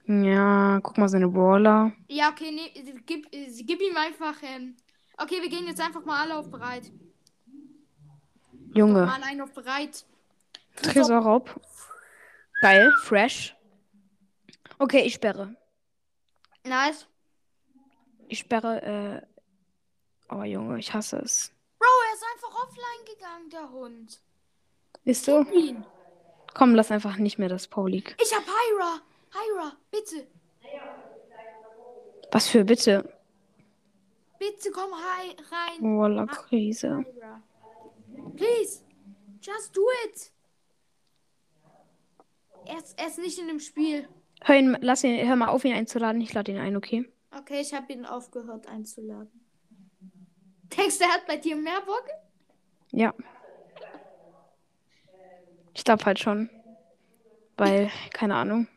Ja, 0.08 0.80
guck 0.82 0.98
mal 0.98 1.08
seine 1.10 1.28
Brawler. 1.28 1.94
Ja, 2.08 2.32
okay, 2.32 2.50
nee, 2.52 2.72
gib, 3.06 3.30
gib 3.30 3.82
ihm 3.82 3.96
einfach. 3.98 4.42
Ähm, 4.42 4.76
okay, 5.20 5.44
wir 5.44 5.50
gehen 5.50 5.68
jetzt 5.68 5.80
einfach 5.80 6.04
mal 6.04 6.24
alle 6.24 6.36
auf 6.40 6.50
bereit. 6.50 6.92
Junge. 8.74 9.06
Mal 9.06 9.22
einen 9.22 9.42
auf 9.42 9.54
bereit. 9.54 10.06
Tresorraub. 10.78 11.54
Geil, 12.62 12.92
fresh. 13.04 13.56
Okay, 14.80 15.02
ich 15.02 15.14
sperre. 15.14 15.56
Nice. 16.64 17.06
Ich 18.32 18.40
sperre, 18.40 18.82
äh. 18.82 20.34
Oh, 20.34 20.44
Junge, 20.44 20.80
ich 20.80 20.94
hasse 20.94 21.18
es. 21.18 21.52
Bro, 21.78 21.88
er 22.08 22.14
ist 22.16 22.24
einfach 22.34 22.64
offline 22.64 23.06
gegangen, 23.14 23.50
der 23.50 23.70
Hund. 23.70 24.22
Ist 25.04 25.28
du? 25.28 25.42
Ihn. 25.52 25.86
Komm, 26.54 26.74
lass 26.74 26.92
einfach 26.92 27.18
nicht 27.18 27.40
mehr 27.40 27.50
das 27.50 27.68
Paulik. 27.68 28.16
Ich 28.22 28.34
hab 28.34 28.46
Hyra. 28.46 29.02
Hyra, 29.34 29.74
bitte. 29.92 30.28
Was 32.32 32.48
für 32.48 32.64
bitte? 32.64 33.14
Bitte 34.40 34.72
komm 34.72 34.94
rein. 34.94 35.82
Voila, 35.82 36.26
Krise. 36.26 37.04
Hyra. 37.04 37.44
Please. 38.38 38.82
Just 39.42 39.76
do 39.76 39.82
it. 40.06 40.32
Er 42.66 42.78
ist, 42.78 42.98
er 42.98 43.08
ist 43.08 43.20
nicht 43.20 43.40
in 43.40 43.48
dem 43.48 43.60
Spiel. 43.60 44.08
Hör, 44.42 44.56
ihn, 44.56 44.78
lass 44.80 45.04
ihn, 45.04 45.28
hör 45.28 45.36
mal 45.36 45.50
auf, 45.50 45.66
ihn 45.66 45.74
einzuladen. 45.74 46.22
Ich 46.22 46.34
lade 46.34 46.54
ihn 46.54 46.60
ein, 46.60 46.78
okay? 46.78 47.12
Okay, 47.38 47.62
ich 47.62 47.74
habe 47.74 47.92
ihn 47.94 48.06
aufgehört 48.06 48.68
einzuladen. 48.68 49.46
Denkst 50.78 50.98
du, 50.98 51.04
er 51.06 51.14
hat 51.14 51.28
bei 51.28 51.38
dir 51.38 51.56
mehr 51.56 51.82
Bock? 51.82 52.06
Ja. 52.92 53.14
Ich 55.74 55.84
glaube 55.84 56.06
halt 56.06 56.20
schon. 56.20 56.50
Weil, 57.58 57.90
keine 58.14 58.36
Ahnung. 58.36 58.68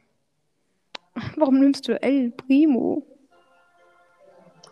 Warum 1.37 1.59
nimmst 1.59 1.87
du 1.89 2.01
El 2.01 2.31
Primo? 2.31 3.05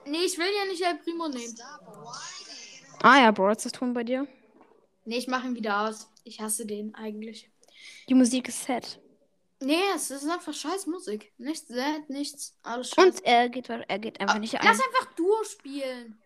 Nee, 0.06 0.24
ich 0.24 0.38
will 0.38 0.46
ja 0.46 0.64
nicht 0.66 0.82
El 0.82 0.98
Primo 0.98 1.28
nehmen. 1.28 1.54
Ah 3.02 3.20
ja, 3.20 3.30
Brawl 3.30 3.52
ist 3.52 3.64
das 3.64 3.72
Ton 3.72 3.94
bei 3.94 4.04
dir. 4.04 4.26
Nee, 5.04 5.18
ich 5.18 5.26
mache 5.26 5.48
ihn 5.48 5.56
wieder 5.56 5.88
aus. 5.88 6.08
Ich 6.24 6.40
hasse 6.40 6.66
den 6.66 6.94
eigentlich. 6.94 7.50
Die 8.08 8.14
Musik 8.14 8.48
ist 8.48 8.64
sad. 8.64 9.00
Nee, 9.62 9.80
es 9.94 10.10
ist 10.10 10.28
einfach 10.28 10.52
scheiß 10.52 10.86
Musik. 10.86 11.32
Nichts 11.38 11.68
sad, 11.68 12.08
nichts. 12.10 12.56
Alles 12.62 12.90
scheiß. 12.90 13.04
Und 13.04 13.24
er 13.24 13.48
geht, 13.48 13.68
er 13.68 13.98
geht 13.98 14.20
einfach 14.20 14.38
nicht 14.38 14.60
ein. 14.60 14.66
Lass 14.66 14.80
einfach 14.80 15.14
Duo 15.14 15.44
spielen. 15.44 16.18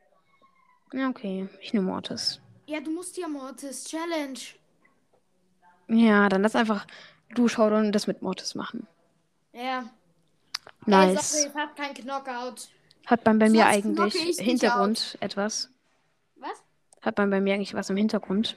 Ja, 0.93 1.09
okay. 1.11 1.49
Ich 1.61 1.73
nehme 1.75 1.87
Mortis. 1.87 2.41
Ja, 2.67 2.81
du 2.81 2.91
musst 2.91 3.17
ja 3.17 3.29
Mortis 3.29 3.85
Challenge. 3.85 4.39
Ja, 5.89 6.29
dann 6.29 6.43
lass 6.43 6.57
einfach 6.57 6.87
du 7.35 7.49
Showdown 7.49 7.87
und 7.87 7.93
das 7.93 8.07
mit 8.07 8.23
Mortis 8.23 8.55
machen. 8.55 8.87
Ja. 9.53 9.81
Ey, 9.81 9.85
Nice. 10.87 11.33
sorry, 11.33 11.49
ich 11.49 11.55
hab 11.55 11.77
kein 11.77 11.95
Knockout. 11.95 12.69
Hat 13.07 13.25
man 13.25 13.39
bei 13.39 13.51
mir 13.51 13.63
Sonst 13.65 13.75
eigentlich 13.75 13.97
knocke 13.97 14.19
ich 14.19 14.37
dich 14.37 14.47
Hintergrund 14.47 15.19
etwas? 15.21 15.69
Was? 16.37 16.63
Hat 17.03 17.19
man 17.19 17.31
bei 17.31 17.41
mir 17.41 17.55
eigentlich 17.55 17.75
was 17.75 17.91
im 17.91 17.97
Hintergrund? 17.97 18.57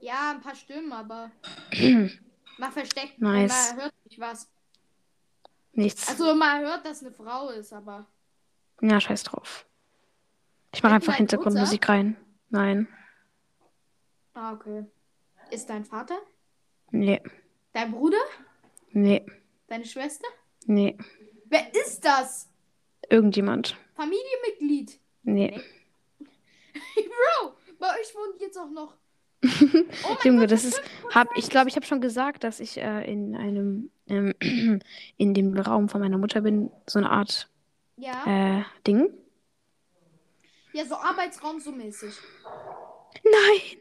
Ja, 0.00 0.30
ein 0.32 0.40
paar 0.40 0.54
Stimmen, 0.54 0.92
aber. 0.92 1.30
Mal 2.60 2.70
versteckt. 2.70 3.18
Nice. 3.18 3.72
Man 3.72 3.82
hört 3.84 3.94
nicht 4.04 4.20
was. 4.20 4.50
Nichts. 5.72 6.08
Also, 6.08 6.34
man 6.34 6.60
hört, 6.60 6.84
dass 6.84 7.02
eine 7.02 7.10
Frau 7.10 7.48
ist, 7.48 7.72
aber. 7.72 8.06
ja, 8.82 9.00
scheiß 9.00 9.22
drauf. 9.22 9.66
Ich 10.74 10.82
mache 10.82 10.94
einfach 10.94 11.14
Hintergrundmusik 11.14 11.88
rein. 11.88 12.16
Nein. 12.50 12.86
Ah, 14.34 14.52
okay. 14.52 14.84
Ist 15.50 15.70
dein 15.70 15.86
Vater? 15.86 16.18
Nee. 16.90 17.22
Dein 17.72 17.92
Bruder? 17.92 18.20
Nee. 18.90 19.24
Deine 19.66 19.86
Schwester? 19.86 20.28
Nee. 20.66 20.98
Wer 21.46 21.74
ist 21.74 22.04
das? 22.04 22.48
Irgendjemand. 23.08 23.76
Familienmitglied. 23.94 25.00
Nee. 25.22 25.60
Bro, 26.94 27.56
bei 27.78 27.88
euch 27.98 28.14
wohnt 28.14 28.40
jetzt 28.40 28.58
auch 28.58 28.70
noch. 28.70 28.96
Oh 29.42 30.16
Junge, 30.24 30.40
Gott, 30.40 30.50
das 30.50 30.64
ist. 30.64 30.78
5%. 30.80 31.14
Hab, 31.14 31.28
ich 31.36 31.48
glaube, 31.48 31.68
ich 31.70 31.76
habe 31.76 31.86
schon 31.86 32.00
gesagt, 32.00 32.44
dass 32.44 32.60
ich 32.60 32.76
äh, 32.78 33.10
in 33.10 33.34
einem. 33.36 33.90
Ähm, 34.08 34.34
in 35.16 35.34
dem 35.34 35.56
Raum 35.56 35.88
von 35.88 36.00
meiner 36.00 36.18
Mutter 36.18 36.40
bin. 36.42 36.70
So 36.86 36.98
eine 36.98 37.10
Art 37.10 37.48
Ja. 37.96 38.58
äh, 38.58 38.64
Ding. 38.86 39.12
Ja, 40.72 40.84
so 40.84 40.94
Arbeitsraum 40.96 41.58
so 41.58 41.72
mäßig. 41.72 42.14
Nein! 43.24 43.78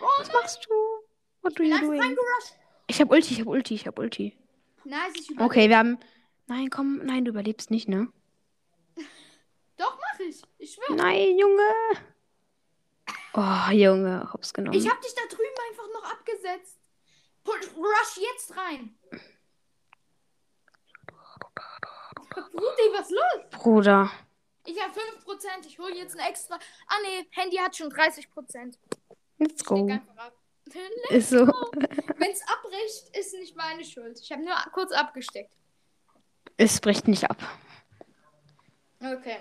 Oh, 0.00 0.04
Was 0.20 0.32
machst 0.32 0.66
du? 0.66 0.72
What 1.42 1.58
do 1.58 1.62
bin 1.62 1.72
you 1.72 1.78
doing? 1.80 2.16
Ich 2.86 3.00
hab 3.00 3.10
Ulti, 3.10 3.34
ich 3.34 3.40
hab 3.40 3.46
Ulti, 3.48 3.74
ich 3.74 3.86
hab 3.86 3.98
Ulti. 3.98 4.36
Nice, 4.84 4.98
ich 5.14 5.30
überlebe. 5.30 5.44
Okay, 5.44 5.68
wir 5.68 5.78
haben. 5.78 5.98
Nein, 6.46 6.70
komm, 6.70 6.98
nein, 7.04 7.24
du 7.24 7.30
überlebst 7.30 7.70
nicht, 7.72 7.88
ne? 7.88 8.08
Doch, 9.76 9.98
mach 9.98 10.20
ich. 10.20 10.42
Ich 10.58 10.74
schwöre. 10.74 10.96
Nein, 10.96 11.36
Junge! 11.38 11.62
Oh, 13.38 13.70
Junge, 13.70 14.32
hops 14.32 14.54
genommen. 14.54 14.78
Ich 14.78 14.88
hab 14.88 14.98
dich 15.02 15.14
da 15.14 15.22
drüben 15.28 15.54
einfach 15.68 15.86
noch 15.92 16.10
abgesetzt. 16.10 16.78
Rush 17.46 18.16
jetzt 18.16 18.56
rein. 18.56 18.98
Rudi, 22.54 22.92
was 22.92 23.10
ist 23.10 23.12
los? 23.12 23.50
Bruder. 23.50 24.10
Ich 24.64 24.80
hab 24.82 24.90
5%. 24.90 25.66
Ich 25.66 25.78
hole 25.78 25.94
jetzt 25.94 26.18
ein 26.18 26.26
extra. 26.26 26.58
Ah, 26.88 26.96
nee, 27.04 27.28
Handy 27.32 27.56
hat 27.56 27.76
schon 27.76 27.92
30%. 27.92 28.78
Let's 29.38 29.64
go. 29.64 29.86
ab. 30.16 30.32
Ist 31.10 31.30
so. 31.30 31.46
Wenn 32.18 32.30
es 32.30 32.42
abbricht, 32.48 33.16
ist 33.16 33.34
nicht 33.34 33.54
meine 33.54 33.84
Schuld. 33.84 34.18
Ich 34.18 34.32
habe 34.32 34.42
nur 34.42 34.54
kurz 34.72 34.92
abgesteckt. 34.92 35.52
Es 36.56 36.80
bricht 36.80 37.06
nicht 37.06 37.30
ab. 37.30 37.36
Okay. 39.00 39.38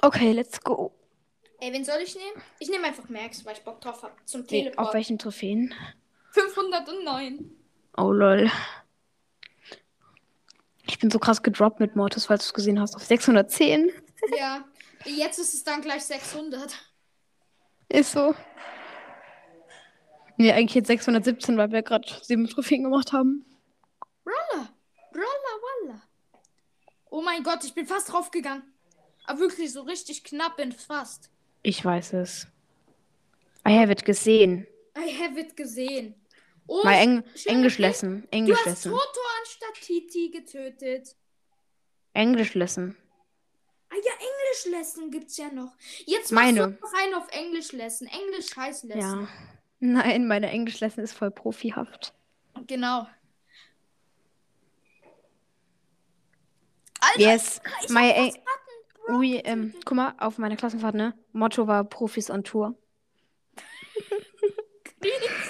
Okay, 0.00 0.32
let's 0.32 0.60
go. 0.60 0.95
Ey, 1.60 1.72
wen 1.72 1.84
soll 1.84 1.98
ich 2.02 2.14
nehmen? 2.14 2.42
Ich 2.58 2.68
nehme 2.68 2.86
einfach 2.86 3.08
Max, 3.08 3.44
weil 3.44 3.54
ich 3.56 3.62
Bock 3.64 3.80
drauf 3.80 4.02
habe. 4.02 4.14
Zum 4.24 4.42
Nee, 4.42 4.46
Teleport. 4.46 4.88
auf 4.88 4.94
welchen 4.94 5.18
Trophäen? 5.18 5.74
509. 6.32 7.50
Oh 7.96 8.10
lol. 8.12 8.50
Ich 10.86 10.98
bin 10.98 11.10
so 11.10 11.18
krass 11.18 11.42
gedroppt 11.42 11.80
mit 11.80 11.96
Mortis, 11.96 12.26
falls 12.26 12.44
du 12.44 12.48
es 12.48 12.54
gesehen 12.54 12.78
hast, 12.80 12.94
auf 12.94 13.02
610. 13.04 13.90
ja. 14.38 14.64
Jetzt 15.04 15.38
ist 15.38 15.54
es 15.54 15.64
dann 15.64 15.80
gleich 15.82 16.04
600. 16.04 16.74
Ist 17.88 18.12
so. 18.12 18.34
Nee, 20.36 20.52
eigentlich 20.52 20.74
jetzt 20.74 20.88
617, 20.88 21.56
weil 21.56 21.70
wir 21.72 21.82
gerade 21.82 22.06
sieben 22.22 22.46
Trophäen 22.48 22.82
gemacht 22.84 23.12
haben. 23.12 23.46
Roller. 24.26 24.68
Roller, 25.14 25.86
Walla. 25.88 26.02
Oh 27.08 27.22
mein 27.22 27.42
Gott, 27.42 27.64
ich 27.64 27.72
bin 27.74 27.86
fast 27.86 28.12
draufgegangen. 28.12 28.62
Aber 29.24 29.40
wirklich 29.40 29.72
so 29.72 29.82
richtig 29.82 30.22
knapp 30.24 30.56
bin 30.56 30.72
fast. 30.72 31.30
Ich 31.66 31.84
weiß 31.84 32.12
es. 32.12 32.46
I 33.66 33.76
have 33.76 33.90
it 33.90 34.04
gesehen. 34.04 34.68
I 34.96 35.10
have 35.20 35.36
it 35.40 35.56
gesehen. 35.56 36.14
Oh, 36.68 36.84
Mal 36.84 36.94
Eng 36.94 37.24
Englisch 37.46 37.78
lesson. 37.78 38.22
Du 38.22 38.28
Englisch 38.30 38.58
hast 38.58 38.66
lesson. 38.66 38.92
Toto 38.92 39.20
anstatt 39.40 39.74
Titi 39.82 40.30
getötet. 40.30 41.16
Englisch 42.12 42.54
lesson. 42.54 42.96
Ah 43.90 43.96
ja, 43.96 44.12
Englisch 44.12 44.78
Lesson 44.78 45.10
gibt's 45.10 45.36
ja 45.38 45.50
noch. 45.50 45.72
Jetzt 46.04 46.30
Meine. 46.30 46.60
du 46.60 46.78
noch 46.80 46.92
rein 46.92 47.14
auf 47.14 47.26
Englisch 47.32 47.72
Lesson. 47.72 48.06
Englisch 48.06 48.48
Scheiß 48.54 48.84
Lesson. 48.84 49.22
Ja. 49.22 49.28
Nein, 49.80 50.28
meine 50.28 50.48
Englisch 50.48 50.78
lesson 50.78 51.02
ist 51.02 51.14
voll 51.14 51.32
profihaft. 51.32 52.14
Genau. 52.68 53.08
Alter, 57.00 57.20
Yes. 57.20 57.60
My 57.88 58.32
We, 59.08 59.38
ähm, 59.44 59.74
guck 59.84 59.96
mal, 59.96 60.14
auf 60.18 60.38
meiner 60.38 60.56
Klassenfahrt, 60.56 60.94
ne? 60.94 61.16
Motto 61.32 61.66
war 61.66 61.84
Profis 61.84 62.30
on 62.30 62.42
Tour. 62.42 62.76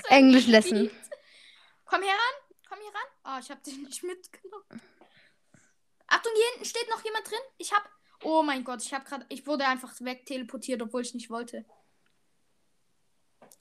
Englisch 0.08 0.46
lesson. 0.46 0.90
Komm 1.86 2.02
her 2.02 2.12
ran. 2.12 2.54
Komm 2.68 2.78
hier 2.80 2.92
ran. 2.92 3.36
Oh, 3.36 3.40
ich 3.40 3.50
hab 3.50 3.62
dich 3.62 3.78
nicht 3.78 4.02
mitgenommen. 4.02 4.82
Achtung, 6.06 6.32
hier 6.34 6.44
hinten 6.52 6.64
steht 6.64 6.88
noch 6.90 7.02
jemand 7.04 7.28
drin. 7.28 7.38
Ich 7.58 7.72
hab. 7.72 7.88
Oh 8.22 8.42
mein 8.42 8.64
Gott, 8.64 8.82
ich 8.82 8.92
hab 8.92 9.04
gerade. 9.04 9.24
Ich 9.28 9.46
wurde 9.46 9.66
einfach 9.66 9.92
wegteleportiert, 10.00 10.82
obwohl 10.82 11.02
ich 11.02 11.14
nicht 11.14 11.30
wollte. 11.30 11.64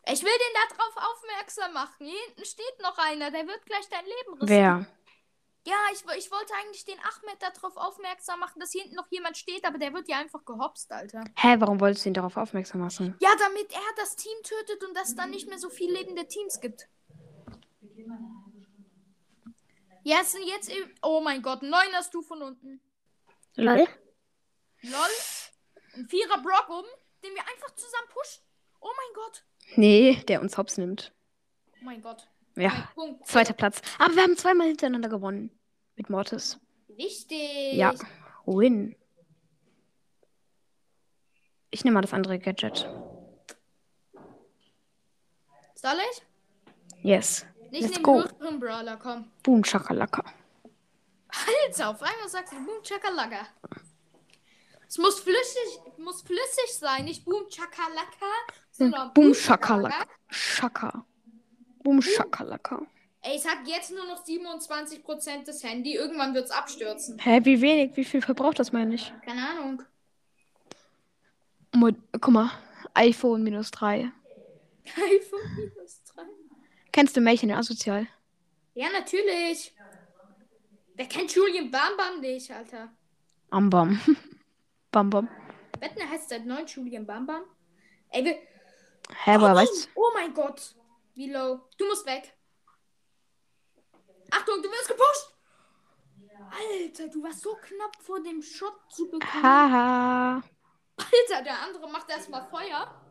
Ich 0.07 0.21
will 0.21 0.31
den 0.31 0.53
da 0.53 0.75
drauf 0.75 0.95
aufmerksam 0.97 1.73
machen. 1.73 2.05
Hier 2.05 2.19
hinten 2.27 2.45
steht 2.45 2.79
noch 2.81 2.97
einer. 2.97 3.31
Der 3.31 3.47
wird 3.47 3.65
gleich 3.65 3.87
dein 3.89 4.05
Leben 4.05 4.33
riskieren. 4.39 4.47
Wer? 4.49 4.87
Ja, 5.67 5.75
ich, 5.91 6.03
ich 6.17 6.31
wollte 6.31 6.53
eigentlich 6.61 6.85
den 6.85 6.99
Ahmed 6.99 7.41
darauf 7.41 7.75
aufmerksam 7.75 8.39
machen, 8.39 8.59
dass 8.59 8.71
hier 8.71 8.81
hinten 8.83 8.95
noch 8.95 9.09
jemand 9.09 9.35
steht, 9.35 9.65
aber 9.65 9.79
der 9.79 9.93
wird 9.93 10.07
ja 10.07 10.19
einfach 10.19 10.45
gehopst, 10.45 10.91
Alter. 10.91 11.23
Hä, 11.35 11.55
warum 11.57 11.79
wolltest 11.79 12.05
du 12.05 12.09
ihn 12.09 12.13
darauf 12.13 12.37
aufmerksam 12.37 12.81
machen? 12.81 13.15
Ja, 13.19 13.29
damit 13.39 13.73
er 13.73 13.95
das 13.97 14.15
Team 14.15 14.37
tötet 14.43 14.83
und 14.83 14.95
es 14.95 15.15
dann 15.15 15.31
nicht 15.31 15.49
mehr 15.49 15.57
so 15.57 15.69
viel 15.69 15.91
lebende 15.91 16.27
Teams 16.27 16.59
gibt. 16.61 16.87
Ja, 20.03 20.17
es 20.21 20.33
sind 20.33 20.45
jetzt. 20.45 20.71
Oh 21.01 21.19
mein 21.19 21.41
Gott, 21.41 21.63
Neuner 21.63 22.05
du 22.11 22.21
von 22.21 22.43
unten. 22.43 22.79
Lol. 23.55 23.87
Lol. 24.81 25.09
Ein 25.95 26.07
Vierer 26.07 26.43
Brock 26.43 26.69
oben, 26.69 26.87
den 27.23 27.33
wir 27.33 27.41
einfach 27.41 27.73
zusammen 27.73 28.07
pushen. 28.09 28.43
Oh 28.81 28.91
mein 28.95 29.13
Gott. 29.15 29.43
Nee, 29.77 30.23
der 30.27 30.41
uns 30.41 30.59
hops 30.59 30.77
nimmt. 30.77 31.11
Oh 31.81 31.85
mein 31.85 32.03
Gott. 32.03 32.27
Ja, 32.55 32.89
zweiter 33.23 33.53
Platz. 33.53 33.81
Aber 33.99 34.15
wir 34.15 34.23
haben 34.23 34.37
zweimal 34.37 34.67
hintereinander 34.67 35.09
gewonnen. 35.09 35.51
Mit 35.95 36.09
Mortis. 36.09 36.59
Richtig. 36.97 37.73
Ja. 37.73 37.93
Win. 38.45 38.95
Ich 41.69 41.83
nehme 41.83 41.95
mal 41.95 42.01
das 42.01 42.13
andere 42.13 42.39
Gadget. 42.39 42.87
Soll 45.75 45.97
ich? 46.11 46.21
Yes. 47.03 47.45
Nicht 47.71 47.89
Let's 47.89 48.01
go. 48.01 48.23
höheren 48.23 48.59
Brawler, 48.59 48.97
komm. 48.97 49.29
Boom, 49.43 49.61
Chakalaka. 49.61 50.23
Alter, 51.27 51.89
auf 51.89 52.01
einmal 52.01 52.29
sagst 52.29 52.53
du 52.53 52.65
Boom 52.65 52.81
Chakalaka. 52.81 53.47
Es 54.87 54.97
muss 54.97 55.19
flüssig, 55.19 55.81
muss 55.97 56.21
flüssig 56.21 56.73
sein, 56.79 57.05
nicht 57.05 57.25
Boom 57.25 57.49
Chakalaka, 57.49 58.31
sondern 58.71 59.13
Boom, 59.13 59.33
Chakalaka. 59.33 60.05
Chaka. 60.29 61.05
Boom, 61.85 62.01
Chakalaka. 62.01 62.81
Ey, 63.21 63.35
es 63.35 63.47
hat 63.47 63.59
jetzt 63.67 63.91
nur 63.91 64.07
noch 64.07 64.25
27% 64.25 65.45
des 65.45 65.63
Handy. 65.63 65.93
Irgendwann 65.93 66.33
wird 66.33 66.45
es 66.45 66.51
abstürzen. 66.51 67.19
Hä, 67.19 67.41
wie 67.43 67.61
wenig? 67.61 67.95
Wie 67.95 68.03
viel 68.03 68.23
verbraucht 68.23 68.57
das, 68.57 68.71
meine 68.71 68.95
ich? 68.95 69.13
Keine 69.23 69.47
Ahnung. 69.47 69.83
Mo 71.75 71.91
Guck 72.11 72.29
mal. 72.29 72.49
iPhone 72.95 73.43
minus 73.43 73.69
3. 73.69 74.11
iPhone 74.95 75.55
minus 75.55 76.01
3. 76.15 76.23
Kennst 76.91 77.15
du 77.15 77.21
Märchen 77.21 77.51
asozial? 77.51 78.07
Ja, 78.73 78.87
natürlich. 78.89 79.71
Wer 80.95 81.05
kennt 81.05 81.35
Julian 81.35 81.69
Bam 81.69 81.95
Bam 81.97 82.19
nicht, 82.19 82.49
Alter? 82.49 82.91
Am 83.51 83.69
Bam. 83.69 84.01
Bam 84.91 85.11
Bam. 85.11 85.29
Wetten, 85.79 86.09
heißt 86.09 86.29
seit 86.29 86.47
9 86.47 86.65
Julian 86.65 87.05
Bam 87.05 87.27
Bam? 87.27 87.43
Ey, 88.09 88.25
wir. 88.25 88.33
Hä, 89.23 89.35
woher 89.39 89.53
oh, 89.53 89.55
weißt 89.55 89.89
oh 89.93 90.11
mein 90.15 90.33
Gott. 90.33 90.75
Wie 91.15 91.31
low. 91.31 91.61
Du 91.77 91.85
musst 91.85 92.05
weg. 92.05 92.33
Achtung, 94.31 94.61
du 94.61 94.69
wirst 94.69 94.87
gepusht. 94.87 95.31
Alter, 96.51 97.07
du 97.07 97.23
warst 97.23 97.41
so 97.41 97.55
knapp 97.55 97.95
vor 98.01 98.21
dem 98.21 98.41
Shot 98.41 98.75
zu 98.89 99.09
bekommen. 99.09 99.43
Haha. 99.43 100.43
Alter, 100.97 101.43
der 101.43 101.61
andere 101.61 101.89
macht 101.89 102.09
erstmal 102.09 102.47
Feuer. 102.49 103.01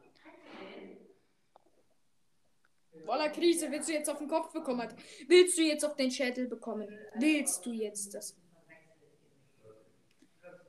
Voller 3.05 3.29
Krise. 3.31 3.71
Willst 3.71 3.89
du 3.89 3.93
jetzt 3.93 4.09
auf 4.09 4.19
den 4.19 4.29
Kopf 4.29 4.53
bekommen? 4.53 4.89
Willst 5.27 5.59
du 5.59 5.63
jetzt 5.63 5.85
auf 5.85 5.97
den 5.97 6.11
Schädel 6.11 6.47
bekommen? 6.47 6.89
Willst 7.17 7.65
du 7.67 7.73
jetzt 7.73 8.15
das? 8.15 8.37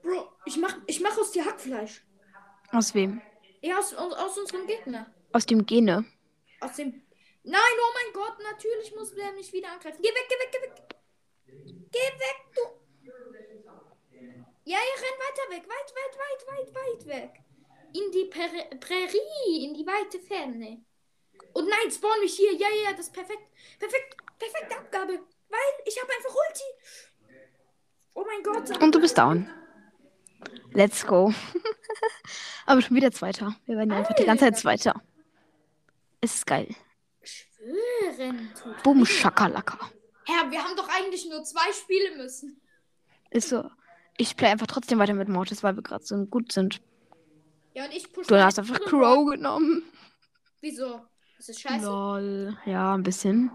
Bro, 0.01 0.31
ich 0.45 0.57
mach, 0.57 0.77
ich 0.87 1.01
mach 1.01 1.17
aus 1.17 1.31
dir 1.31 1.45
Hackfleisch. 1.45 2.05
Aus 2.71 2.93
wem? 2.93 3.21
Ja, 3.61 3.79
aus, 3.79 3.93
aus, 3.93 4.13
aus 4.13 4.37
unserem 4.37 4.67
Gegner. 4.67 5.07
Aus 5.31 5.45
dem 5.45 5.65
Gene. 5.65 6.05
Aus 6.59 6.75
dem. 6.75 7.04
Nein, 7.45 7.77
oh 7.79 7.93
mein 7.93 8.13
Gott, 8.13 8.39
natürlich 8.41 8.93
muss 8.95 9.13
der 9.13 9.31
mich 9.33 9.53
wieder 9.53 9.71
angreifen. 9.71 10.01
Geh 10.01 10.09
weg, 10.09 10.25
geh 10.27 10.35
weg, 10.35 10.51
geh 10.51 10.61
weg. 10.61 10.95
Geh 11.91 12.19
weg, 12.19 12.39
du. 12.55 12.61
Ja, 14.63 14.77
ihr 14.79 15.01
rennt 15.03 15.19
weiter 15.19 15.49
weg. 15.51 15.69
Weit, 15.69 15.93
weit, 15.93 16.17
weit, 16.17 16.47
weit, 16.47 16.75
weit 16.75 17.05
weg. 17.05 17.43
In 17.93 18.11
die 18.11 18.25
Prä 18.25 18.49
Prärie, 18.79 19.65
in 19.65 19.75
die 19.75 19.85
weite 19.85 20.19
Ferne. 20.19 20.83
Und 21.53 21.69
nein, 21.69 21.91
spawn 21.91 22.19
mich 22.19 22.35
hier. 22.35 22.53
Ja, 22.53 22.67
ja, 22.83 22.91
das 22.91 23.07
ist 23.07 23.13
perfekt. 23.13 23.47
Perfekt, 23.77 24.17
perfekte 24.39 24.77
Abgabe. 24.77 25.13
Weil 25.49 25.73
ich 25.85 26.01
habe 26.01 26.11
einfach 26.11 26.35
Ulti. 26.35 27.35
Oh 28.15 28.25
mein 28.25 28.41
Gott. 28.41 28.81
Und 28.81 28.95
du 28.95 28.99
bist 28.99 29.17
down. 29.17 29.47
Let's 30.71 31.05
go. 31.05 31.31
Aber 32.65 32.81
schon 32.81 32.95
wieder 32.95 33.11
Zweiter. 33.11 33.55
Wir 33.67 33.77
werden 33.77 33.91
ja 33.91 33.97
einfach 33.97 34.15
die 34.15 34.25
ganze 34.25 34.45
Zeit 34.45 34.57
Zweiter. 34.57 35.01
Es 36.21 36.35
ist 36.35 36.47
geil. 36.47 36.75
Schwören. 37.65 38.49
Boom, 38.83 39.05
Schakalaka. 39.05 39.77
Herr, 40.25 40.49
wir 40.51 40.63
haben 40.63 40.75
doch 40.75 40.87
eigentlich 40.89 41.27
nur 41.29 41.43
zwei 41.43 41.71
Spiele 41.73 42.17
müssen. 42.17 42.61
Ist 43.31 43.49
so. 43.49 43.69
Ich 44.17 44.35
play 44.37 44.49
einfach 44.49 44.67
trotzdem 44.67 44.99
weiter 44.99 45.13
mit 45.13 45.27
Mortis, 45.29 45.63
weil 45.63 45.75
wir 45.75 45.83
gerade 45.83 46.03
so 46.05 46.15
gut 46.25 46.51
sind. 46.51 46.81
Ja, 47.73 47.85
und 47.85 47.93
ich 47.93 48.11
push 48.11 48.27
Du 48.27 48.41
hast 48.41 48.57
einfach 48.59 48.79
Crow 48.79 49.29
genommen. 49.29 49.83
Wieso? 50.61 51.01
Das 51.37 51.49
ist 51.49 51.61
scheiße. 51.61 51.85
Lol. 51.85 52.57
Ja, 52.65 52.93
ein 52.95 53.03
bisschen. 53.03 53.51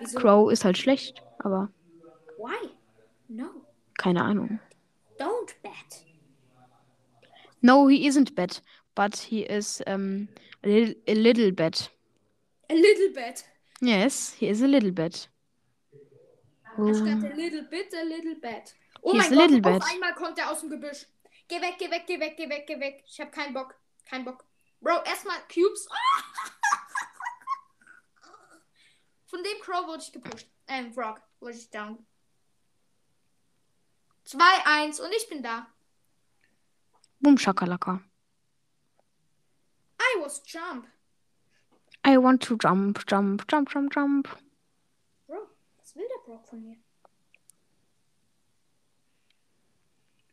Wieso? 0.00 0.18
Crow 0.18 0.50
ist 0.50 0.64
halt 0.64 0.78
schlecht, 0.78 1.22
aber 1.40 1.70
Why? 2.38 2.70
No. 3.28 3.50
keine 3.98 4.24
Ahnung. 4.24 4.58
Don't 5.18 5.54
bet. 5.62 6.06
No, 7.60 7.88
he 7.88 8.06
isn't 8.08 8.34
bad, 8.34 8.62
but 8.94 9.16
he 9.16 9.42
is 9.42 9.82
um, 9.86 10.28
a, 10.64 10.68
little, 10.68 10.94
a 11.08 11.14
little 11.14 11.52
bad. 11.52 11.90
A 12.70 12.74
little 12.74 13.12
bit. 13.14 13.44
Yes, 13.80 14.34
he 14.34 14.48
is 14.48 14.62
a 14.62 14.66
little. 14.66 14.90
Anstatt 14.90 15.30
Oh. 16.78 17.26
a 17.32 17.34
little 17.34 17.62
bit, 17.70 17.92
a 17.94 18.04
little 18.04 18.34
bit. 18.40 18.74
Oh 19.02 19.12
He's 19.14 19.30
mein 19.30 19.62
Gott, 19.62 19.74
auf 19.74 19.80
bit. 19.80 19.90
einmal 19.92 20.14
kommt 20.14 20.38
er 20.38 20.50
aus 20.50 20.60
dem 20.60 20.70
Gebüsch. 20.70 21.06
Geh 21.48 21.60
weg, 21.60 21.76
geh 21.78 21.90
weg, 21.90 22.06
geh 22.06 22.20
weg, 22.20 22.36
geh 22.36 22.48
weg, 22.48 22.66
geh 22.66 22.78
weg. 22.78 23.04
Ich 23.06 23.20
hab 23.20 23.32
keinen 23.32 23.54
Bock. 23.54 23.74
Kein 24.04 24.24
Bock. 24.24 24.44
Bro, 24.80 25.02
erstmal 25.04 25.38
Cubes. 25.52 25.88
Von 29.26 29.42
dem 29.42 29.60
Crow 29.60 29.86
wurde 29.86 30.02
ich 30.02 30.12
gepusht. 30.12 30.46
Ähm, 30.66 30.92
Frog 30.92 31.20
wurde 31.40 31.54
ich 31.56 31.68
down. 31.70 32.04
2-1 34.26 35.00
und 35.00 35.12
ich 35.12 35.28
bin 35.28 35.42
da. 35.42 35.66
Boom, 37.20 37.36
Shakalaka. 37.38 38.00
I 40.00 40.20
was 40.20 40.42
jump. 40.46 40.86
I 42.08 42.16
want 42.16 42.40
to 42.44 42.56
jump, 42.56 43.06
jump, 43.06 43.46
jump, 43.48 43.68
jump, 43.68 43.92
jump. 43.92 44.28
Bro, 45.26 45.36
was 45.78 45.94
will 45.94 46.06
der 46.08 46.24
Brock 46.24 46.48
von 46.48 46.62
mir? 46.62 46.76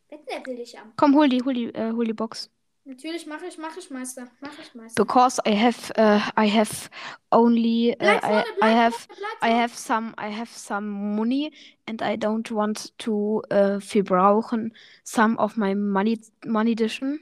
Wettlevel 0.08 0.56
dich 0.56 0.78
an. 0.78 0.94
Komm, 0.96 1.14
hol 1.14 1.28
die, 1.28 1.42
hol 1.44 1.52
die, 1.52 1.74
äh, 1.74 1.92
hol 1.92 2.06
die 2.06 2.14
Box. 2.14 2.48
Natürlich 2.86 3.26
mache 3.26 3.44
ich, 3.46 3.58
mache 3.58 3.78
ich 3.78 3.90
Meister. 3.90 4.28
Mache 4.40 4.62
ich 4.62 4.74
Meister. 4.74 5.04
Because 5.04 5.38
I 5.44 5.54
have, 5.54 5.92
uh, 5.98 6.20
I 6.38 6.48
have 6.48 6.88
only, 7.30 7.92
uh, 7.92 7.96
Bleib 7.98 8.22
vorne, 8.22 8.40
I, 8.40 8.44
bleib 8.58 8.62
I 8.62 8.74
have, 8.74 8.94
vorne, 8.94 9.26
I 9.42 9.50
have 9.50 9.74
some, 9.74 10.14
I 10.16 10.28
have 10.28 10.50
some 10.50 11.16
money, 11.16 11.52
and 11.86 12.00
I 12.00 12.16
don't 12.16 12.50
want 12.50 12.96
to 13.00 13.42
uh, 13.50 13.80
verbrauchen 13.80 14.72
some 15.04 15.36
of 15.36 15.58
my 15.58 15.74
money, 15.74 16.20
money 16.46 16.72
edition. 16.72 17.20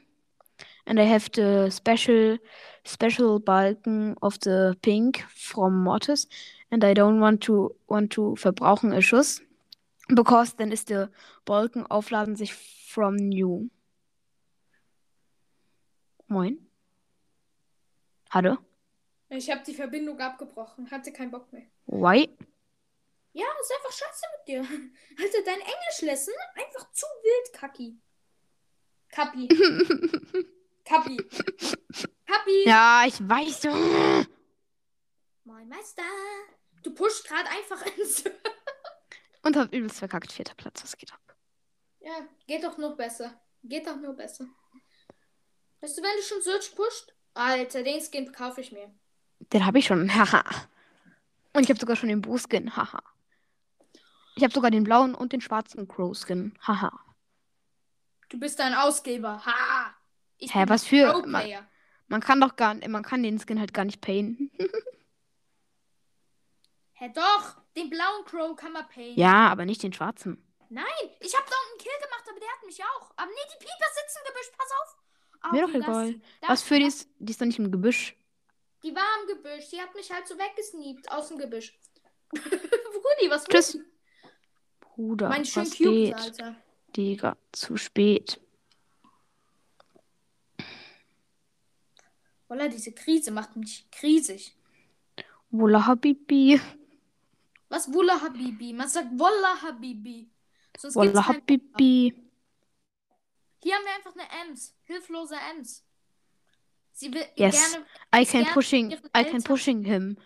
And 0.87 1.01
I 1.01 1.05
have 1.05 1.30
the 1.32 1.70
special, 1.70 2.39
special 2.85 3.39
Balken 3.39 4.16
of 4.20 4.39
the 4.41 4.76
pink 4.82 5.24
from 5.35 5.82
Mortis, 5.82 6.26
and 6.70 6.85
I 6.85 6.93
don't 6.93 7.20
want 7.20 7.41
to 7.43 7.74
want 7.89 8.11
to 8.12 8.37
verbrauchen 8.37 8.93
a 8.93 9.01
Schuss, 9.01 9.41
because 10.14 10.55
then 10.55 10.72
is 10.72 10.85
the 10.85 11.09
Balken 11.47 11.87
aufladen 11.91 12.37
sich 12.37 12.53
from 12.53 13.16
new. 13.16 13.70
Moin. 16.28 16.59
Hallo? 18.30 18.59
Ich 19.30 19.51
habe 19.51 19.62
die 19.66 19.74
Verbindung 19.74 20.18
abgebrochen. 20.20 20.91
Hatte 20.91 21.12
keinen 21.12 21.30
Bock 21.30 21.53
mehr. 21.53 21.66
Why? 21.87 22.28
Ja, 23.32 23.47
ist 23.61 23.72
einfach 23.72 23.93
scheiße 23.93 24.26
mit 24.39 24.49
dir. 24.49 24.61
Alter, 25.18 25.43
dein 25.45 25.61
Englischlesson 25.61 26.35
einfach 26.55 26.91
zu 26.93 27.07
wild, 27.22 27.53
Kacki. 27.53 27.97
Kappi. 29.09 29.49
Kappi. 30.85 31.16
Kappi. 32.26 32.64
Ja, 32.66 33.05
ich 33.07 33.20
weiß. 33.26 33.64
Moin 35.45 35.68
Meister. 35.68 36.03
Du 36.82 36.95
pusht 36.95 37.26
gerade 37.26 37.49
einfach 37.49 37.85
ins. 37.99 38.24
Und 39.43 39.57
hab 39.57 39.72
übelst 39.72 39.99
verkackt. 39.99 40.32
Vierter 40.32 40.55
Platz. 40.55 40.82
Was 40.82 40.97
geht 40.97 41.12
ab? 41.12 41.20
ja, 42.01 42.12
geht 42.47 42.62
doch 42.64 42.76
noch 42.76 42.97
besser. 42.97 43.41
Geht 43.62 43.87
doch 43.87 43.97
nur 43.97 44.12
besser. 44.14 44.47
Weißt 45.80 45.97
du, 45.97 46.03
wenn 46.03 46.16
du 46.16 46.22
schon 46.22 46.43
Search 46.43 46.74
pusht? 46.74 47.14
Alter, 47.32 47.82
den 47.82 48.01
Skin 48.03 48.30
kaufe 48.30 48.61
ich 48.61 48.72
mir. 48.72 48.95
Den 49.53 49.64
habe 49.64 49.78
ich 49.78 49.87
schon. 49.87 50.09
Haha. 50.14 50.45
Und 51.55 51.62
ich 51.62 51.68
habe 51.70 51.80
sogar 51.80 51.97
schon 51.97 52.09
den 52.11 52.20
Bo-Skin. 52.20 52.76
Haha. 52.76 53.03
Ich 54.37 54.43
habe 54.43 54.53
sogar 54.53 54.70
den 54.70 54.85
blauen 54.85 55.14
und 55.14 55.32
den 55.32 55.41
schwarzen 55.41 55.87
Crow-Skin. 55.89 56.59
Haha. 56.66 56.93
Du 58.28 58.39
bist 58.39 58.61
ein 58.61 58.74
Ausgeber. 58.74 59.45
Ha! 59.47 59.95
Ich 60.39 60.55
Hä, 60.55 60.64
was 60.68 60.85
für- 60.85 61.11
Pro-Player. 61.12 61.66
Man 62.09 62.20
kann 62.20 62.41
doch 62.41 62.57
gar 62.57 62.74
man 62.89 63.03
kann 63.03 63.22
den 63.22 63.39
Skin 63.39 63.59
halt 63.61 63.72
gar 63.72 63.85
nicht 63.85 64.01
payen. 64.01 64.51
Hä, 66.95 67.11
doch! 67.14 67.57
Den 67.76 67.91
blauen 67.91 68.24
Crow 68.24 68.55
kann 68.57 68.72
man 68.72 68.87
payen. 68.89 69.18
Ja, 69.18 69.49
aber 69.49 69.64
nicht 69.64 69.82
den 69.82 69.93
schwarzen. 69.93 70.41
Nein, 70.68 70.85
ich 71.20 71.35
habe 71.35 71.45
da 71.49 71.57
unten 71.57 71.72
einen 71.72 71.78
Kill 71.78 71.93
gemacht, 72.03 72.24
aber 72.30 72.39
der 72.41 72.49
hat 72.49 72.64
mich 72.66 72.80
auch. 72.82 73.11
Aber 73.16 73.26
nee, 73.30 73.49
die 73.53 73.59
Pieper 73.59 73.91
sitzen 73.95 74.18
im 74.20 74.26
Gebüsch, 74.32 74.51
pass 74.57 74.70
auf. 74.80 74.97
Ah, 75.41 75.53
Mir 75.53 75.66
doch 75.66 75.74
egal. 75.74 76.12
das- 76.41 76.51
Was 76.51 76.62
für 76.62 76.78
die 76.78 76.87
ist, 76.87 77.09
die 77.18 77.32
ist 77.32 77.41
doch 77.41 77.47
nicht 77.47 77.59
im 77.59 77.70
Gebüsch. 77.72 78.16
Die 78.82 78.95
war 78.95 79.03
im 79.22 79.28
Gebüsch. 79.37 79.70
Die 79.70 79.80
hat 79.80 79.95
mich 79.95 80.11
halt 80.12 80.26
so 80.28 80.39
weggesneakt 80.39 81.11
aus 81.11 81.28
dem 81.28 81.39
Gebüsch. 81.39 81.76
Brudi, 82.32 83.28
was 83.30 83.45
Tschüss. 83.45 83.78
Bruder, 84.80 85.28
Meine 85.28 85.45
schönen 85.45 85.66
was 85.66 85.76
Cubes? 85.76 86.14
Alter. 86.22 86.57
Digga, 86.97 87.37
zu 87.53 87.76
spät. 87.76 88.41
Voila, 92.49 92.68
diese 92.68 92.92
Krise 92.92 93.30
macht 93.30 93.57
mich 93.57 93.86
krisig. 93.90 94.55
Wola 95.51 95.86
Habibi. 95.86 96.61
Was 97.68 97.92
Wulla 97.92 98.20
Habibi? 98.20 98.72
Man 98.72 98.88
sagt 98.88 99.09
Wolla 99.12 99.62
Habibi. 99.62 100.28
Sonst 100.76 100.95
kein 100.95 101.26
Habibi. 101.26 102.14
Hier 103.62 103.74
haben 103.74 103.84
wir 103.84 103.95
einfach 103.95 104.14
eine 104.14 104.51
Ems. 104.51 104.74
Hilflose 104.84 105.36
Ems. 105.51 105.84
Sie 106.92 107.12
will 107.12 107.24
Yes. 107.36 107.72
gerne. 107.72 107.86
I 108.14 108.24
can 108.24 108.45
pushing, 108.53 108.92
I 109.16 109.24
can 109.24 109.42
pushing 109.42 109.84
him. 109.84 110.16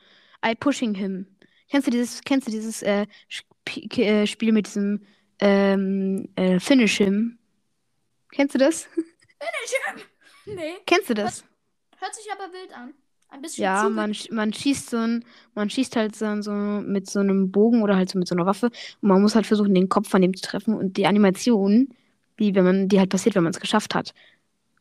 I 0.44 0.54
pushing 0.54 0.94
him. 0.94 1.26
Kennst 1.70 1.86
du 1.86 1.90
dieses, 1.90 2.20
kennst 2.22 2.46
du 2.48 2.50
dieses 2.50 2.82
äh, 2.82 3.06
Sp 3.28 3.46
äh, 4.00 4.26
Spiel 4.26 4.52
mit 4.52 4.66
diesem 4.66 5.06
ähm, 5.40 6.28
äh, 6.36 6.58
Finish 6.58 6.96
him? 6.98 7.38
Kennst 8.32 8.54
du 8.54 8.58
das? 8.58 8.88
Nee. 10.46 10.76
Kennst 10.86 11.10
du 11.10 11.14
das? 11.14 11.44
Hört 12.00 12.14
sich 12.14 12.26
aber 12.32 12.52
wild 12.52 12.72
an. 12.76 12.94
Ein 13.30 13.42
bisschen 13.42 13.64
Ja, 13.64 13.84
zu 13.84 13.90
man, 13.90 14.12
sch- 14.12 14.32
man 14.32 14.52
schießt 14.52 14.88
so 14.90 14.96
ein, 14.96 15.24
man 15.54 15.68
schießt 15.68 15.96
halt 15.96 16.16
so, 16.16 16.40
so 16.40 16.50
mit 16.52 17.10
so 17.10 17.20
einem 17.20 17.50
Bogen 17.52 17.82
oder 17.82 17.94
halt 17.96 18.08
so 18.08 18.18
mit 18.18 18.26
so 18.26 18.34
einer 18.34 18.46
Waffe 18.46 18.66
und 19.02 19.08
man 19.08 19.20
muss 19.20 19.34
halt 19.34 19.46
versuchen, 19.46 19.74
den 19.74 19.88
Kopf 19.90 20.08
von 20.08 20.22
dem 20.22 20.34
zu 20.34 20.42
treffen 20.42 20.74
und 20.74 20.96
die 20.96 21.06
Animation, 21.06 21.90
wie 22.38 22.54
wenn 22.54 22.64
man, 22.64 22.88
die 22.88 22.98
halt 22.98 23.10
passiert, 23.10 23.34
wenn 23.34 23.42
man 23.42 23.52
es 23.52 23.60
geschafft 23.60 23.94
hat. 23.94 24.14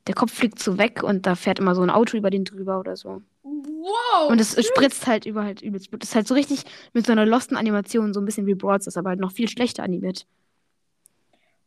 Der 0.07 0.15
Kopf 0.15 0.31
fliegt 0.33 0.59
so 0.59 0.77
weg 0.77 1.03
und 1.03 1.25
da 1.25 1.35
fährt 1.35 1.59
immer 1.59 1.75
so 1.75 1.81
ein 1.81 1.89
Auto 1.89 2.15
über 2.15 2.29
den 2.29 2.45
drüber 2.45 2.79
oder 2.79 2.95
so. 2.95 3.21
Wow. 3.43 4.29
Und 4.29 4.39
es 4.39 4.55
spritzt 4.65 5.07
halt 5.07 5.25
über 5.25 5.43
halt 5.43 5.61
übelst. 5.61 5.89
Das 5.91 6.09
ist 6.09 6.15
halt 6.15 6.27
so 6.27 6.33
richtig 6.33 6.63
mit 6.93 7.05
so 7.05 7.11
einer 7.11 7.25
losten 7.25 7.57
Animation, 7.57 8.13
so 8.13 8.21
ein 8.21 8.25
bisschen 8.25 8.45
wie 8.45 8.55
Broads, 8.55 8.87
ist 8.87 8.97
aber 8.97 9.09
halt 9.09 9.19
noch 9.19 9.33
viel 9.33 9.49
schlechter 9.49 9.83
animiert. 9.83 10.25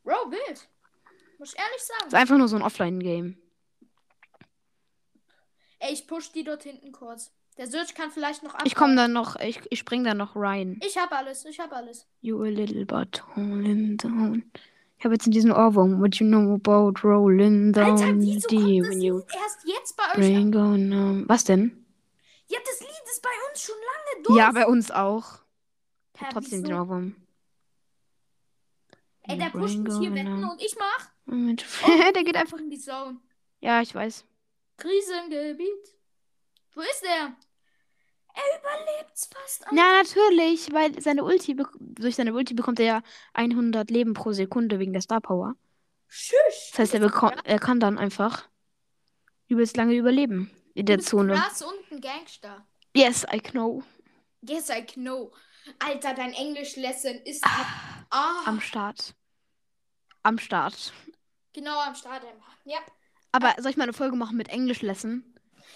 Bro, 0.05 0.31
wild. 0.31 0.69
Muss 1.39 1.53
ich 1.53 1.59
ehrlich 1.59 1.77
Ist 1.77 1.89
sagen. 1.89 2.15
einfach 2.15 2.39
nur 2.39 2.49
so 2.49 2.57
ein 2.57 2.63
Offline-Game. 2.63 3.37
Ey, 5.81 5.93
ich 5.93 6.07
push 6.07 6.31
die 6.33 6.45
dort 6.45 6.63
hinten 6.63 6.93
kurz. 6.93 7.33
Der 7.57 7.67
Search 7.67 7.95
kann 7.95 8.11
vielleicht 8.11 8.43
noch 8.43 8.55
ab. 8.55 8.63
Ich 8.65 8.75
komme 8.75 8.95
dann 8.97 9.13
noch, 9.13 9.37
ich, 9.37 9.61
ich 9.71 9.81
spring 9.81 10.05
dann 10.05 10.19
noch 10.19 10.37
rein. 10.37 10.81
Ich 10.87 10.97
hab 10.97 11.13
alles, 11.13 11.45
ich 11.45 11.59
hab 11.59 11.73
alles. 11.73 12.07
You 12.21 12.43
a 12.43 12.49
little 12.49 12.87
but 12.87 13.23
rolling 13.37 13.97
down. 13.97 14.51
Ich 14.99 15.05
habe 15.05 15.15
jetzt 15.15 15.27
in 15.27 15.33
diesem 15.33 15.51
Ohrwurm. 15.51 16.01
What 16.01 16.17
you 16.17 16.27
know 16.27 16.55
about 16.55 17.01
rolling 17.03 17.75
Alter, 17.75 18.07
down 18.07 18.21
wieso 18.21 18.49
deep 18.49 18.83
kommt 18.83 18.95
das 18.95 19.03
you 19.03 19.23
erst 19.43 19.65
jetzt 19.65 19.97
bei 19.97 20.05
euch 20.05 20.15
bring 20.15 20.55
on 20.55 20.93
um. 20.93 21.29
Was 21.29 21.45
denn? 21.45 21.85
Ja, 22.47 22.59
das 22.65 22.81
Lied 22.81 22.91
ist 23.11 23.23
bei 23.23 23.31
uns 23.51 23.63
schon 23.63 23.77
lange 23.77 24.23
durch. 24.25 24.39
Ja, 24.39 24.53
bei 24.53 24.67
uns 24.67 24.91
auch. 24.91 25.41
Ich 26.15 26.21
hab 26.21 26.31
trotzdem 26.31 26.61
wieso? 26.61 26.73
den 26.73 26.81
Ohrwurm. 26.81 27.17
Ey, 29.23 29.39
der 29.39 29.51
pusht 29.51 29.79
mich 29.79 29.97
hier 29.99 30.15
wetten 30.15 30.45
und 30.45 30.61
ich 30.63 30.77
mach 30.79 31.11
Moment. 31.31 31.65
Oh. 31.87 31.91
der 32.15 32.25
geht 32.25 32.37
einfach 32.37 32.59
in 32.59 32.71
die 32.71 32.79
Zone. 32.79 33.19
Ja, 33.61 33.81
ich 33.81 33.95
weiß. 33.95 34.25
Krisengebiet. 34.81 35.95
Wo 36.75 36.81
ist 36.81 37.05
er? 37.05 37.37
Er 38.33 38.59
überlebt's 38.61 39.29
fast. 39.33 39.67
Alter. 39.67 39.77
Ja, 39.77 40.03
natürlich, 40.03 40.73
weil 40.73 41.01
seine 41.01 41.25
Ulti, 41.25 41.57
durch 41.81 42.17
seine 42.17 42.33
Ulti 42.33 42.55
bekommt 42.55 42.79
er 42.81 42.87
ja 42.87 43.03
100 43.35 43.91
Leben 43.91 44.15
pro 44.15 44.33
Sekunde 44.33 44.79
wegen 44.79 44.93
der 44.93 45.03
Star 45.03 45.21
Power. 45.21 45.55
Tschüss. 46.09 46.71
Das 46.73 46.93
heißt, 46.93 46.95
er, 46.95 47.45
er 47.45 47.59
kann 47.59 47.81
dann 47.81 47.99
einfach 47.99 48.49
übelst 49.49 49.77
lange 49.77 49.95
überleben 49.95 50.51
in 50.75 50.87
der 50.87 51.01
Zone. 51.01 51.35
krass 51.35 51.63
und 51.63 51.91
ein 51.91 52.01
Gangster. 52.01 52.67
Yes, 52.95 53.27
I 53.33 53.41
know. 53.41 53.83
Yes, 54.43 54.71
I 54.71 54.83
know. 54.95 55.33
Alter, 55.79 56.15
dein 56.15 56.33
Englisch-Lesson 56.33 57.17
ist 57.25 57.45
ah, 57.45 58.43
Am 58.47 58.61
Start. 58.61 59.15
Am 60.23 60.39
Start. 60.39 60.93
genau 61.53 61.79
am 61.81 61.95
Start. 61.95 62.25
Ja. 62.65 62.79
Aber 63.33 63.55
soll 63.59 63.71
ich 63.71 63.77
mal 63.77 63.85
eine 63.85 63.93
Folge 63.93 64.17
machen 64.17 64.37
mit 64.37 64.49
Englisch-Lesson? 64.49 65.25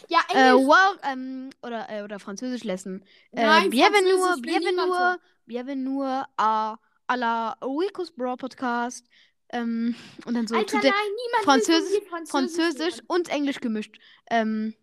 Ja, 0.08 0.20
Äh, 0.32 0.50
Englisch. 0.50 0.66
well, 0.66 0.98
ähm, 1.04 1.50
oder, 1.62 1.88
äh, 1.88 2.02
oder 2.02 2.18
Französisch-Lesson. 2.18 3.04
Äh, 3.32 3.42
Nein, 3.46 3.70
bienvenue, 3.70 4.18
Französisch 4.18 5.20
bienvenue, 5.46 6.24
à, 6.36 6.76
à 7.06 7.16
la 7.16 7.56
Ricos 7.62 8.10
Bro 8.10 8.36
Podcast. 8.36 9.06
Ähm, 9.50 9.94
und 10.24 10.34
dann 10.34 10.46
so 10.48 10.56
Alter, 10.56 10.78
er 10.78 10.90
nein, 10.90 10.92
niemand 10.92 11.44
Französisch- 11.44 12.08
Französisch, 12.08 12.30
Französisch 12.30 13.02
und 13.06 13.28
Englisch 13.28 13.60
gemischt. 13.60 13.98
Ähm. 14.30 14.74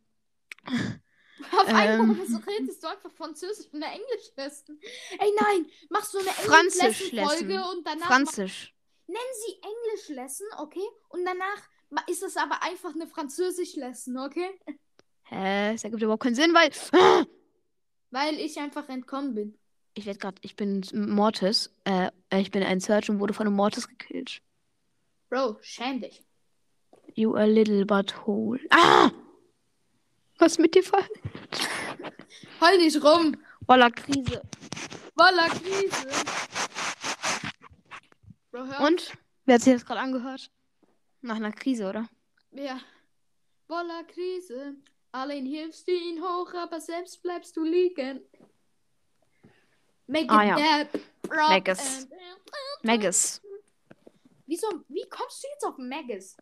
Auf 1.52 1.68
einmal 1.68 2.00
ähm. 2.00 2.26
so 2.28 2.38
redest 2.38 2.84
du 2.84 2.88
einfach 2.88 3.12
Französisch 3.12 3.66
mit 3.74 3.84
einer 3.84 3.94
Englisch-Lesson. 3.94 4.80
Ey, 5.20 5.32
nein, 5.42 5.66
mach 5.90 6.06
so 6.06 6.20
eine. 6.20 6.30
Englisch-Lesson-Folge 6.30 7.62
und 7.72 7.86
danach 7.86 8.08
Franzisch. 8.08 8.74
Nennen 9.08 9.20
Sie 9.46 9.56
Englisch-Lesson, 9.62 10.48
okay? 10.60 10.88
Und 11.10 11.26
danach 11.26 11.68
ist 12.08 12.24
es 12.24 12.38
aber 12.38 12.64
einfach 12.64 12.94
eine 12.94 13.08
Französisch-Lesson, 13.08 14.18
okay? 14.18 14.60
Hä? 15.24 15.74
Das 15.74 15.84
ergibt 15.84 16.02
überhaupt 16.02 16.24
keinen 16.24 16.36
Sinn, 16.36 16.54
weil. 16.54 16.72
Weil 18.14 18.36
ich 18.40 18.60
einfach 18.60 18.90
entkommen 18.90 19.36
bin. 19.36 19.58
Ich 19.94 20.06
werde 20.06 20.20
gerade, 20.20 20.36
ich 20.42 20.58
bin 20.58 20.86
Mortis. 20.94 21.74
Äh, 21.86 22.12
ich 22.34 22.52
bin 22.52 22.62
ein 22.62 22.82
Search 22.82 23.10
und 23.10 23.22
wurde 23.22 23.34
von 23.34 23.48
einem 23.48 23.56
Mortis 23.56 23.88
gekillt. 23.88 24.42
Bro, 25.30 25.58
schäm 25.62 26.02
dich. 26.02 26.22
You 27.14 27.36
a 27.36 27.46
little 27.46 27.86
butthole. 27.86 28.60
Ah! 28.70 29.12
Was 30.40 30.54
ist 30.54 30.60
mit 30.60 30.76
dir 30.76 30.84
falsch? 30.84 31.08
Heul 32.60 32.78
nicht 32.80 33.02
rum. 33.02 33.38
Voller 33.66 33.92
Krise. 33.92 34.42
Voller 35.18 35.48
Krise. 35.48 36.08
Bro, 38.52 38.86
Und? 38.86 39.14
Wer 39.46 39.56
hat 39.56 39.62
sich 39.62 39.74
das 39.74 39.86
gerade 39.86 40.02
angehört? 40.02 40.52
Nach 41.22 41.36
einer 41.36 41.52
Krise, 41.52 41.88
oder? 41.90 42.08
Ja. 42.52 42.80
Voller 43.68 44.04
Krise. 44.06 44.76
Allein 45.12 45.46
hilfst 45.46 45.88
du 45.88 45.92
ihn 45.92 46.22
hoch, 46.22 46.54
aber 46.54 46.80
selbst 46.82 47.22
bleibst 47.22 47.56
du 47.58 47.64
liegen. 47.64 48.22
Make 50.08 50.30
Ah, 50.30 50.44
ja. 50.44 50.88
Magus. 51.30 51.80
and- 51.80 52.12
Magus. 52.84 53.42
Wieso, 54.48 54.68
wie 54.90 55.08
kommst 55.10 55.44
du 55.44 55.48
jetzt 55.54 55.66
auf 55.66 55.78
Magus? 55.78 56.36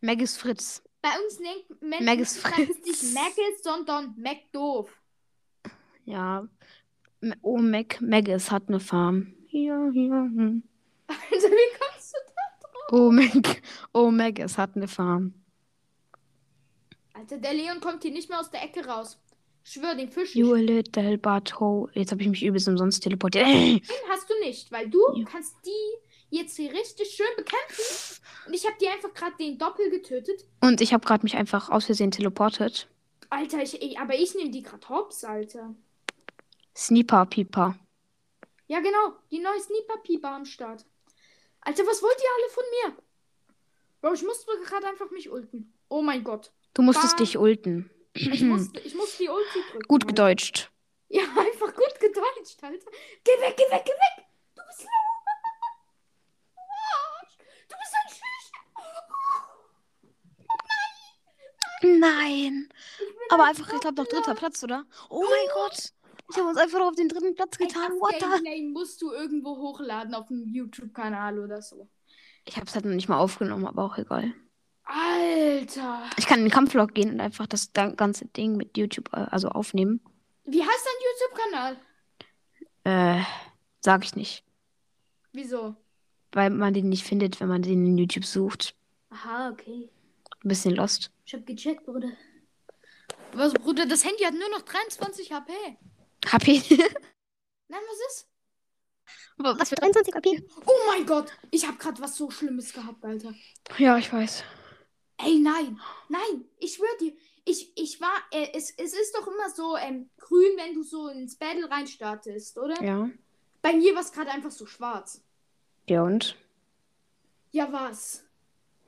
Magus 0.00 0.36
Fritz. 0.36 0.82
Bei 1.02 1.10
uns 1.22 1.38
nennt 1.40 1.82
man 1.82 2.04
Magus 2.04 2.36
Fritz. 2.38 2.78
nicht 2.84 3.14
Magus, 3.14 3.62
sondern 3.62 4.14
Macdoof. 4.18 4.90
Ja. 6.04 6.48
Oh, 7.42 7.58
Mac 7.58 8.00
Magus 8.00 8.50
hat 8.50 8.68
eine 8.68 8.80
Farm. 8.80 9.34
Hier, 9.48 9.90
hier. 9.92 10.10
hm. 10.12 10.62
Also, 11.08 11.48
wie? 11.48 11.77
Oh, 12.90 13.10
Mac. 13.10 13.62
Oh, 13.92 14.10
Magus 14.10 14.56
hat 14.58 14.76
eine 14.76 14.88
Farm. 14.88 15.34
Alter, 17.14 17.38
der 17.38 17.54
Leon 17.54 17.80
kommt 17.80 18.02
hier 18.02 18.12
nicht 18.12 18.28
mehr 18.28 18.40
aus 18.40 18.50
der 18.50 18.62
Ecke 18.62 18.86
raus. 18.86 19.18
Ich 19.64 19.72
schwör, 19.72 19.94
den 19.94 20.08
Fisch. 20.08 20.34
You 20.34 20.54
little 20.54 21.18
butthole. 21.18 21.90
Jetzt 21.94 22.12
habe 22.12 22.22
ich 22.22 22.28
mich 22.28 22.42
übelst 22.44 22.68
umsonst 22.68 23.02
teleportiert. 23.02 23.46
Ey. 23.46 23.80
Den 23.80 24.08
hast 24.10 24.30
du 24.30 24.34
nicht, 24.40 24.70
weil 24.72 24.88
du 24.88 25.00
Ja. 25.14 25.24
kannst 25.24 25.54
die 25.66 26.36
jetzt 26.36 26.56
hier 26.56 26.72
richtig 26.72 27.10
schön 27.10 27.26
bekämpfen. 27.36 28.22
Und 28.46 28.54
ich 28.54 28.64
habe 28.66 28.76
dir 28.80 28.92
einfach 28.92 29.12
gerade 29.12 29.36
den 29.38 29.58
Doppel 29.58 29.90
getötet. 29.90 30.44
Und 30.60 30.80
ich 30.80 30.92
habe 30.92 31.04
gerade 31.04 31.22
mich 31.24 31.36
einfach 31.36 31.68
aus 31.70 31.86
Versehen 31.86 32.10
teleportet. 32.10 32.88
Alter, 33.30 33.62
ich, 33.62 33.98
aber 33.98 34.14
ich 34.14 34.34
nehme 34.34 34.50
die 34.50 34.62
gerade 34.62 34.88
hops, 34.88 35.24
Alter. 35.24 35.74
Sniper 36.76 37.26
Pieper. 37.26 37.76
Ja, 38.68 38.80
genau. 38.80 39.16
Die 39.30 39.40
neue 39.40 39.60
Sniper-Pieper 39.60 40.30
am 40.30 40.44
Start. 40.44 40.84
Alter, 41.68 41.86
was 41.86 42.02
wollt 42.02 42.16
ihr 42.18 42.30
alle 42.34 42.48
von 42.48 42.64
mir? 42.70 42.96
Bro, 44.00 44.14
ich 44.14 44.22
musste 44.22 44.46
gerade 44.64 44.86
einfach 44.86 45.10
mich 45.10 45.28
ulten. 45.28 45.74
Oh 45.90 46.00
mein 46.00 46.24
Gott. 46.24 46.50
Du 46.72 46.80
musstest 46.80 47.18
Bam. 47.18 47.26
dich 47.26 47.36
ulten. 47.36 47.90
Ich 48.14 48.40
musste, 48.40 48.80
ich 48.80 48.94
musste 48.94 49.18
die 49.18 49.28
Ulti 49.28 49.60
drücken. 49.70 49.86
Gut 49.86 50.04
Alter. 50.04 50.06
gedeutscht. 50.06 50.70
Ja, 51.10 51.24
einfach 51.24 51.74
gut 51.74 52.00
gedeutscht, 52.00 52.64
Alter. 52.64 52.90
Geh 53.22 53.32
weg, 53.32 53.54
geh 53.58 53.70
weg, 53.70 53.82
geh 53.84 53.92
weg. 53.92 54.26
Du 54.54 54.62
bist 54.66 54.80
low. 54.84 54.88
Du 57.68 57.74
bist 57.76 57.94
ein 57.94 58.08
Schüch. 58.14 58.52
Nein. 62.00 62.72
Aber 63.28 63.44
einfach, 63.44 63.70
ich 63.74 63.80
glaube, 63.80 64.00
noch 64.00 64.08
dritter 64.08 64.34
Platz, 64.34 64.64
oder? 64.64 64.86
Oh 65.10 65.22
mein 65.28 65.48
Gott. 65.52 65.92
Ich 66.30 66.36
habe 66.36 66.48
uns 66.48 66.58
einfach 66.58 66.80
auf 66.80 66.94
den 66.94 67.08
dritten 67.08 67.34
Platz 67.34 67.56
getan. 67.56 67.92
What 68.00 68.14
the? 68.20 68.26
Gameplay 68.26 68.62
musst 68.62 69.00
du 69.02 69.12
irgendwo 69.12 69.56
hochladen 69.56 70.14
auf 70.14 70.26
dem 70.28 70.46
YouTube-Kanal 70.46 71.38
oder 71.38 71.62
so. 71.62 71.88
Ich 72.44 72.56
habe 72.56 72.66
es 72.66 72.74
halt 72.74 72.84
noch 72.84 72.92
nicht 72.94 73.08
mal 73.08 73.18
aufgenommen, 73.18 73.66
aber 73.66 73.84
auch 73.84 73.96
egal. 73.98 74.32
Alter. 74.84 76.02
Ich 76.16 76.26
kann 76.26 76.38
in 76.40 76.46
den 76.46 76.50
Kampflog 76.52 76.94
gehen 76.94 77.10
und 77.12 77.20
einfach 77.20 77.46
das 77.46 77.72
da- 77.72 77.90
ganze 77.90 78.26
Ding 78.26 78.56
mit 78.56 78.76
YouTube 78.76 79.10
äh, 79.12 79.26
also 79.30 79.48
aufnehmen. 79.48 80.00
Wie 80.44 80.62
heißt 80.62 80.86
dein 80.86 81.52
YouTube-Kanal? 81.74 81.76
Äh, 83.20 83.22
sag 83.80 84.04
ich 84.04 84.16
nicht. 84.16 84.44
Wieso? 85.32 85.76
Weil 86.32 86.50
man 86.50 86.72
den 86.74 86.88
nicht 86.88 87.04
findet, 87.04 87.40
wenn 87.40 87.48
man 87.48 87.62
den 87.62 87.84
in 87.86 87.98
YouTube 87.98 88.24
sucht. 88.24 88.74
Aha, 89.10 89.50
okay. 89.50 89.90
Ein 90.44 90.48
bisschen 90.48 90.74
lost. 90.74 91.10
Ich 91.26 91.34
hab 91.34 91.44
gecheckt, 91.46 91.84
Bruder. 91.84 92.10
Was, 93.32 93.52
Bruder? 93.52 93.84
Das 93.86 94.04
Handy 94.04 94.22
hat 94.24 94.34
nur 94.34 94.48
noch 94.50 94.62
23 94.62 95.32
HP. 95.32 95.52
HP. 96.26 96.62
Nein, 97.68 97.80
was 97.88 98.14
ist? 98.16 98.28
Was 99.36 99.68
für 99.68 99.76
23 99.76 100.14
HP? 100.14 100.44
Oh 100.66 100.72
mein 100.88 101.06
Gott. 101.06 101.30
Ich 101.50 101.66
hab 101.66 101.78
grad 101.78 102.00
was 102.00 102.16
so 102.16 102.30
Schlimmes 102.30 102.72
gehabt, 102.72 103.04
Alter. 103.04 103.34
Ja, 103.78 103.96
ich 103.96 104.12
weiß. 104.12 104.42
Ey, 105.18 105.38
nein. 105.38 105.80
Nein. 106.08 106.44
Ich 106.58 106.74
schwör 106.74 106.88
dir. 107.00 107.12
Ich, 107.44 107.72
ich 107.76 108.00
war. 108.00 108.14
Äh, 108.32 108.48
es, 108.54 108.70
es 108.76 108.92
ist 108.94 109.14
doch 109.16 109.26
immer 109.26 109.48
so 109.50 109.76
ähm, 109.76 110.10
grün, 110.18 110.56
wenn 110.56 110.74
du 110.74 110.82
so 110.82 111.08
ins 111.08 111.36
Battle 111.36 111.70
reinstartest, 111.70 112.58
oder? 112.58 112.82
Ja. 112.82 113.08
Bei 113.62 113.72
mir 113.72 113.94
war 113.94 114.02
es 114.02 114.12
gerade 114.12 114.30
einfach 114.30 114.50
so 114.50 114.66
schwarz. 114.66 115.22
Ja 115.88 116.02
und? 116.02 116.36
Ja, 117.50 117.72
was? 117.72 118.24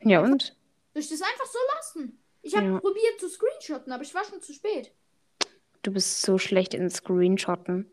Ja 0.02 0.20
und? 0.20 0.56
Soll 0.92 1.02
ich 1.02 1.08
das 1.08 1.22
einfach 1.22 1.46
so 1.46 1.58
lassen? 1.76 2.22
Ich 2.42 2.56
habe 2.56 2.66
Ja. 2.66 2.78
probiert 2.80 3.18
zu 3.20 3.28
screenshotten, 3.28 3.92
aber 3.92 4.02
ich 4.02 4.14
war 4.14 4.24
schon 4.24 4.40
zu 4.42 4.52
spät. 4.52 4.92
Du 5.82 5.92
bist 5.92 6.22
so 6.22 6.38
schlecht 6.38 6.74
in 6.74 6.90
Screenshotten. 6.90 7.90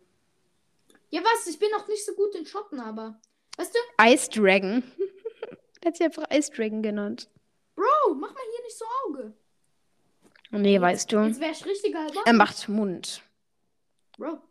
Ja, 1.09 1.21
was? 1.21 1.47
Ich 1.47 1.57
bin 1.57 1.69
noch 1.71 1.87
nicht 1.87 2.05
so 2.05 2.13
gut 2.13 2.35
in 2.35 2.45
Schotten, 2.45 2.79
aber. 2.79 3.19
Weißt 3.57 3.73
du, 3.73 3.79
Ice 4.05 4.29
Dragon. 4.29 4.83
Er 5.81 5.85
hat 5.87 5.97
sich 5.97 6.05
einfach 6.05 6.29
Ice 6.31 6.51
Dragon 6.51 6.81
genannt. 6.81 7.29
Bro, 7.75 8.15
mach 8.15 8.33
mal 8.33 8.43
hier 8.55 8.63
nicht 8.65 8.77
so 8.77 8.85
Auge. 9.05 9.33
Nee, 10.51 10.79
weißt 10.79 11.11
du. 11.11 11.19
Jetzt 11.19 11.39
wäre 11.39 11.51
ich 11.51 11.65
richtiger 11.65 12.01
Alter. 12.01 12.21
Er 12.25 12.33
macht 12.33 12.67
Mund. 12.69 13.21
Bro. 14.17 14.41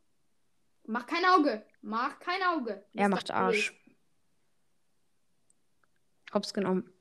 Mach 0.84 1.06
kein 1.06 1.24
Auge. 1.24 1.64
Mach 1.82 2.18
kein 2.20 2.42
Auge. 2.42 2.84
Er 2.94 3.08
Mr. 3.08 3.10
macht 3.10 3.30
Arsch. 3.30 3.74
Hops 6.32 6.54
genommen. 6.54 6.92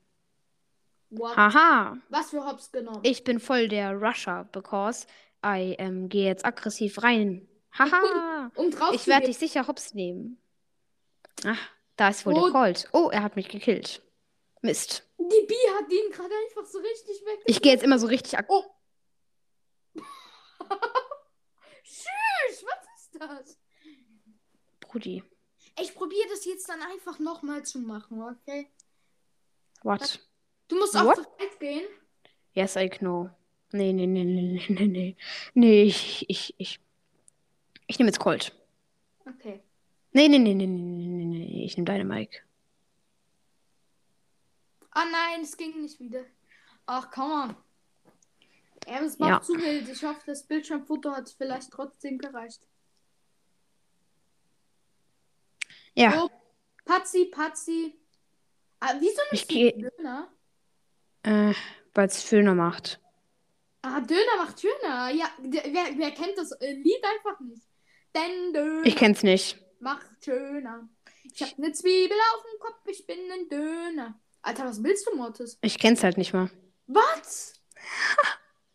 What? 1.10 1.36
Haha. 1.36 1.98
Was 2.08 2.30
für 2.30 2.44
Hops 2.44 2.72
genommen? 2.72 3.00
Ich 3.04 3.22
bin 3.22 3.38
voll 3.38 3.68
der 3.68 3.92
Rusher, 3.92 4.48
because 4.52 5.06
I 5.46 5.76
ähm, 5.78 6.08
gehe 6.08 6.26
jetzt 6.26 6.44
aggressiv 6.44 7.02
rein. 7.02 7.48
Haha. 7.78 8.50
um 8.56 8.70
Ich 8.92 9.06
werde 9.06 9.26
dich 9.26 9.38
sicher 9.38 9.68
hops 9.68 9.94
nehmen. 9.94 10.42
Ach, 11.44 11.70
da 11.96 12.08
ist 12.08 12.26
wohl 12.26 12.34
Oh. 12.34 12.44
der 12.44 12.52
Colt. 12.52 12.88
Oh, 12.92 13.10
er 13.12 13.22
hat 13.22 13.36
mich 13.36 13.48
gekillt. 13.48 14.02
Mist. 14.62 15.04
Die 15.18 15.46
Bi 15.46 15.54
hat 15.78 15.90
den 15.90 16.10
gerade 16.10 16.34
einfach 16.46 16.66
so 16.66 16.78
richtig 16.78 17.24
weg. 17.24 17.40
Ich 17.46 17.62
gehe 17.62 17.72
jetzt 17.72 17.84
immer 17.84 17.98
so 17.98 18.06
richtig 18.06 18.36
ag 18.38 18.46
Oh. 18.48 18.64
Tschüss, 21.84 22.64
was 22.64 22.86
ist 22.98 23.20
das? 23.20 23.58
Brudi. 24.80 25.22
Ich 25.78 25.94
probiere 25.94 26.28
das 26.30 26.44
jetzt 26.44 26.68
dann 26.68 26.82
einfach 26.82 27.18
nochmal 27.18 27.64
zu 27.64 27.78
machen, 27.78 28.22
okay? 28.22 28.68
What? 29.82 30.20
Du 30.68 30.76
musst 30.76 30.94
What? 30.94 31.18
auf 31.18 31.36
bereit 31.36 31.60
gehen. 31.60 31.86
Yes, 32.52 32.76
I 32.76 32.88
know. 32.88 33.30
Nee, 33.76 33.92
nee, 33.92 34.06
nee, 34.06 34.24
nee, 34.24 34.42
nee, 34.42 34.66
nee, 34.68 34.86
nee. 34.86 35.16
Nee, 35.54 35.82
ich, 35.84 36.24
ich, 36.28 36.54
ich. 36.58 36.80
Ich 37.86 37.98
nehme 37.98 38.08
jetzt 38.08 38.18
Colt. 38.18 38.52
Okay. 39.26 39.60
Nee, 40.12 40.28
nee, 40.28 40.38
nee, 40.38 40.54
nee, 40.54 40.66
nee, 40.66 40.78
nee, 40.80 41.24
nee, 41.24 41.24
nee. 41.46 41.64
Ich 41.64 41.76
nehme 41.76 41.84
deine 41.84 42.04
Mike. 42.04 42.40
Ah 44.90 45.04
nein, 45.10 45.42
es 45.42 45.56
ging 45.56 45.80
nicht 45.82 46.00
wieder. 46.00 46.24
Ach, 46.86 47.10
komm 47.10 47.30
on. 47.30 47.56
Ja, 48.88 49.00
es 49.04 49.18
macht 49.18 49.30
Ja. 49.30 49.40
zu 49.42 49.54
wild. 49.54 49.88
Ich 49.88 50.02
hoffe, 50.04 50.20
das 50.26 50.44
Bildschirmfoto 50.46 51.10
hat 51.12 51.28
vielleicht 51.36 51.70
trotzdem 51.70 52.18
gereicht. 52.18 52.66
Ja, 55.94 56.24
Oh, 56.24 56.30
Patzi, 56.84 57.26
Patzi. 57.26 57.94
Ah, 58.80 58.94
wieso 59.00 59.20
ich 59.26 59.32
nicht 59.32 59.50
die 59.50 59.54
gehe, 59.54 59.90
Döner? 59.96 60.28
äh, 61.22 61.54
weil 61.94 62.06
es 62.06 62.22
Föhner 62.22 62.54
macht. 62.54 63.00
Ah, 63.88 64.00
Döner 64.00 64.36
macht 64.38 64.60
schöner. 64.60 65.10
Ja, 65.10 65.26
wer, 65.40 65.62
wer 65.96 66.10
kennt 66.10 66.36
das 66.36 66.50
äh, 66.52 66.72
Lied 66.72 67.02
einfach 67.04 67.38
nicht? 67.40 67.62
Denn 68.14 68.52
Döner 68.52 68.84
Ich 68.86 68.96
kenn's 68.96 69.22
nicht. 69.22 69.58
macht 69.80 70.06
schöner. 70.24 70.88
Ich 71.32 71.42
hab 71.42 71.56
ne 71.58 71.72
Zwiebel 71.72 72.16
auf 72.34 72.42
dem 72.42 72.60
Kopf, 72.60 72.80
ich 72.88 73.06
bin 73.06 73.18
ein 73.32 73.48
Döner. 73.48 74.18
Alter, 74.42 74.64
was 74.64 74.82
willst 74.82 75.06
du, 75.06 75.14
Mortis? 75.16 75.58
Ich 75.60 75.78
kenn's 75.78 76.02
halt 76.02 76.18
nicht 76.18 76.32
mal. 76.32 76.50
Was? 76.86 77.54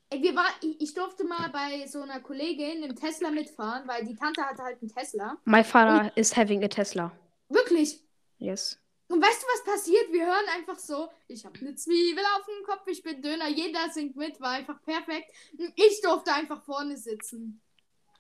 Ey, 0.10 0.22
wir 0.22 0.36
war, 0.36 0.48
ich, 0.62 0.80
ich 0.82 0.94
durfte 0.94 1.24
mal 1.26 1.50
bei 1.50 1.88
so 1.88 2.02
einer 2.02 2.20
Kollegin 2.20 2.84
im 2.84 2.96
Tesla 2.96 3.32
mitfahren, 3.32 3.88
weil 3.88 4.06
die 4.06 4.16
Tante 4.16 4.42
hatte 4.44 4.64
halt 4.64 4.82
einen 4.82 4.94
Tesla. 4.94 5.38
My 5.46 5.64
father 5.64 6.12
is 6.18 6.36
having 6.36 6.64
a 6.64 6.68
Tesla. 6.68 7.12
Wirklich. 7.50 8.00
Yes. 8.38 8.78
Und 9.12 9.22
weißt 9.22 9.42
du, 9.44 9.48
was 9.48 9.64
passiert? 9.76 10.12
Wir 10.12 10.26
hören 10.26 10.46
einfach 10.56 10.80
so, 10.80 11.10
ich 11.28 11.46
habe 11.46 11.60
eine 11.60 11.76
Zwiebel 11.76 12.24
auf 12.38 12.46
dem 12.46 12.66
Kopf, 12.66 12.88
ich 12.88 13.04
bin 13.04 13.22
Döner, 13.22 13.50
jeder 13.50 13.90
singt 13.90 14.16
mit, 14.16 14.40
war 14.40 14.52
einfach 14.52 14.82
perfekt. 14.84 15.32
Und 15.58 15.74
Ich 15.76 16.02
durfte 16.02 16.34
einfach 16.34 16.64
vorne 16.64 16.96
sitzen. 16.98 17.62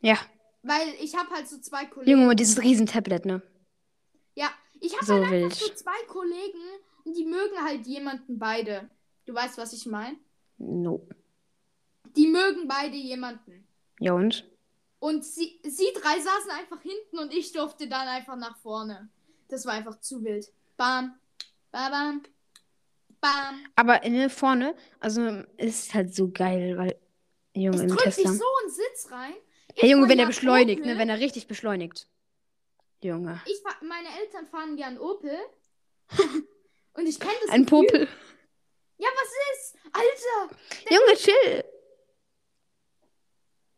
Ja. 0.01 0.17
Weil 0.63 0.89
ich 0.99 1.15
habe 1.15 1.29
halt 1.29 1.47
so 1.47 1.59
zwei 1.59 1.85
Kollegen. 1.85 2.19
Junge, 2.19 2.35
dieses 2.35 2.61
riesen 2.61 2.85
Tablet, 2.87 3.25
ne? 3.25 3.41
Ja, 4.35 4.49
ich 4.79 4.93
habe 4.95 5.05
So 5.05 5.13
halt 5.13 5.23
einfach 5.25 5.39
wild. 5.39 5.53
so 5.53 5.73
zwei 5.73 6.03
Kollegen 6.07 6.59
und 7.05 7.15
die 7.15 7.25
mögen 7.25 7.63
halt 7.63 7.87
jemanden 7.87 8.37
beide. 8.37 8.89
Du 9.25 9.33
weißt, 9.33 9.57
was 9.57 9.71
ich 9.73 9.85
meine? 9.85 10.17
No. 10.57 11.07
Die 12.17 12.27
mögen 12.27 12.67
beide 12.67 12.95
jemanden. 12.97 13.65
Ja 13.99 14.13
und? 14.13 14.45
Und 14.99 15.23
sie, 15.23 15.59
sie 15.63 15.87
drei 15.95 16.19
saßen 16.19 16.51
einfach 16.51 16.81
hinten 16.81 17.17
und 17.19 17.33
ich 17.33 17.53
durfte 17.53 17.87
dann 17.87 18.07
einfach 18.07 18.35
nach 18.35 18.57
vorne. 18.57 19.09
Das 19.47 19.65
war 19.65 19.73
einfach 19.73 19.99
zu 20.01 20.23
wild. 20.23 20.51
Bam, 20.81 21.13
bam, 21.71 21.91
bam, 21.91 22.23
bam. 23.21 23.65
Aber 23.75 23.99
ne, 24.09 24.31
vorne, 24.31 24.75
also 24.99 25.43
ist 25.57 25.93
halt 25.93 26.15
so 26.15 26.31
geil, 26.31 26.75
weil, 26.75 26.99
Junge, 27.53 27.75
Es 27.75 27.81
im 27.83 27.95
Tesla. 27.97 28.31
so 28.31 28.45
einen 28.63 28.71
Sitz 28.71 29.11
rein. 29.11 29.35
Ich 29.75 29.83
Hey 29.83 29.91
Junge, 29.91 30.09
wenn 30.09 30.17
er 30.17 30.25
beschleunigt, 30.25 30.81
Opel. 30.81 30.93
ne? 30.93 30.99
Wenn 30.99 31.09
er 31.09 31.19
richtig 31.19 31.47
beschleunigt. 31.47 32.07
Junge. 33.03 33.39
Ich 33.45 33.61
meine 33.87 34.07
Eltern 34.21 34.47
fahren 34.47 34.75
gern 34.75 34.97
Opel. 34.97 35.37
und 36.93 37.05
ich 37.07 37.19
kenne 37.19 37.35
das 37.43 37.51
Ein 37.51 37.65
Gefühl. 37.67 37.85
Popel. 37.85 38.07
Ja, 38.97 39.09
was 39.15 39.29
ist? 39.53 39.75
Alter! 39.93 40.55
Junge, 40.89 41.15
chill. 41.15 41.63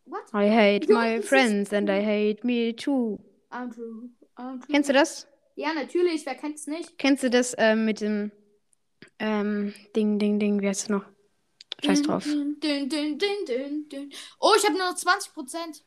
What? 0.06 0.24
I 0.34 0.50
hate 0.50 0.88
Junge, 0.88 1.18
my 1.18 1.22
friends 1.22 1.74
and. 1.74 1.90
I 1.90 2.02
hate 2.02 2.46
me 2.46 2.74
too. 2.74 3.20
Andrew, 3.50 4.08
Andrew. 4.36 4.68
Kennst 4.72 4.88
du 4.88 4.94
das? 4.94 5.28
Ja, 5.56 5.74
natürlich. 5.74 6.26
Wer 6.26 6.36
kennt's 6.36 6.68
nicht? 6.68 6.98
Kennst 6.98 7.24
du 7.24 7.30
das 7.30 7.56
ähm, 7.58 7.86
mit 7.86 8.02
dem 8.02 8.32
ähm, 9.20 9.74
Ding, 9.96 10.20
Ding, 10.20 10.40
Ding, 10.40 10.62
wie 10.62 10.68
heißt 10.68 10.84
es 10.84 10.90
noch? 10.90 11.06
Scheiß 11.84 12.02
drauf. 12.04 12.24
Dün, 12.24 12.90
dün, 12.90 13.18
dün. 13.18 14.14
Oh, 14.40 14.54
ich 14.58 14.64
habe 14.64 14.78
nur 14.78 14.90
noch 14.90 14.98
20%. 14.98 15.82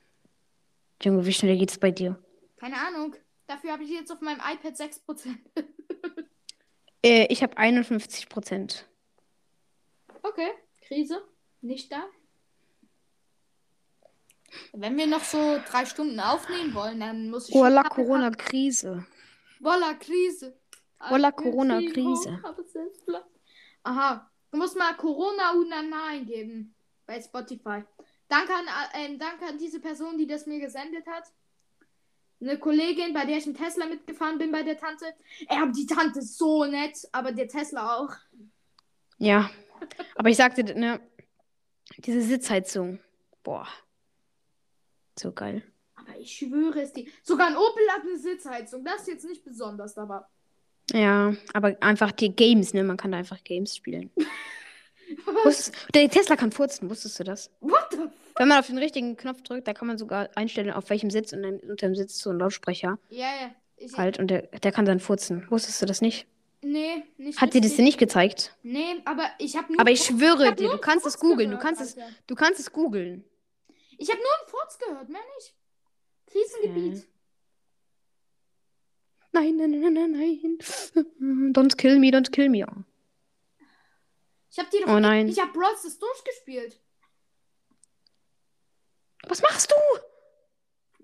Junge, 1.02 1.26
wie 1.26 1.32
schnell 1.32 1.56
geht's 1.56 1.78
bei 1.78 1.90
dir? 1.90 2.22
Keine 2.58 2.76
Ahnung. 2.76 3.14
Dafür 3.46 3.72
habe 3.72 3.84
ich 3.84 3.90
jetzt 3.90 4.10
auf 4.12 4.20
meinem 4.20 4.40
iPad 4.40 4.74
6%. 4.74 5.36
Äh, 7.04 7.26
ich 7.32 7.44
habe 7.44 7.56
51 7.56 8.28
Prozent. 8.28 8.88
okay, 10.24 10.48
Krise. 10.80 11.22
Nicht 11.60 11.92
da. 11.92 12.04
Wenn 14.72 14.96
wir 14.96 15.06
noch 15.06 15.22
so 15.22 15.60
drei 15.70 15.84
Stunden 15.84 16.18
aufnehmen 16.18 16.74
wollen, 16.74 16.98
dann 16.98 17.30
muss 17.30 17.48
ich. 17.48 17.54
Oh, 17.54 17.64
la 17.66 17.84
Corona-Krise. 17.84 19.06
Voila, 19.60 19.94
Krise. 19.94 20.58
Voila, 21.08 21.32
Corona-Krise. 21.32 22.40
Aber. 22.42 23.26
Aha. 23.84 24.30
Du 24.50 24.58
musst 24.58 24.76
mal 24.76 24.94
Corona 24.96 25.52
Unana 25.52 26.06
eingeben. 26.08 26.74
Bei 27.06 27.20
Spotify. 27.20 27.84
Danke 28.28 28.52
an, 28.54 28.66
äh, 28.94 29.16
danke 29.16 29.46
an 29.46 29.58
diese 29.58 29.80
Person, 29.80 30.18
die 30.18 30.26
das 30.26 30.46
mir 30.46 30.58
gesendet 30.58 31.06
hat. 31.06 31.24
Eine 32.40 32.58
Kollegin, 32.58 33.14
bei 33.14 33.24
der 33.24 33.38
ich 33.38 33.46
im 33.46 33.54
Tesla 33.54 33.86
mitgefahren 33.86 34.38
bin, 34.38 34.50
bei 34.52 34.62
der 34.62 34.76
Tante. 34.76 35.06
Er 35.48 35.60
hat 35.60 35.76
die 35.76 35.86
Tante 35.86 36.20
so 36.20 36.64
nett, 36.64 36.98
aber 37.12 37.32
der 37.32 37.48
Tesla 37.48 37.96
auch. 37.96 38.14
Ja. 39.18 39.50
Aber 40.16 40.28
ich 40.28 40.36
sagte, 40.36 40.62
ne, 40.64 41.00
diese 41.98 42.22
Sitzheizung. 42.22 42.98
Boah. 43.42 43.68
So 45.18 45.32
geil. 45.32 45.62
Ich 46.20 46.36
schwöre 46.36 46.82
es 46.82 46.92
dir. 46.92 47.06
Sogar 47.22 47.48
ein 47.48 47.56
Opel 47.56 47.82
hat 47.90 48.02
eine 48.02 48.18
Sitzheizung. 48.18 48.84
Das 48.84 49.02
ist 49.02 49.08
jetzt 49.08 49.24
nicht 49.24 49.44
besonders, 49.44 49.96
aber. 49.98 50.28
Ja, 50.92 51.34
aber 51.52 51.76
einfach 51.80 52.12
die 52.12 52.34
Games, 52.34 52.72
ne? 52.74 52.84
Man 52.84 52.96
kann 52.96 53.12
da 53.12 53.18
einfach 53.18 53.42
Games 53.42 53.76
spielen. 53.76 54.10
Wusstest, 55.44 55.74
der 55.94 56.08
Tesla 56.10 56.36
kann 56.36 56.50
furzen, 56.50 56.90
wusstest 56.90 57.20
du 57.20 57.24
das? 57.24 57.50
What 57.60 57.86
the 57.92 57.98
f 57.98 58.10
Wenn 58.36 58.48
man 58.48 58.58
auf 58.58 58.66
den 58.66 58.78
richtigen 58.78 59.16
Knopf 59.16 59.42
drückt, 59.42 59.68
da 59.68 59.72
kann 59.72 59.86
man 59.86 59.98
sogar 59.98 60.30
einstellen, 60.34 60.72
auf 60.72 60.90
welchem 60.90 61.10
Sitz 61.10 61.32
und 61.32 61.42
dann 61.42 61.60
unter 61.60 61.86
dem 61.86 61.94
Sitz 61.94 62.18
so 62.18 62.30
ein 62.30 62.38
Lautsprecher 62.38 62.98
Ja, 63.10 63.26
ja. 63.26 63.50
Ich, 63.76 63.96
halt 63.96 64.18
und 64.18 64.28
der, 64.28 64.42
der 64.42 64.72
kann 64.72 64.84
dann 64.84 65.00
furzen. 65.00 65.46
Wusstest 65.50 65.80
du 65.82 65.86
das 65.86 66.00
nicht? 66.00 66.26
Nee, 66.62 67.04
nicht 67.18 67.40
Hat 67.40 67.54
dir 67.54 67.60
das 67.60 67.76
denn 67.76 67.84
nicht 67.84 67.98
gezeigt? 67.98 68.56
Nee, 68.62 68.96
aber 69.04 69.24
ich 69.38 69.56
habe 69.56 69.70
nur. 69.70 69.80
Aber 69.80 69.90
ich 69.90 70.02
schwöre 70.02 70.48
hab 70.48 70.56
dir, 70.56 70.70
du 70.70 70.78
kannst 70.78 71.06
es 71.06 71.18
googeln, 71.18 71.50
du 71.50 71.58
kannst 71.58 71.82
es, 71.82 71.96
du 72.26 72.34
kannst 72.34 72.58
es 72.58 72.72
googeln. 72.72 73.24
Ich 73.98 74.10
habe 74.10 74.18
nur 74.18 74.30
einen 74.40 74.48
Furz 74.48 74.78
gehört, 74.78 75.08
mehr 75.08 75.20
nicht. 75.36 75.54
Krisengebiet. 76.36 77.08
Nein, 79.32 79.56
nein, 79.56 79.70
nein, 79.70 79.92
nein, 79.92 80.12
nein. 80.12 81.52
Don't 81.52 81.76
kill 81.76 81.98
me, 81.98 82.10
don't 82.10 82.30
kill 82.30 82.48
me. 82.48 82.64
Ich 84.50 84.58
habe 84.58 84.68
die 84.72 84.82
doch. 84.84 84.94
Oh 84.94 84.98
nein. 84.98 85.28
Ich 85.28 85.38
habe 85.40 85.52
Brawls 85.52 85.82
das 85.82 85.98
durchgespielt. 85.98 86.80
Was 89.28 89.42
machst 89.42 89.70
du? 89.70 89.76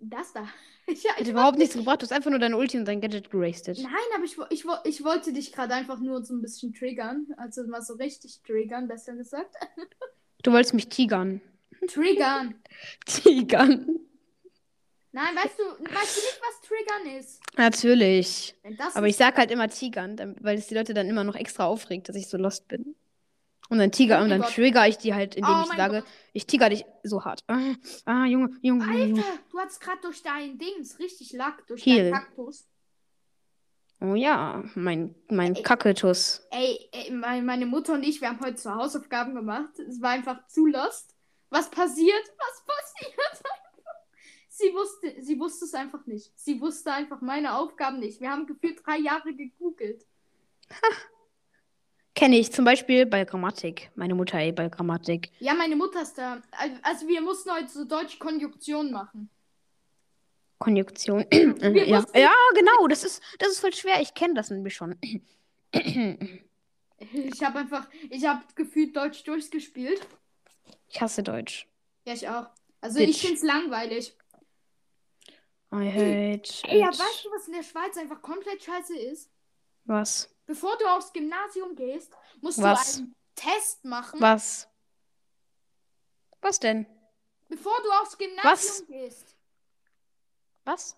Das 0.00 0.32
da. 0.32 0.48
Ich, 0.84 1.04
ja, 1.04 1.12
Hat 1.12 1.20
ich 1.20 1.28
überhaupt 1.28 1.58
nichts 1.58 1.76
gebracht, 1.76 2.02
du 2.02 2.06
hast 2.06 2.12
einfach 2.12 2.30
nur 2.30 2.40
deine 2.40 2.56
Ulti 2.56 2.76
und 2.76 2.86
dein 2.86 3.00
Gadget 3.00 3.30
gerastet. 3.30 3.78
Nein, 3.78 3.92
aber 4.16 4.24
ich, 4.24 4.36
ich, 4.50 4.64
ich 4.82 5.04
wollte 5.04 5.32
dich 5.32 5.52
gerade 5.52 5.74
einfach 5.74 6.00
nur 6.00 6.24
so 6.24 6.34
ein 6.34 6.42
bisschen 6.42 6.74
triggern. 6.74 7.28
Also 7.36 7.64
mal 7.68 7.82
so 7.82 7.94
richtig 7.94 8.42
triggern, 8.42 8.88
besser 8.88 9.14
gesagt. 9.14 9.54
Du 10.42 10.50
wolltest 10.50 10.74
mich 10.74 10.88
tigern. 10.88 11.40
Triggern. 11.86 12.60
Tigern? 13.06 14.00
Nein, 15.14 15.36
weißt 15.36 15.58
du, 15.58 15.62
weißt 15.64 16.16
du 16.16 16.20
nicht, 16.20 16.40
was 16.40 16.60
Triggern 16.68 17.18
ist? 17.20 17.40
Natürlich. 17.56 18.54
Aber 18.94 19.06
ich 19.06 19.16
sag 19.16 19.36
halt 19.36 19.50
immer 19.50 19.68
tigern, 19.68 20.36
weil 20.40 20.56
es 20.58 20.68
die 20.68 20.74
Leute 20.74 20.94
dann 20.94 21.08
immer 21.08 21.22
noch 21.24 21.34
extra 21.36 21.66
aufregt, 21.66 22.08
dass 22.08 22.16
ich 22.16 22.28
so 22.28 22.38
lost 22.38 22.66
bin. 22.68 22.96
Und 23.68 23.78
dann 23.78 23.92
tiger 23.92 24.20
Oh 24.20 24.22
und 24.24 24.30
dann 24.30 24.40
Gott. 24.42 24.54
trigger 24.54 24.86
ich 24.86 24.98
die 24.98 25.14
halt, 25.14 25.34
indem 25.34 25.54
Oh 25.54 25.62
ich 25.70 25.76
sage, 25.76 26.00
Gott. 26.00 26.10
ich 26.32 26.46
tiger 26.46 26.68
dich 26.68 26.84
so 27.02 27.24
hart. 27.24 27.40
Ah, 27.46 27.58
ah 28.04 28.24
Junge, 28.26 28.50
Junge, 28.60 28.84
Junge, 28.84 28.98
Junge. 29.06 29.22
Alter, 29.24 29.38
du 29.50 29.58
hast 29.58 29.80
gerade 29.80 30.00
durch 30.02 30.22
dein 30.22 30.58
Dings 30.58 30.98
richtig 30.98 31.32
Lack, 31.32 31.66
durch 31.66 31.84
Heal. 31.84 32.10
deinen 32.10 32.12
Kaktus. 32.12 32.66
Oh 34.00 34.14
ja, 34.14 34.64
mein, 34.74 35.14
mein 35.28 35.54
Ey. 35.54 35.62
Ey, 36.50 36.88
ey 36.92 37.10
mein- 37.12 37.46
meine 37.46 37.66
Mutter 37.66 37.94
und 37.94 38.02
ich, 38.02 38.20
wir 38.20 38.28
haben 38.28 38.40
heute 38.40 38.58
so 38.58 38.74
Hausaufgaben 38.74 39.34
gemacht. 39.34 39.78
Es 39.78 40.02
war 40.02 40.10
einfach 40.10 40.46
zu 40.48 40.66
lost. 40.66 41.14
Was 41.50 41.70
passiert? 41.70 42.24
Was 42.36 42.64
passiert? 42.64 43.42
Sie 44.54 44.70
wusste, 44.74 45.14
sie 45.22 45.38
wusste 45.40 45.64
es 45.64 45.72
einfach 45.72 46.04
nicht. 46.04 46.30
Sie 46.38 46.60
wusste 46.60 46.92
einfach 46.92 47.22
meine 47.22 47.54
Aufgaben 47.56 48.00
nicht. 48.00 48.20
Wir 48.20 48.30
haben 48.30 48.46
gefühlt 48.46 48.84
drei 48.84 48.98
Jahre 48.98 49.32
gegoogelt. 49.34 50.04
Kenne 52.14 52.38
ich 52.38 52.52
zum 52.52 52.66
Beispiel 52.66 53.06
bei 53.06 53.24
Grammatik. 53.24 53.90
Meine 53.94 54.14
Mutter, 54.14 54.36
ey, 54.38 54.52
bei 54.52 54.68
Grammatik. 54.68 55.30
Ja, 55.38 55.54
meine 55.54 55.74
Mutter 55.74 56.02
ist 56.02 56.18
da. 56.18 56.42
Al- 56.50 56.78
Also 56.82 57.08
wir 57.08 57.22
mussten 57.22 57.50
heute 57.50 57.68
so 57.70 57.86
deutsche 57.86 58.18
Konjunktion 58.18 58.92
machen. 58.92 59.30
Konjunktion. 60.58 61.24
Ja. 61.32 62.04
ja, 62.14 62.34
genau, 62.54 62.86
das 62.88 63.04
ist, 63.04 63.22
das 63.38 63.48
ist 63.52 63.60
voll 63.60 63.72
schwer. 63.72 64.02
Ich 64.02 64.12
kenne 64.12 64.34
das 64.34 64.50
nämlich 64.50 64.74
schon. 64.74 64.98
Ich 67.14 67.42
habe 67.42 67.58
einfach, 67.58 67.88
ich 68.10 68.24
habe 68.26 68.44
gefühlt 68.54 68.94
Deutsch 68.96 69.24
durchgespielt. 69.24 70.00
Ich 70.88 71.00
hasse 71.00 71.22
Deutsch. 71.24 71.66
Ja, 72.06 72.12
ich 72.14 72.28
auch. 72.28 72.46
Also 72.80 72.98
Bitch. 73.00 73.08
ich 73.10 73.20
finde 73.22 73.34
es 73.36 73.42
langweilig. 73.42 74.14
I 75.72 75.88
hate 75.88 76.68
Ey, 76.68 76.80
ja, 76.80 76.88
weißt 76.88 77.24
du, 77.24 77.30
was 77.30 77.46
in 77.46 77.54
der 77.54 77.62
Schweiz 77.62 77.96
einfach 77.96 78.20
komplett 78.20 78.62
scheiße 78.62 78.96
ist? 78.96 79.30
Was? 79.84 80.28
Bevor 80.44 80.76
du 80.76 80.86
aufs 80.86 81.12
Gymnasium 81.12 81.74
gehst, 81.74 82.14
musst 82.42 82.60
Was? 82.62 82.96
du 82.96 82.98
einen 82.98 83.16
Test 83.34 83.84
machen. 83.84 84.20
Was? 84.20 84.68
Was 86.42 86.60
denn? 86.60 86.86
Bevor 87.48 87.74
du 87.82 87.90
aufs 87.92 88.18
Gymnasium 88.18 88.52
Was? 88.52 88.86
gehst. 88.86 89.36
Was? 90.64 90.96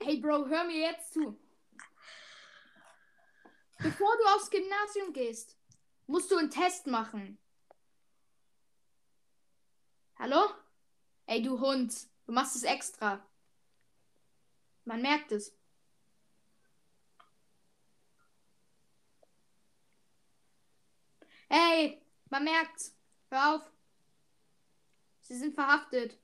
Hey 0.00 0.18
Bro, 0.18 0.46
hör 0.46 0.64
mir 0.64 0.78
jetzt 0.78 1.12
zu. 1.12 1.36
Bevor 3.78 4.16
du 4.18 4.24
aufs 4.36 4.50
Gymnasium 4.50 5.12
gehst, 5.12 5.56
musst 6.06 6.30
du 6.30 6.36
einen 6.36 6.50
Test 6.50 6.86
machen. 6.86 7.38
Hallo? 10.18 10.48
Ey, 11.26 11.42
du 11.42 11.58
Hund. 11.60 11.92
Du 12.24 12.32
machst 12.32 12.56
es 12.56 12.62
extra. 12.62 13.26
Man 14.86 15.02
merkt 15.02 15.32
es. 15.32 15.52
Hey, 21.48 22.00
man 22.30 22.44
merkt's. 22.44 22.94
Hör 23.30 23.54
auf. 23.56 23.62
Sie 25.20 25.36
sind 25.36 25.54
verhaftet. 25.54 26.16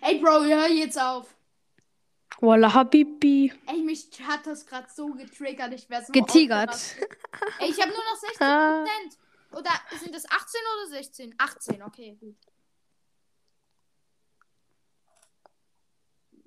Ey, 0.00 0.20
Bro, 0.20 0.44
hör 0.44 0.68
jetzt 0.68 1.00
auf. 1.00 1.34
Walla 2.40 2.72
Habibi. 2.72 3.52
Ey, 3.66 3.82
mich 3.82 4.08
hat 4.26 4.46
das 4.46 4.64
gerade 4.64 4.88
so 4.94 5.12
getriggert. 5.14 5.72
Ich 5.72 5.90
wäre 5.90 6.04
so 6.04 6.12
Getigert. 6.12 6.70
Ey, 7.58 7.70
ich 7.70 7.80
habe 7.80 7.90
nur 7.90 8.04
noch 8.04 8.16
16 8.20 8.46
Ah. 8.46 8.84
Prozent. 8.84 9.18
Oder 9.50 9.70
sind 9.98 10.14
das 10.14 10.24
18 10.30 10.60
oder 10.76 10.88
16? 10.90 11.34
18, 11.38 11.82
okay, 11.82 12.16
gut. 12.20 12.36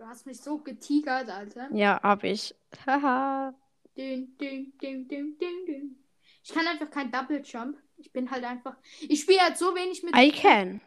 Du 0.02 0.08
hast 0.08 0.26
mich 0.26 0.42
so 0.42 0.58
getigert, 0.58 1.30
Alter. 1.30 1.70
Ja, 1.72 2.02
hab 2.02 2.24
ich. 2.24 2.56
Haha. 2.88 3.54
Dün, 3.96 4.36
dün, 4.40 4.74
dün, 4.82 5.08
dün, 5.08 5.38
dün, 5.38 5.66
dün. 5.68 6.04
Ich 6.44 6.52
kann 6.52 6.66
einfach 6.66 6.90
kein 6.90 7.12
Double 7.12 7.44
Jump. 7.44 7.78
Ich 7.98 8.12
bin 8.12 8.32
halt 8.32 8.44
einfach. 8.44 8.76
Ich 9.02 9.22
spiele 9.22 9.42
halt 9.42 9.60
so 9.60 9.76
wenig 9.76 10.02
mit. 10.02 10.18
I 10.18 10.32
can. 10.32 10.82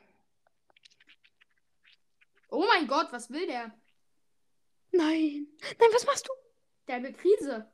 Oh 2.51 2.65
mein 2.67 2.89
Gott, 2.89 3.13
was 3.13 3.31
will 3.31 3.47
der? 3.47 3.73
Nein. 4.91 5.47
Nein, 5.79 5.91
was 5.93 6.07
machst 6.07 6.27
du? 6.29 6.33
Der 6.89 7.01
will 7.01 7.13
Krise. 7.13 7.71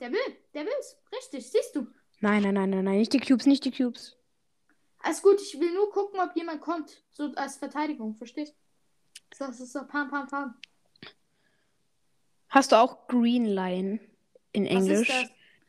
Der 0.00 0.10
will, 0.10 0.36
der 0.52 0.66
will's. 0.66 0.98
Richtig, 1.12 1.48
siehst 1.48 1.76
du. 1.76 1.86
Nein, 2.18 2.42
nein, 2.42 2.54
nein, 2.54 2.70
nein, 2.70 2.84
nein. 2.84 2.98
Nicht 2.98 3.12
die 3.12 3.20
Cubes, 3.20 3.46
nicht 3.46 3.64
die 3.64 3.70
Cubes. 3.70 4.16
Alles 4.98 5.22
gut, 5.22 5.40
ich 5.40 5.60
will 5.60 5.72
nur 5.72 5.92
gucken, 5.92 6.18
ob 6.18 6.34
jemand 6.34 6.60
kommt. 6.60 7.04
So 7.12 7.32
als 7.36 7.56
Verteidigung, 7.56 8.16
verstehst 8.16 8.52
du? 8.52 8.65
So, 9.38 9.52
so, 9.52 9.66
so, 9.66 9.86
pam, 9.86 10.08
pam, 10.08 10.26
pam. 10.28 10.54
Hast 12.48 12.72
du 12.72 12.76
auch 12.76 13.06
Green 13.06 13.44
Line 13.44 14.00
in 14.52 14.64
Englisch? 14.64 15.12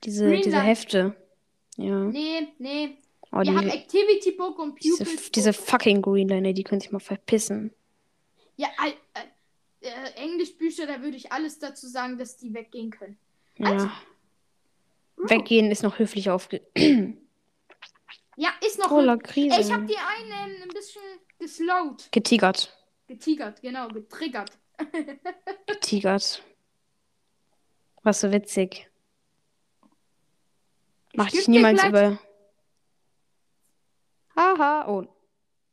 Diese, 0.06 0.26
Green 0.26 0.42
diese 0.42 0.52
Line? 0.52 0.64
Hefte. 0.64 1.16
Ja. 1.76 2.06
Nee, 2.06 2.48
nee. 2.60 2.98
Oh, 3.34 3.42
Wir 3.42 3.54
haben 3.54 3.70
die, 3.70 3.76
Activity 3.76 4.32
Book 4.32 4.58
und 4.60 4.82
diese, 4.82 5.04
Pupils 5.04 5.32
diese 5.32 5.52
Book. 5.52 5.68
fucking 5.68 6.02
Green 6.02 6.30
Line, 6.30 6.48
ey, 6.48 6.54
die 6.54 6.64
können 6.64 6.80
sich 6.80 6.94
mal 6.94 7.00
verpissen. 7.00 7.74
Ja, 8.56 8.70
äh, 8.86 9.82
äh, 9.82 10.12
Englischbücher, 10.16 10.88
da 10.88 11.02
würde 11.02 11.18
ich 11.18 11.34
alles 11.34 11.60
dazu 11.60 11.88
sagen, 11.88 12.18
dass 12.18 12.38
die 12.38 12.54
weggehen 12.54 12.90
können. 12.90 13.20
Ja. 13.58 13.92
Bro. 15.18 15.30
Weggehen 15.30 15.72
ist 15.72 15.84
noch 15.84 16.00
höflich 16.00 16.30
aufge. 16.30 16.62
Ja, 18.38 18.52
ist 18.66 18.78
noch. 18.80 18.88
Voller 18.88 19.14
Ey, 19.14 19.20
Krise. 19.20 19.60
ich 19.60 19.72
habe 19.74 19.86
die 19.86 19.98
einen 19.98 20.62
ein 20.62 20.70
bisschen 20.70 21.02
geslowt. 21.40 22.08
Getigert. 22.12 22.77
Getigert, 23.08 23.62
genau, 23.62 23.88
getriggert. 23.88 24.52
Getigert. 25.68 26.44
Was 28.04 28.22
so 28.22 28.32
witzig. 28.32 28.90
Macht 31.14 31.32
geb 31.32 31.40
dich 31.40 31.48
niemals 31.48 31.84
über. 31.84 32.20
Haha. 34.36 34.88
Oh. 34.88 35.08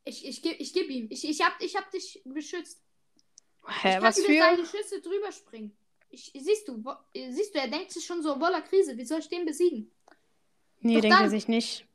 Ich, 0.04 0.26
ich, 0.26 0.42
geb- 0.42 0.56
ich 0.58 0.72
geb 0.72 0.88
ihm. 0.88 1.08
Ich, 1.10 1.28
ich, 1.28 1.40
hab, 1.42 1.60
ich 1.60 1.76
hab 1.76 1.90
dich 1.90 2.22
beschützt. 2.24 2.80
Hä, 3.66 3.88
ich 3.88 3.94
kann 3.94 4.02
was 4.02 4.18
über 4.18 4.26
für? 4.28 4.38
seine 4.38 4.66
Schüsse 4.66 5.00
drüber 5.00 5.32
springen. 5.32 5.76
Ich, 6.10 6.32
siehst 6.34 6.68
du, 6.68 6.84
wo, 6.84 6.92
siehst 7.12 7.54
du, 7.54 7.58
er 7.58 7.68
denkt 7.68 7.90
sich 7.90 8.04
schon 8.06 8.22
so, 8.22 8.38
voller 8.38 8.62
Krise. 8.62 8.96
Wie 8.96 9.04
soll 9.04 9.18
ich 9.20 9.28
den 9.28 9.44
besiegen? 9.44 9.90
Nee, 10.80 10.94
Doch 10.94 11.00
denkt 11.02 11.20
er 11.20 11.30
sich 11.30 11.48
nicht. 11.48 11.86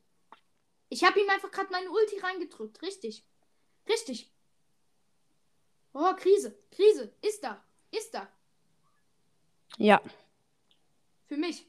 Ich 0.90 1.04
habe 1.04 1.20
ihm 1.20 1.30
einfach 1.30 1.50
gerade 1.50 1.70
meine 1.70 1.90
Ulti 1.90 2.18
reingedrückt. 2.18 2.82
Richtig. 2.82 3.24
Richtig. 3.88 4.30
Oh, 5.92 6.14
Krise. 6.16 6.56
Krise. 6.70 7.12
Ist 7.20 7.42
da. 7.42 7.62
Ist 7.90 8.14
da. 8.14 8.28
Ja. 9.76 10.00
Für 11.26 11.36
mich. 11.36 11.66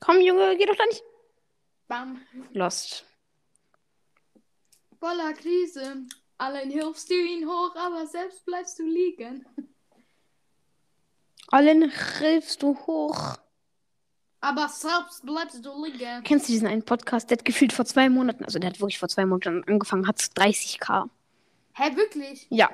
Komm, 0.00 0.20
Junge, 0.20 0.56
geh 0.56 0.66
doch 0.66 0.76
da 0.76 0.84
nicht. 0.86 1.02
Bam. 1.88 2.20
Lost. 2.52 3.04
Voller 4.98 5.32
Krise. 5.34 6.06
Allen 6.38 6.70
hilfst 6.70 7.08
du 7.10 7.14
ihn 7.14 7.48
hoch, 7.48 7.74
aber 7.76 8.06
selbst 8.06 8.44
bleibst 8.44 8.78
du 8.78 8.82
liegen. 8.82 9.46
Allen 11.48 11.90
hilfst 12.18 12.62
du 12.62 12.76
hoch. 12.86 13.36
Aber 14.40 14.68
selbst 14.68 15.24
bleibst 15.24 15.64
du 15.64 15.84
liegen. 15.84 16.22
Kennst 16.24 16.48
du 16.48 16.52
diesen 16.52 16.68
einen 16.68 16.84
Podcast? 16.84 17.30
Der 17.30 17.38
hat 17.38 17.44
gefühlt 17.44 17.72
vor 17.72 17.84
zwei 17.84 18.08
Monaten, 18.08 18.44
also 18.44 18.58
der 18.58 18.70
hat 18.70 18.80
wirklich 18.80 18.98
vor 18.98 19.08
zwei 19.08 19.24
Monaten 19.24 19.64
angefangen, 19.64 20.06
hat 20.06 20.18
30k. 20.18 21.08
Hä, 21.74 21.96
wirklich? 21.96 22.46
Ja. 22.50 22.70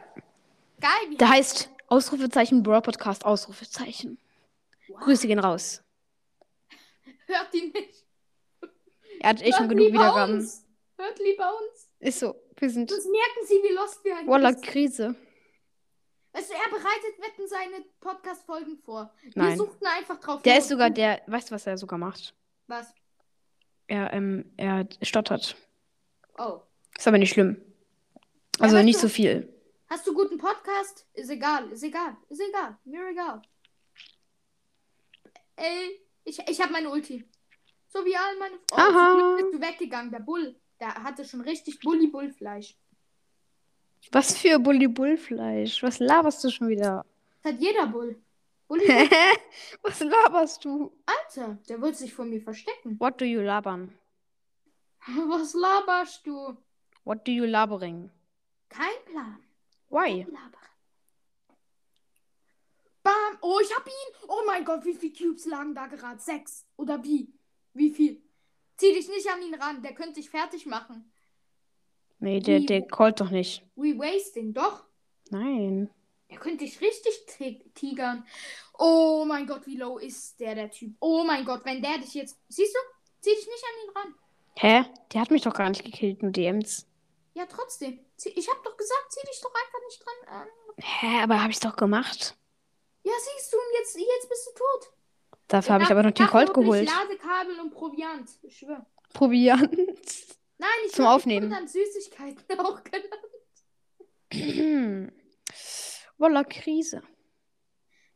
Geil. 0.82 1.16
Der 1.16 1.28
heißt 1.28 1.70
Ausrufezeichen 1.86 2.64
Brawl 2.64 2.82
Podcast 2.82 3.24
Ausrufezeichen. 3.24 4.18
Grüße 4.88 5.28
gehen 5.28 5.38
raus. 5.38 5.80
Hört 7.26 7.54
ihn 7.54 7.70
nicht. 7.70 8.04
Er 9.20 9.30
hat 9.30 9.42
echt 9.42 9.56
schon 9.56 9.68
genug 9.68 9.92
Wiedergaben. 9.92 10.38
uns. 10.38 10.66
Hört 10.96 11.20
lieber 11.20 11.52
uns. 11.56 11.88
Ist 12.00 12.18
so. 12.18 12.34
Wir 12.56 12.68
sind 12.68 12.90
Sonst 12.90 13.06
merken 13.06 13.46
sie, 13.46 13.54
wie 13.54 13.74
lost 13.74 14.04
wir 14.04 14.16
eigentlich 14.16 14.54
sind. 14.56 14.64
Krise. 14.64 15.14
Weißt 16.32 16.50
du, 16.50 16.54
er 16.54 16.70
bereitet 16.70 17.18
Wetten 17.20 17.46
seine 17.46 17.84
Podcast-Folgen 18.00 18.78
vor. 18.78 19.14
Wir 19.22 19.32
Nein. 19.36 19.58
suchten 19.58 19.86
einfach 19.86 20.18
drauf. 20.18 20.42
Der 20.42 20.58
ist 20.58 20.68
sogar 20.68 20.90
der, 20.90 21.22
weißt 21.28 21.50
du, 21.50 21.54
was 21.54 21.64
er 21.64 21.78
sogar 21.78 21.98
macht? 21.98 22.34
Was? 22.66 22.92
Er, 23.86 24.12
ähm, 24.12 24.50
er 24.56 24.88
stottert. 25.02 25.54
Oh. 26.38 26.60
Ist 26.98 27.06
aber 27.06 27.18
nicht 27.18 27.30
schlimm. 27.30 27.60
Also 28.58 28.74
weißt 28.74 28.84
nicht 28.84 28.98
so 28.98 29.08
viel. 29.08 29.51
Hast 29.92 30.06
du 30.06 30.14
guten 30.14 30.38
Podcast? 30.38 31.06
Ist 31.12 31.28
egal, 31.28 31.70
ist 31.70 31.82
egal, 31.82 32.16
ist 32.30 32.40
egal. 32.40 32.78
Mir 32.82 33.10
egal. 33.10 33.42
Ey, 35.54 36.00
ich, 36.24 36.38
ich 36.48 36.62
habe 36.62 36.72
meine 36.72 36.88
Ulti. 36.88 37.22
So 37.88 38.02
wie 38.02 38.16
all 38.16 38.38
meine. 38.38 38.56
Oh, 38.72 38.76
Aha. 38.76 39.36
bist 39.36 39.52
du 39.52 39.60
weggegangen. 39.60 40.10
Der 40.10 40.20
Bull, 40.20 40.58
der 40.80 40.94
hatte 40.94 41.26
schon 41.26 41.42
richtig 41.42 41.78
Bulli-Bull-Fleisch. 41.80 42.74
Was 44.12 44.34
für 44.38 44.58
Bulli 44.58 44.88
Bullfleisch? 44.88 45.82
Was 45.82 45.98
laberst 45.98 46.42
du 46.42 46.48
schon 46.48 46.68
wieder? 46.70 47.04
Das 47.42 47.52
hat 47.52 47.60
jeder 47.60 47.86
Bull. 47.86 48.16
Bulli 48.68 48.86
Bull. 48.86 49.10
Was 49.82 50.00
laberst 50.00 50.64
du? 50.64 50.90
Alter, 51.04 51.58
der 51.68 51.82
wollte 51.82 51.98
sich 51.98 52.14
vor 52.14 52.24
mir 52.24 52.40
verstecken. 52.40 52.98
What 52.98 53.20
do 53.20 53.26
you 53.26 53.42
labern? 53.42 53.92
Was 55.28 55.52
laberst 55.52 56.26
du? 56.26 56.56
What 57.04 57.26
do 57.28 57.30
you 57.30 57.44
labering? 57.44 58.10
Kein 58.70 59.04
Plan. 59.04 59.51
Why? 59.92 60.26
Bam. 63.02 63.38
Oh, 63.40 63.58
ich 63.62 63.74
hab 63.74 63.86
ihn. 63.86 64.14
Oh 64.28 64.42
mein 64.46 64.64
Gott, 64.64 64.84
wie 64.84 64.94
viele 64.94 65.12
Cubes 65.12 65.44
lagen 65.46 65.74
da 65.74 65.86
gerade? 65.86 66.20
Sechs. 66.20 66.66
Oder 66.76 67.02
wie? 67.04 67.32
Wie 67.74 67.90
viel? 67.90 68.22
Zieh 68.76 68.92
dich 68.94 69.08
nicht 69.08 69.28
an 69.30 69.42
ihn 69.42 69.54
ran. 69.54 69.82
Der 69.82 69.94
könnte 69.94 70.14
dich 70.14 70.30
fertig 70.30 70.66
machen. 70.66 71.12
Nee, 72.20 72.40
der, 72.40 72.60
Wie- 72.60 72.66
der 72.66 72.82
callt 72.86 73.20
doch 73.20 73.30
nicht. 73.30 73.64
We 73.74 73.96
wasting. 73.98 74.52
Doch. 74.54 74.84
Nein. 75.30 75.90
Der 76.30 76.38
könnte 76.38 76.64
dich 76.64 76.80
richtig 76.80 77.26
ti- 77.26 77.62
tigern. 77.74 78.24
Oh 78.78 79.24
mein 79.26 79.46
Gott, 79.46 79.66
wie 79.66 79.76
low 79.76 79.98
ist 79.98 80.38
der, 80.40 80.54
der 80.54 80.70
Typ. 80.70 80.94
Oh 81.00 81.24
mein 81.24 81.44
Gott, 81.44 81.64
wenn 81.64 81.82
der 81.82 81.98
dich 81.98 82.14
jetzt. 82.14 82.38
Siehst 82.48 82.74
du? 82.74 82.78
Zieh 83.20 83.30
dich 83.34 83.46
nicht 83.46 83.64
an 83.64 83.84
ihn 83.84 83.90
ran. 83.96 84.14
Hä? 84.56 84.90
Der 85.12 85.20
hat 85.20 85.30
mich 85.30 85.42
doch 85.42 85.52
gar 85.54 85.68
nicht 85.68 85.84
gekillt, 85.84 86.22
nur 86.22 86.30
DMs. 86.32 86.86
Ja, 87.34 87.46
trotzdem. 87.46 88.04
Ich 88.24 88.48
hab 88.48 88.62
doch 88.62 88.76
gesagt, 88.76 89.06
zieh 89.12 89.26
dich 89.26 89.40
doch 89.40 89.54
einfach 89.54 89.80
nicht 89.86 90.04
dran 90.04 90.40
an. 90.40 90.48
Hä, 90.78 91.22
aber 91.22 91.42
hab 91.42 91.50
ich's 91.50 91.60
doch 91.60 91.76
gemacht. 91.76 92.36
Ja, 93.04 93.12
siehst 93.18 93.52
du, 93.52 93.56
und 93.56 93.64
jetzt, 93.78 93.96
jetzt 93.96 94.28
bist 94.28 94.46
du 94.48 94.50
tot. 94.58 94.92
Dafür 95.48 95.74
habe 95.74 95.84
ich 95.84 95.90
aber 95.90 96.02
noch 96.02 96.12
den 96.12 96.26
Colt 96.26 96.54
geholt. 96.54 96.88
Ladekabel 96.88 97.60
und 97.60 97.70
Proviant. 97.72 98.30
Ich 98.42 98.58
schwöre. 98.58 98.86
Proviant. 99.12 99.72
Nein, 100.58 100.68
ich 100.86 100.92
Zum 100.92 101.06
Aufnehmen. 101.06 101.50
dann 101.50 101.66
Süßigkeiten 101.68 102.44
auch 102.60 102.80
genannt. 102.84 103.12
Voller 106.16 106.44
Krise. 106.44 107.02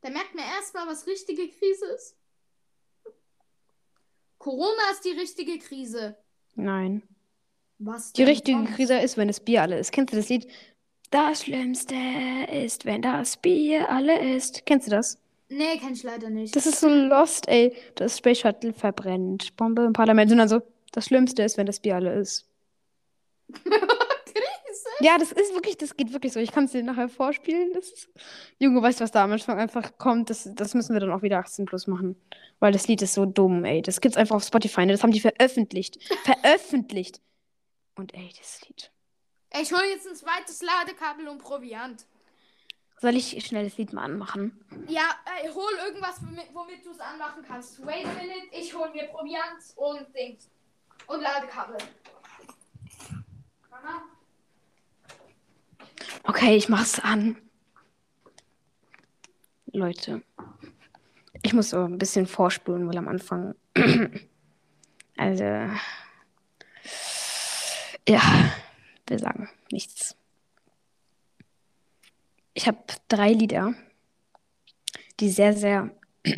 Da 0.00 0.10
merkt 0.10 0.34
man 0.34 0.44
erstmal, 0.44 0.86
was 0.86 1.06
richtige 1.06 1.48
Krise 1.50 1.86
ist. 1.86 2.16
Corona 4.38 4.90
ist 4.92 5.04
die 5.04 5.10
richtige 5.10 5.58
Krise. 5.58 6.16
Nein. 6.54 7.02
Was 7.78 8.12
Die 8.12 8.22
richtige 8.22 8.58
sonst? 8.58 8.74
Krise 8.74 8.98
ist, 8.98 9.16
wenn 9.16 9.28
das 9.28 9.40
Bier 9.40 9.62
alle 9.62 9.78
ist. 9.78 9.92
Kennst 9.92 10.12
du 10.12 10.16
das 10.16 10.28
Lied? 10.28 10.46
Das 11.10 11.42
Schlimmste 11.42 11.94
ist, 12.52 12.84
wenn 12.84 13.02
das 13.02 13.36
Bier 13.36 13.90
alle 13.90 14.34
ist. 14.34 14.66
Kennst 14.66 14.86
du 14.86 14.90
das? 14.90 15.18
Nee, 15.48 15.78
kenn 15.78 15.92
ich 15.92 16.02
leider 16.02 16.30
nicht. 16.30 16.56
Das 16.56 16.66
ist 16.66 16.80
so 16.80 16.88
lost, 16.88 17.48
ey. 17.48 17.74
Das 17.94 18.18
Space 18.18 18.40
Shuttle 18.40 18.72
verbrennt. 18.72 19.56
Bombe 19.56 19.84
im 19.84 19.92
Parlament. 19.92 20.32
Und 20.32 20.38
dann 20.38 20.48
so, 20.48 20.62
das 20.92 21.06
Schlimmste 21.06 21.42
ist, 21.42 21.56
wenn 21.56 21.66
das 21.66 21.80
Bier 21.80 21.96
alle 21.96 22.14
ist. 22.14 22.48
Krise. 24.76 25.04
Ja, 25.04 25.18
das 25.18 25.32
ist 25.32 25.54
wirklich, 25.54 25.76
das 25.76 25.96
geht 25.96 26.12
wirklich 26.12 26.32
so. 26.32 26.40
Ich 26.40 26.52
kann 26.52 26.64
es 26.64 26.72
dir 26.72 26.82
nachher 26.82 27.08
vorspielen. 27.08 27.72
Das 27.74 27.90
ist... 27.90 28.08
Junge, 28.58 28.82
weißt 28.82 29.00
du, 29.00 29.04
was 29.04 29.10
da 29.12 29.24
am 29.24 29.32
Anfang 29.32 29.58
einfach 29.58 29.98
kommt? 29.98 30.30
Das, 30.30 30.48
das 30.54 30.74
müssen 30.74 30.94
wir 30.94 31.00
dann 31.00 31.12
auch 31.12 31.22
wieder 31.22 31.38
18 31.38 31.66
plus 31.66 31.86
machen. 31.86 32.16
Weil 32.58 32.72
das 32.72 32.88
Lied 32.88 33.02
ist 33.02 33.14
so 33.14 33.26
dumm, 33.26 33.64
ey. 33.64 33.82
Das 33.82 34.00
gibt's 34.00 34.16
einfach 34.16 34.36
auf 34.36 34.44
Spotify. 34.44 34.86
Ne? 34.86 34.92
Das 34.92 35.02
haben 35.02 35.12
die 35.12 35.20
veröffentlicht. 35.20 35.98
veröffentlicht. 36.24 37.20
Und 37.96 38.14
ey, 38.14 38.30
das 38.38 38.60
Lied. 38.66 38.90
Ich 39.60 39.72
hole 39.72 39.88
jetzt 39.88 40.06
ein 40.06 40.14
zweites 40.14 40.62
Ladekabel 40.62 41.28
und 41.28 41.38
Proviant. 41.38 42.06
Soll 42.98 43.16
ich 43.16 43.44
schnell 43.44 43.64
das 43.64 43.76
Lied 43.76 43.92
mal 43.92 44.04
anmachen? 44.04 44.58
Ja, 44.86 45.16
ey, 45.42 45.50
hol 45.50 45.72
irgendwas, 45.84 46.20
womit, 46.22 46.54
womit 46.54 46.84
du 46.84 46.90
es 46.90 47.00
anmachen 47.00 47.42
kannst. 47.46 47.84
Wait 47.84 48.06
a 48.06 48.12
minute, 48.12 48.48
ich 48.52 48.74
hol 48.74 48.90
mir 48.90 49.04
Proviant 49.08 49.62
und 49.76 50.14
Dings. 50.14 50.50
Und 51.06 51.20
Ladekabel. 51.20 51.76
Mama? 53.70 54.02
Okay, 56.24 56.56
ich 56.56 56.68
mach's 56.68 56.98
an. 56.98 57.36
Leute. 59.72 60.22
Ich 61.42 61.52
muss 61.52 61.70
so 61.70 61.84
ein 61.84 61.98
bisschen 61.98 62.26
vorspulen, 62.26 62.88
weil 62.88 62.98
am 62.98 63.08
Anfang. 63.08 63.54
also. 65.16 65.44
Ja, 68.08 68.52
wir 69.08 69.18
sagen 69.18 69.48
nichts. 69.72 70.16
Ich 72.54 72.66
habe 72.66 72.78
drei 73.08 73.32
Lieder, 73.32 73.74
die 75.20 75.28
sehr, 75.30 75.52
sehr 75.54 75.90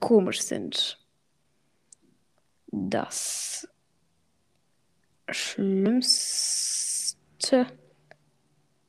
komisch 0.00 0.40
sind. 0.40 0.98
Das 2.68 3.68
Schlimmste 5.28 7.16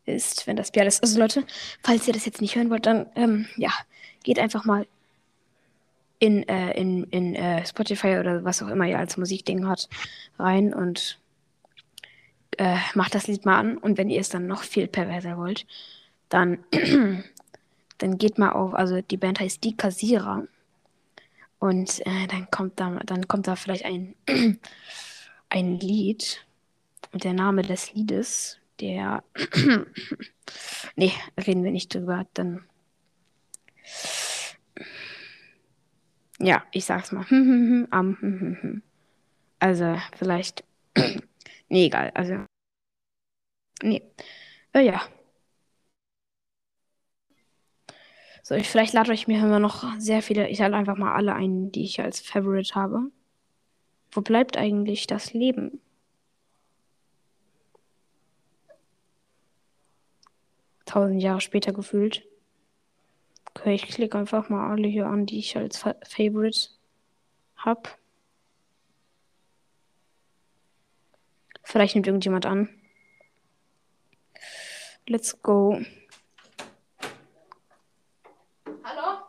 ist, 0.05 0.47
wenn 0.47 0.55
das 0.55 0.72
Bier 0.72 0.86
ist. 0.86 1.03
Also 1.03 1.20
Leute, 1.20 1.45
falls 1.84 2.08
ihr 2.08 2.14
das 2.14 2.26
jetzt 2.26 2.41
nicht 2.41 2.55
hören 2.55 2.70
wollt, 2.70 2.86
dann 2.86 3.08
ähm, 3.16 3.47
ja, 3.58 3.72
geht 4.24 4.39
einfach 4.39 4.66
mal 4.66 4.88
in, 6.20 6.47
äh, 6.47 6.72
in, 6.72 7.03
in 7.05 7.36
äh, 7.36 7.66
Spotify 7.66 8.18
oder 8.20 8.43
was 8.43 8.64
auch 8.64 8.70
immer 8.70 8.86
ihr 8.86 8.97
als 8.97 9.18
Musikding 9.18 9.68
hat, 9.68 9.89
rein 10.39 10.74
und 10.74 11.20
äh, 12.58 12.78
macht 12.93 13.16
das 13.16 13.28
Lied 13.28 13.45
mal 13.45 13.58
an. 13.58 13.78
Und 13.78 13.97
wenn 13.97 14.10
ihr 14.10 14.20
es 14.20 14.30
dann 14.30 14.47
noch 14.47 14.64
viel 14.64 14.88
perverser 14.88 15.38
wollt, 15.38 15.66
dann, 16.30 16.60
dann 17.97 18.18
geht 18.18 18.38
mal 18.38 18.51
auf, 18.51 18.74
also 18.74 19.01
die 19.01 19.18
Band 19.18 19.39
heißt 19.39 19.64
Die 19.64 19.76
Kassierer. 19.76 20.47
Und 21.60 22.05
äh, 22.05 22.28
dann 22.28 22.49
kommt 22.51 22.80
da, 22.80 22.99
dann 23.05 23.28
kommt 23.28 23.47
da 23.47 23.55
vielleicht 23.55 23.86
ein, 23.86 24.16
ein 25.49 25.80
Lied. 25.80 26.45
Und 27.12 27.24
der 27.24 27.34
Name 27.34 27.62
des 27.62 27.93
Liedes, 27.93 28.60
der. 28.80 29.24
nee, 30.95 31.14
reden 31.38 31.64
wir 31.64 31.72
nicht 31.72 31.93
drüber. 31.93 32.28
Dann. 32.34 32.64
Ja, 36.39 36.64
ich 36.72 36.86
sag's 36.86 37.12
mal. 37.12 37.26
Also, 39.60 39.97
vielleicht. 40.16 40.64
Nee, 41.70 41.86
egal. 41.88 42.11
Also. 42.13 42.45
Nee. 43.84 44.01
Äh, 44.74 44.82
ja. 44.86 45.01
So, 48.43 48.55
ich, 48.55 48.68
vielleicht 48.70 48.93
lade 48.93 49.13
ich 49.13 49.28
mir 49.28 49.39
immer 49.39 49.59
noch 49.59 49.84
sehr 49.99 50.22
viele. 50.22 50.47
Ich 50.49 50.59
lade 50.59 50.76
einfach 50.76 50.97
mal 50.97 51.13
alle 51.13 51.34
ein, 51.36 51.72
die 51.72 51.84
ich 51.84 51.99
als 52.01 52.20
Favorite 52.22 52.76
habe. 52.76 53.11
Wo 54.11 54.22
bleibt 54.22 54.57
eigentlich 54.57 55.07
das 55.07 55.34
Leben? 55.34 55.82
Tausend 60.86 61.22
Jahre 61.22 61.41
später 61.41 61.74
gefühlt. 61.74 62.26
Okay, 63.53 63.76
ich 63.76 63.84
klicke 63.84 64.18
einfach 64.18 64.49
mal 64.49 64.72
alle 64.72 64.88
hier 64.88 65.07
an, 65.07 65.26
die 65.26 65.39
ich 65.39 65.57
als 65.57 65.78
Fa 65.78 65.95
Favorite 66.03 66.70
habe. 67.57 67.89
Vielleicht 71.68 71.95
nimmt 71.95 72.07
irgendjemand 72.07 72.45
an. 72.45 72.70
Let's 75.05 75.41
go. 75.41 75.82
Hallo? 78.86 79.22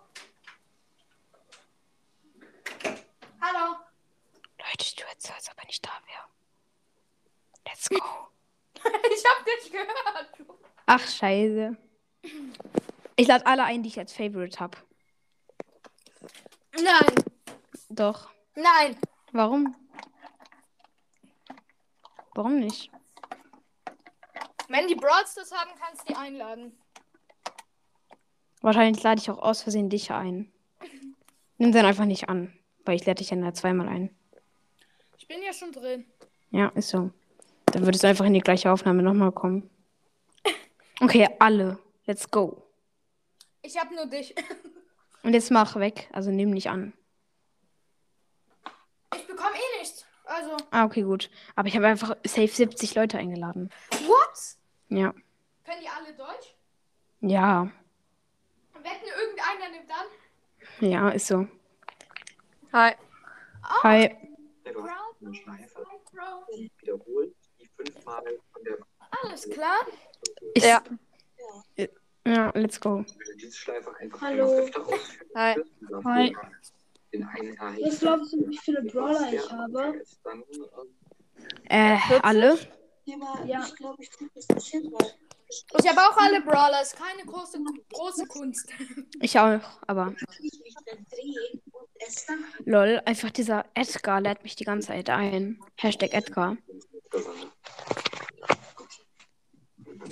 Hallo? 3.41 3.77
Leute, 4.57 4.83
ich 4.83 4.95
tue 4.95 5.09
jetzt 5.11 5.27
so, 5.27 5.33
als 5.35 5.51
ob 5.51 5.59
er 5.59 5.67
nicht 5.67 5.85
da 5.85 5.91
wäre. 6.07 6.25
Let's 7.67 7.89
go. 7.89 7.97
ich 8.85 9.25
hab 9.25 9.45
dich 9.45 9.73
gehört. 9.73 10.59
Ach, 10.87 11.09
scheiße. 11.09 11.77
Ich 13.17 13.27
lade 13.27 13.47
alle 13.47 13.65
ein, 13.65 13.83
die 13.83 13.89
ich 13.89 13.99
als 13.99 14.13
Favorite 14.13 14.61
habe. 14.61 14.79
Nein, 16.81 17.15
Doch. 17.89 18.31
nein. 18.55 18.97
Warum? 19.33 19.75
Warum 22.39 22.61
nicht? 22.61 22.93
Wenn 24.69 24.87
die 24.87 24.95
Broads 24.95 25.35
das 25.35 25.51
haben, 25.51 25.71
kannst 25.77 26.03
du 26.03 26.13
die 26.13 26.17
einladen. 26.17 26.71
Wahrscheinlich 28.61 29.03
lade 29.03 29.21
ich 29.21 29.29
auch 29.29 29.39
aus 29.39 29.63
Versehen 29.63 29.91
dich 29.91 30.13
ein. 30.13 30.49
Nimm 31.57 31.73
dann 31.73 31.85
einfach 31.85 32.05
nicht 32.05 32.29
an, 32.29 32.57
weil 32.85 32.95
ich 32.95 33.05
lade 33.05 33.17
dich 33.17 33.31
ja 33.31 33.37
nur 33.37 33.55
zweimal 33.55 33.89
ein. 33.89 34.17
Ich 35.17 35.27
bin 35.27 35.43
ja 35.43 35.53
schon 35.53 35.73
drin. 35.73 36.07
Ja, 36.53 36.69
ist 36.77 36.91
so. 36.91 37.11
Dann 37.73 37.85
würdest 37.85 38.05
du 38.05 38.09
einfach 38.09 38.27
in 38.27 38.35
die 38.35 38.41
gleiche 38.41 38.71
Aufnahme 38.71 39.03
nochmal 39.03 39.33
kommen. 39.33 39.69
Okay, 41.01 41.29
alle. 41.41 41.81
Let's 42.07 42.31
go. 42.31 42.63
Ich 43.63 43.77
hab 43.77 43.91
nur 43.91 44.07
dich. 44.07 44.33
Und 45.25 45.35
jetzt 45.35 45.51
mach 45.51 45.75
weg. 45.75 46.09
Also 46.13 46.31
nimm 46.31 46.51
nicht 46.51 46.71
an. 46.71 46.93
Ich 49.13 49.27
bekomme 49.27 49.57
eh 49.57 49.81
nichts. 49.81 50.07
Also, 50.25 50.48
Ah, 50.71 50.85
okay, 50.85 51.03
gut. 51.03 51.31
Aber 51.57 51.69
ich 51.69 51.77
habe 51.77 51.87
einfach 51.87 52.17
safe 52.25 52.49
70 52.49 52.95
Leute 52.95 53.19
eingeladen. 53.19 53.71
what? 54.07 54.57
Ja. 54.89 55.13
Können 55.65 55.81
die 55.83 55.89
alle 55.89 56.15
Deutsch? 56.15 56.55
Ja. 57.21 57.71
Wetten, 58.75 59.09
irgendeiner 59.19 59.71
nimmt 59.71 59.91
an? 59.91 60.07
Ja, 60.89 61.09
ist 61.11 61.27
so. 61.27 61.47
Hi. 62.73 62.95
Hi. 63.83 64.17
Von 68.53 68.65
der 68.65 68.77
Alles 69.23 69.51
klar. 69.51 69.81
Ich, 70.55 70.65
Ja. 70.65 70.83
Ja, 72.27 72.51
let's 72.55 72.79
go. 72.79 72.97
Wenn 72.99 73.05
du 73.05 73.37
diese 73.39 73.57
Schleife 73.57 73.97
einfach 73.97 74.21
Hallo. 74.21 74.45
ausführst, 74.45 75.19
Hi. 76.05 76.37
Dann 77.13 77.33
Hi. 77.33 77.41
Den 77.41 77.47
einen 77.47 77.57
erhältst, 77.57 77.93
Was 77.93 78.01
glaubst 78.01 78.33
du, 78.33 78.49
wie 78.49 78.59
viele 78.59 78.83
Brawler 78.83 79.33
ich 79.33 79.51
habe? 79.51 80.03
Dann, 80.25 80.43
äh, 81.69 81.95
Äh, 81.95 82.21
alle? 82.23 82.59
Ja. 83.05 83.67
Ich 85.79 85.89
habe 85.89 86.01
auch 86.01 86.17
alle 86.17 86.43
Brawler. 86.43 86.83
Ist 86.83 86.97
keine 86.97 87.25
große, 87.25 87.59
große 87.93 88.27
Kunst. 88.27 88.69
Ich 89.21 89.39
auch, 89.39 89.61
aber. 89.87 90.15
Lol, 92.65 93.01
einfach 93.05 93.31
dieser 93.31 93.65
Edgar 93.75 94.21
lädt 94.21 94.43
mich 94.43 94.57
die 94.57 94.65
ganze 94.65 94.89
Zeit 94.89 95.11
ein. 95.11 95.59
Hashtag 95.77 96.13
Edgar. 96.13 96.57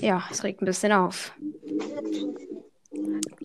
Ja, 0.01 0.27
es 0.31 0.43
regt 0.43 0.63
ein 0.63 0.67
bisschen 0.67 0.93
auf. 0.93 1.33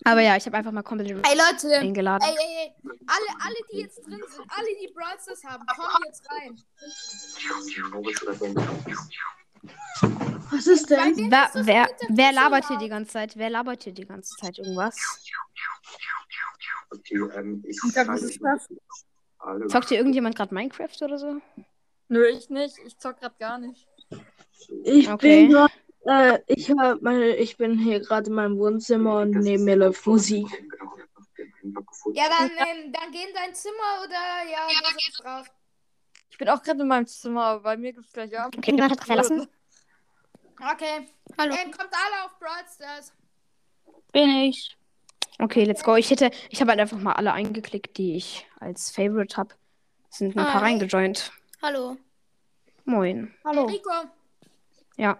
Aber 0.04 0.20
ja, 0.20 0.36
ich 0.36 0.44
habe 0.46 0.56
einfach 0.56 0.72
mal 0.72 0.82
komplett 0.82 1.10
Ey, 1.10 1.16
Leute. 1.16 1.78
eingeladen. 1.78 2.22
Ey, 2.28 2.34
ey, 2.36 2.66
ey. 2.66 2.74
Alle, 3.06 3.26
alle, 3.44 3.56
die 3.72 3.78
jetzt 3.80 4.00
drin 4.06 4.20
sind, 4.28 4.46
alle, 4.48 4.68
die 4.80 4.92
Brawl 4.92 5.18
Stars 5.20 5.44
haben, 5.44 5.64
kommen 5.66 6.04
jetzt 6.06 6.22
rein. 6.30 6.60
Was 10.50 10.66
ist 10.66 10.90
denn? 10.90 11.30
Wer, 11.30 11.50
wer, 11.54 11.88
wer 12.08 12.32
labert 12.32 12.68
hier 12.68 12.78
die 12.78 12.88
ganze 12.88 13.12
Zeit? 13.12 13.36
Wer 13.36 13.50
labert 13.50 13.84
hier 13.84 13.92
die 13.92 14.06
ganze 14.06 14.36
Zeit 14.36 14.58
irgendwas? 14.58 14.96
Okay, 16.90 17.16
ähm, 17.34 17.64
ich 17.66 17.78
Ja, 17.94 18.06
was 18.06 18.22
ist 18.22 18.40
das? 18.42 18.68
Zockt 19.70 19.88
hier 19.88 19.98
irgendjemand 19.98 20.36
gerade 20.36 20.54
Minecraft 20.54 21.00
oder 21.02 21.18
so? 21.18 21.40
Nö, 22.08 22.26
ich 22.26 22.50
nicht. 22.50 22.76
Ich 22.84 22.98
zock 22.98 23.18
grad 23.20 23.38
gar 23.38 23.58
nicht. 23.58 23.88
Ich 24.84 25.08
Okay. 25.10 25.46
bin 25.46 25.52
grad, 25.54 25.72
äh, 26.04 26.38
ich 26.46 26.70
hab 26.70 27.02
meine, 27.02 27.36
ich 27.36 27.56
bin 27.56 27.78
hier 27.78 28.00
gerade 28.00 28.28
in 28.28 28.34
meinem 28.34 28.58
Wohnzimmer 28.58 29.20
und 29.20 29.30
neben 29.30 29.64
mir 29.64 29.76
läuft 29.76 30.06
Musik. 30.06 30.46
Ja, 32.14 32.24
dann, 32.28 32.50
ähm, 32.50 32.92
dann 32.92 33.10
geh 33.12 33.22
in 33.22 33.34
dein 33.34 33.54
Zimmer 33.54 34.02
oder 34.04 34.14
ja, 34.50 34.68
ja 34.68 34.80
du 34.80 35.04
sitzt 35.04 35.22
drauf. 35.22 35.50
Ich 36.30 36.38
bin 36.38 36.48
auch 36.48 36.62
gerade 36.62 36.80
in 36.80 36.88
meinem 36.88 37.06
Zimmer, 37.06 37.44
aber 37.44 37.62
bei 37.62 37.76
mir 37.76 37.92
gibt's 37.92 38.12
gleich 38.12 38.36
ab. 38.38 38.54
Okay, 38.56 38.72
jemand 38.72 38.92
hat 38.92 39.04
verlassen? 39.04 39.48
Okay. 40.72 41.08
Hallo. 41.38 41.54
Ähm, 41.54 41.70
kommt 41.70 41.90
alle 41.92 42.24
auf 42.24 42.38
Brawl 42.38 42.64
Stars. 42.72 43.12
Bin 44.12 44.28
ich. 44.28 44.76
Okay, 45.38 45.64
let's 45.64 45.82
go. 45.82 45.96
Ich 45.96 46.10
hätte, 46.10 46.30
ich 46.50 46.60
habe 46.60 46.70
halt 46.70 46.80
einfach 46.80 46.98
mal 46.98 47.14
alle 47.14 47.32
eingeklickt, 47.32 47.96
die 47.98 48.16
ich 48.16 48.46
als 48.60 48.90
Favorite 48.90 49.36
habe. 49.36 49.54
Sind 50.10 50.36
ein 50.36 50.44
paar 50.44 50.54
Hi. 50.54 50.60
reingejoint. 50.60 51.32
Hallo. 51.62 51.96
Moin. 52.84 53.34
Hallo. 53.44 53.64
Rico. 53.64 53.90
Ja. 54.96 55.18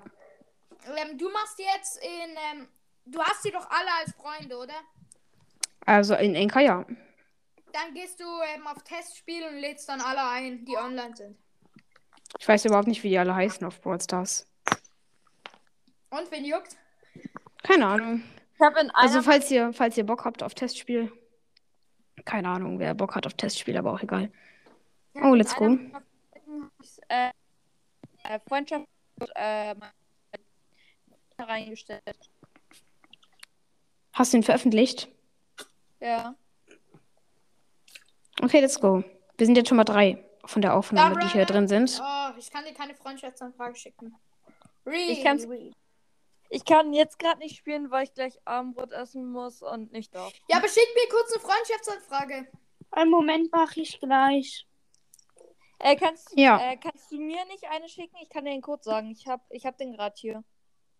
Ähm, 0.96 1.18
du 1.18 1.30
machst 1.30 1.58
jetzt 1.58 2.02
in. 2.02 2.36
Ähm, 2.52 2.68
du 3.06 3.20
hast 3.22 3.42
sie 3.42 3.50
doch 3.50 3.68
alle 3.70 3.90
als 4.00 4.12
Freunde, 4.14 4.56
oder? 4.56 4.74
Also 5.86 6.14
in 6.14 6.34
Enka, 6.34 6.60
ja. 6.60 6.84
Dann 7.72 7.94
gehst 7.94 8.20
du 8.20 8.24
ähm, 8.24 8.66
auf 8.66 8.82
Testspiel 8.82 9.44
und 9.46 9.56
lädst 9.56 9.88
dann 9.88 10.00
alle 10.00 10.28
ein, 10.28 10.64
die 10.64 10.76
online 10.76 11.16
sind. 11.16 11.38
Ich 12.38 12.46
weiß 12.46 12.64
überhaupt 12.66 12.88
nicht, 12.88 13.02
wie 13.02 13.10
die 13.10 13.18
alle 13.18 13.34
heißen 13.34 13.66
auf 13.66 13.80
Brawl 13.80 14.00
Stars. 14.00 14.46
Und 16.10 16.30
wen 16.30 16.44
juckt? 16.44 16.76
Keine 17.62 17.86
Ahnung. 17.86 18.22
Also 18.94 19.22
falls 19.22 19.50
ihr, 19.50 19.72
falls 19.72 19.96
ihr 19.96 20.04
Bock 20.04 20.24
habt 20.24 20.42
auf 20.42 20.54
Testspiel. 20.54 21.10
Keine 22.24 22.48
Ahnung, 22.48 22.78
wer 22.78 22.94
Bock 22.94 23.16
hat 23.16 23.26
auf 23.26 23.34
Testspiel, 23.34 23.76
aber 23.76 23.92
auch 23.92 24.02
egal. 24.02 24.30
Oh, 25.14 25.34
let's 25.34 25.54
go. 25.54 25.78
hab 25.92 26.02
ich, 26.80 26.98
äh, 27.08 27.30
äh, 31.42 31.52
reingestellt. 31.52 32.30
Hast 34.12 34.32
du 34.32 34.36
ihn 34.38 34.42
veröffentlicht? 34.42 35.08
Ja. 36.00 36.34
Okay, 38.42 38.60
let's 38.60 38.80
go. 38.80 39.04
Wir 39.38 39.46
sind 39.46 39.56
jetzt 39.56 39.68
schon 39.68 39.76
mal 39.76 39.84
drei 39.84 40.24
von 40.44 40.62
der 40.62 40.74
Aufnahme, 40.76 41.18
die 41.20 41.28
hier 41.28 41.46
drin 41.46 41.68
sind. 41.68 42.00
Oh, 42.02 42.30
ich 42.38 42.50
kann 42.50 42.64
dir 42.64 42.74
keine 42.74 42.94
Freundschaftsanfrage 42.94 43.76
schicken. 43.76 44.14
Really, 44.84 45.12
Ich 45.12 45.22
kann's-. 45.22 45.46
Ich 46.48 46.64
kann 46.66 46.92
jetzt 46.92 47.18
gerade 47.18 47.38
nicht 47.38 47.56
spielen, 47.56 47.90
weil 47.90 48.04
ich 48.04 48.12
gleich 48.12 48.38
Abendbrot 48.44 48.92
essen 48.92 49.30
muss 49.30 49.62
und 49.62 49.90
nicht 49.92 50.14
darf. 50.14 50.32
Ja, 50.48 50.58
aber 50.58 50.68
schick 50.68 50.86
mir 50.94 51.08
kurz 51.08 51.32
eine 51.32 51.40
Freundschaftsanfrage. 51.40 52.46
Einen 52.90 53.10
Moment 53.10 53.50
mache 53.52 53.80
ich 53.80 53.98
gleich. 54.00 54.66
Äh, 55.78 55.96
kannst, 55.96 56.30
Ja. 56.36 56.60
äh, 56.60 56.76
kannst 56.76 57.10
du 57.10 57.16
mir 57.16 57.42
nicht 57.46 57.64
eine 57.70 57.88
schicken? 57.88 58.16
Ich 58.22 58.28
kann 58.28 58.44
dir 58.44 58.50
den 58.50 58.60
Code 58.60 58.82
sagen. 58.82 59.10
Ich 59.10 59.26
hab, 59.26 59.40
ich 59.50 59.64
hab 59.64 59.78
den 59.78 59.92
gerade 59.92 60.14
hier. 60.18 60.44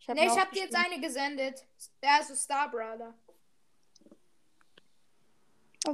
Ich 0.03 0.09
hab 0.09 0.17
Nee, 0.17 0.25
ihn 0.25 0.31
ich 0.33 0.39
hab 0.41 0.51
dir 0.51 0.63
jetzt 0.65 0.75
eine 0.75 1.01
gesendet. 1.01 1.65
Der 2.03 2.21
ist 2.21 2.29
so 2.29 2.35
Star 2.35 2.69
Brother. 2.69 3.15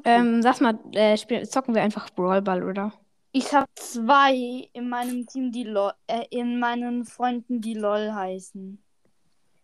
Ähm, 0.04 0.40
sag 0.42 0.62
mal, 0.62 0.78
äh, 0.92 1.16
spiel, 1.18 1.46
zocken 1.46 1.74
wir 1.74 1.82
einfach 1.82 2.08
Brawl 2.10 2.40
Ball, 2.40 2.62
oder? 2.62 2.92
Ich 3.32 3.52
habe 3.52 3.68
zwei 3.74 4.68
in 4.72 4.88
meinem 4.88 5.26
Team, 5.26 5.52
die 5.52 5.64
LOL, 5.64 5.92
äh, 6.06 6.24
in 6.30 6.58
meinen 6.58 7.04
Freunden, 7.04 7.60
die 7.60 7.74
LOL 7.74 8.12
heißen. 8.14 8.82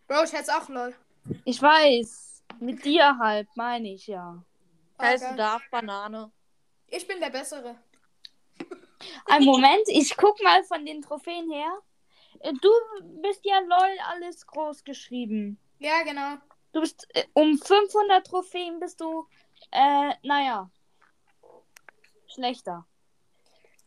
Bro, 0.07 0.23
ich 0.25 0.33
hätte 0.33 0.55
auch 0.55 0.69
lol. 0.69 0.93
Ich 1.43 1.59
weiß. 1.59 2.43
Mit 2.59 2.85
dir 2.85 3.17
halt, 3.17 3.47
meine 3.55 3.93
ich 3.93 4.05
ja. 4.05 4.43
Heißt 5.01 5.23
Okay. 5.23 5.33
du 5.33 5.37
darf 5.37 5.63
Banane. 5.71 6.31
Ich 6.87 7.07
bin 7.07 7.19
der 7.19 7.31
Bessere. 7.31 7.75
Ein 9.25 9.43
Moment, 9.43 9.83
ich 9.87 10.15
guck 10.15 10.41
mal 10.43 10.63
von 10.63 10.85
den 10.85 11.01
Trophäen 11.01 11.51
her. 11.51 11.79
Äh, 12.45 12.53
Du 12.61 12.69
bist 13.21 13.41
ja 13.43 13.59
LOL 13.59 13.97
alles 14.07 14.45
groß 14.45 14.83
geschrieben. 14.83 15.57
Ja, 15.79 16.03
genau. 16.03 16.35
Du 16.71 16.81
bist 16.81 17.07
äh, 17.13 17.23
um 17.33 17.57
500 17.57 18.25
Trophäen 18.27 18.79
bist 18.79 19.01
du, 19.01 19.27
äh, 19.71 20.13
naja, 20.23 20.69
schlechter. 22.27 22.85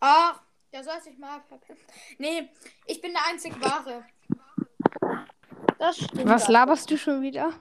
Ach, 0.01 0.41
der 0.73 0.85
soll 0.85 1.01
sich 1.01 1.19
mal. 1.19 1.41
Nee, 2.19 2.49
ich 2.87 3.01
bin 3.01 3.13
der 3.13 3.27
einzig 3.27 3.55
Wahre. 3.63 4.05
Das 5.79 5.97
stimmt. 5.97 6.27
Was 6.27 6.49
laberst 6.49 6.91
du 6.91 6.97
schon 6.97 7.23
wieder? 7.23 7.53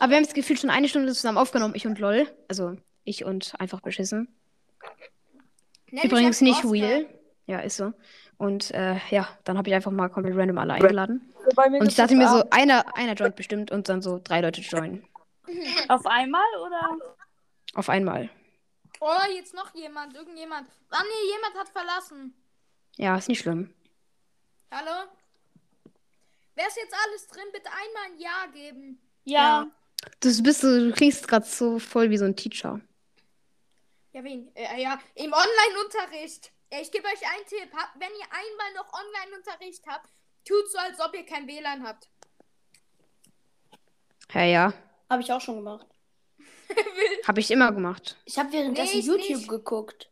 Aber 0.00 0.10
wir 0.10 0.16
haben 0.16 0.24
das 0.24 0.34
Gefühl 0.34 0.56
schon 0.56 0.70
eine 0.70 0.88
Stunde 0.88 1.12
zusammen 1.12 1.38
aufgenommen, 1.38 1.74
ich 1.74 1.86
und 1.86 1.98
LOL. 1.98 2.28
Also 2.48 2.76
ich 3.04 3.24
und 3.24 3.54
einfach 3.58 3.80
beschissen. 3.80 4.34
Nenn 5.90 6.04
Übrigens 6.04 6.40
nicht 6.40 6.56
Oscar. 6.64 6.72
Wheel. 6.72 7.18
Ja, 7.46 7.60
ist 7.60 7.76
so. 7.76 7.92
Und 8.42 8.72
äh, 8.72 8.96
ja, 9.10 9.28
dann 9.44 9.56
habe 9.56 9.68
ich 9.68 9.74
einfach 9.76 9.92
mal 9.92 10.08
komplett 10.08 10.36
random 10.36 10.58
alle 10.58 10.72
eingeladen. 10.72 11.32
Mir 11.56 11.78
Und 11.78 11.86
ich 11.86 11.94
dachte 11.94 12.16
mir 12.16 12.26
so, 12.26 12.42
einer, 12.50 12.96
einer 12.96 13.12
joint 13.12 13.36
bestimmt 13.36 13.70
und 13.70 13.88
dann 13.88 14.02
so 14.02 14.20
drei 14.22 14.40
Leute 14.40 14.60
joinen. 14.62 15.06
Auf 15.88 16.04
einmal 16.06 16.42
oder? 16.60 16.98
Auf 17.74 17.88
einmal. 17.88 18.30
Oh, 18.98 19.32
jetzt 19.32 19.54
noch 19.54 19.72
jemand. 19.76 20.16
Irgendjemand. 20.16 20.68
Ah, 20.90 21.04
nee, 21.04 21.30
jemand 21.30 21.54
hat 21.56 21.68
verlassen. 21.68 22.34
Ja, 22.96 23.16
ist 23.16 23.28
nicht 23.28 23.38
schlimm. 23.38 23.72
Hallo? 24.72 25.08
Wer 26.56 26.66
ist 26.66 26.78
jetzt 26.78 26.96
alles 27.06 27.28
drin? 27.28 27.44
Bitte 27.52 27.68
einmal 27.70 28.02
ein 28.06 28.18
Ja 28.18 28.46
geben. 28.52 28.98
Ja. 29.22 29.68
Du 30.18 30.42
bist 30.42 30.62
so, 30.62 30.66
du 30.66 30.90
klingst 30.90 31.28
gerade 31.28 31.46
so 31.46 31.78
voll 31.78 32.10
wie 32.10 32.18
so 32.18 32.24
ein 32.24 32.34
Teacher. 32.34 32.80
Ja, 34.12 34.24
wen? 34.24 34.50
Äh, 34.56 34.82
ja, 34.82 34.98
im 35.14 35.32
Online-Unterricht. 35.32 36.51
Ich 36.80 36.90
gebe 36.90 37.04
euch 37.06 37.22
einen 37.34 37.46
Tipp. 37.46 37.70
Habt- 37.76 37.94
Wenn 38.00 38.10
ihr 38.18 38.26
einmal 38.30 38.72
noch 38.76 38.92
Online-Unterricht 38.92 39.84
habt, 39.86 40.08
tut 40.44 40.70
so, 40.70 40.78
als 40.78 40.98
ob 41.00 41.14
ihr 41.14 41.24
kein 41.26 41.46
WLAN 41.46 41.86
habt. 41.86 42.08
Ja, 44.32 44.44
ja. 44.44 44.72
Habe 45.10 45.22
ich 45.22 45.30
auch 45.32 45.40
schon 45.40 45.56
gemacht. 45.56 45.86
Habe 47.28 47.40
ich 47.40 47.50
immer 47.50 47.70
gemacht. 47.72 48.16
Ich 48.24 48.38
habe 48.38 48.50
währenddessen 48.52 48.94
Nee, 48.94 49.00
ich 49.00 49.06
YouTube 49.06 49.28
nicht. 49.36 49.48
geguckt. 49.48 50.10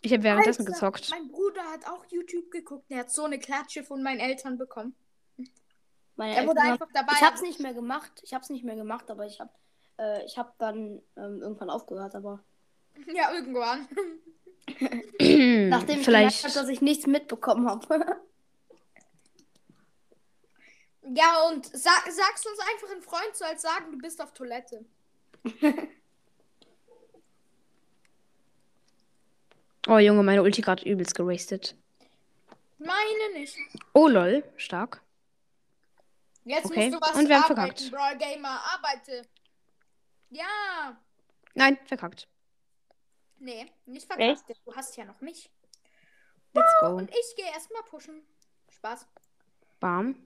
Ich 0.00 0.12
habe 0.12 0.22
währenddessen 0.22 0.62
Alter, 0.62 0.72
gezockt. 0.72 1.10
Mein 1.10 1.28
Bruder 1.28 1.62
hat 1.64 1.86
auch 1.86 2.04
YouTube 2.08 2.50
geguckt. 2.50 2.88
Der 2.90 2.98
hat 3.00 3.10
so 3.12 3.24
eine 3.24 3.38
Klatsche 3.38 3.84
von 3.84 4.02
meinen 4.02 4.20
Eltern 4.20 4.56
bekommen. 4.56 4.94
Meine 6.16 6.34
Er 6.36 6.46
wurde 6.46 6.60
Eltern 6.60 6.72
einfach 6.72 6.88
dabei. 6.94 7.12
Ich 7.14 7.22
habe 7.22 7.34
es 7.36 7.42
nicht 7.42 7.60
mehr 7.60 7.74
gemacht. 7.74 8.10
Ich 8.22 8.32
habe 8.32 8.42
es 8.42 8.48
nicht 8.48 8.64
mehr 8.64 8.76
gemacht, 8.76 9.10
aber 9.10 9.26
ich 9.26 9.38
habe 9.38 9.50
äh, 9.98 10.24
ich 10.24 10.38
habe 10.38 10.52
dann 10.58 11.02
ähm, 11.16 11.42
irgendwann 11.42 11.68
aufgehört, 11.68 12.14
aber 12.14 12.42
Ja, 13.12 13.32
irgendwann. 13.34 13.86
nachdem 14.68 16.00
ich 16.00 16.04
gemerkt 16.04 16.04
Vielleicht. 16.04 16.44
habe, 16.44 16.54
dass 16.54 16.68
ich 16.68 16.80
nichts 16.80 17.06
mitbekommen 17.06 17.68
habe. 17.68 18.20
Ja, 21.14 21.42
und 21.48 21.64
sag, 21.66 22.04
sagst 22.10 22.46
uns 22.46 22.58
einfach 22.58 22.94
ein 22.94 23.02
Freund 23.02 23.34
so 23.34 23.44
als 23.44 23.62
sagen, 23.62 23.92
du 23.92 23.98
bist 23.98 24.20
auf 24.20 24.32
Toilette. 24.34 24.84
Oh 29.86 29.96
Junge, 29.96 30.22
meine 30.22 30.42
Ulti 30.42 30.60
gerade 30.60 30.84
übelst 30.86 31.14
gerastet. 31.14 31.74
Meine 32.78 33.32
nicht. 33.32 33.56
Oh 33.94 34.06
lol, 34.06 34.44
stark. 34.56 35.00
Jetzt 36.44 36.66
Okay, 36.66 36.90
musst 36.90 36.94
du 36.94 37.00
was 37.08 37.16
und 37.16 37.28
wir 37.28 37.36
haben 37.42 37.50
arbeiten, 37.56 37.76
verkackt. 37.76 37.90
Brawl 37.90 38.18
Gamer. 38.18 38.60
Arbeite. 38.74 39.22
Ja. 40.28 40.98
Nein, 41.54 41.78
verkackt. 41.86 42.28
Nee, 43.40 43.66
nicht 43.86 44.06
verkackt. 44.06 44.44
Du 44.64 44.74
hast 44.74 44.96
ja 44.96 45.04
noch 45.04 45.20
mich. 45.20 45.50
Let's 46.54 46.74
go. 46.80 46.96
Und 46.96 47.10
ich 47.10 47.36
gehe 47.36 47.46
erstmal 47.46 47.82
pushen. 47.82 48.22
Spaß. 48.70 49.06
Bam. 49.80 50.16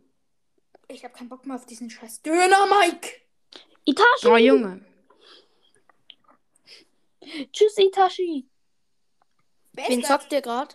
Ich 0.89 1.05
habe 1.05 1.15
keinen 1.15 1.29
Bock 1.29 1.47
mehr 1.47 1.57
auf 1.57 1.67
diesen 1.67 1.91
scheiß 1.91 2.23
Döner, 2.23 2.67
Mike. 2.67 3.09
Itachi! 3.85 4.27
Oh 4.27 4.37
Junge. 4.37 4.85
Tschüss, 7.53 7.79
Itachi! 7.79 8.49
Wer 9.73 9.89
Wen 9.89 10.05
zockt 10.05 10.33
ihr 10.33 10.43
gerade? 10.43 10.75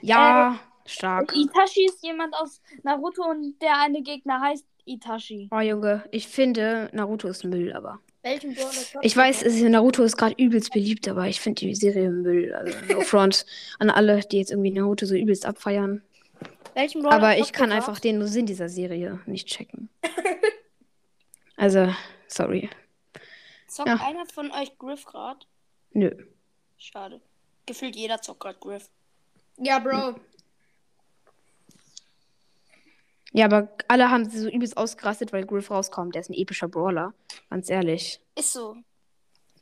Ja, 0.00 0.58
stark. 0.84 1.34
Itachi 1.34 1.86
ist 1.86 2.02
jemand 2.02 2.34
aus 2.34 2.60
Naruto 2.82 3.24
und 3.24 3.58
der 3.60 3.80
eine 3.80 4.02
Gegner 4.02 4.40
heißt 4.40 4.66
Itachi. 4.84 5.48
Oh 5.50 5.60
Junge, 5.60 6.06
ich 6.12 6.28
finde 6.28 6.90
Naruto 6.92 7.28
ist 7.28 7.44
Müll, 7.44 7.72
aber. 7.72 8.00
Welchen 8.26 8.54
Brawler 8.56 8.72
Ich 9.02 9.16
weiß, 9.16 9.42
es 9.42 9.54
ist, 9.54 9.62
Naruto 9.62 10.02
ist 10.02 10.16
gerade 10.16 10.34
übelst 10.36 10.72
beliebt, 10.72 11.06
aber 11.06 11.28
ich 11.28 11.40
finde 11.40 11.60
die 11.60 11.76
Serie 11.76 12.10
Müll. 12.10 12.52
Also 12.52 12.76
no 12.92 13.00
front 13.02 13.46
an 13.78 13.88
alle, 13.88 14.18
die 14.20 14.38
jetzt 14.38 14.50
irgendwie 14.50 14.72
Naruto 14.72 15.06
so 15.06 15.14
übelst 15.14 15.46
abfeiern. 15.46 16.02
Welchen 16.74 17.02
Brawler 17.02 17.14
Aber 17.14 17.38
ich 17.38 17.52
kann 17.52 17.70
einfach 17.70 18.00
den 18.00 18.26
Sinn 18.26 18.46
dieser 18.46 18.68
Serie 18.68 19.20
nicht 19.26 19.48
checken. 19.48 19.88
Also, 21.58 21.88
sorry. 22.26 22.68
Zockt 23.66 23.88
Ja. 23.88 23.96
einer 24.06 24.26
von 24.26 24.50
euch 24.50 24.76
Griff 24.76 25.06
gerade? 25.06 25.40
Nö. 25.92 26.10
Schade. 26.76 27.22
Gefühlt 27.64 27.96
jeder 27.96 28.20
zockt 28.20 28.40
gerade 28.40 28.58
Griff. 28.58 28.90
Ja, 29.56 29.78
Bro. 29.78 30.16
Ja, 33.32 33.46
aber 33.46 33.68
alle 33.88 34.10
haben 34.10 34.28
so 34.28 34.48
übelst 34.48 34.76
ausgerastet, 34.76 35.32
weil 35.32 35.44
Griff 35.46 35.70
rauskommt. 35.70 36.14
Der 36.14 36.20
ist 36.22 36.30
ein 36.30 36.34
epischer 36.34 36.68
Brawler. 36.68 37.12
Ganz 37.50 37.68
ehrlich. 37.68 38.20
Ist 38.34 38.52
so. 38.52 38.76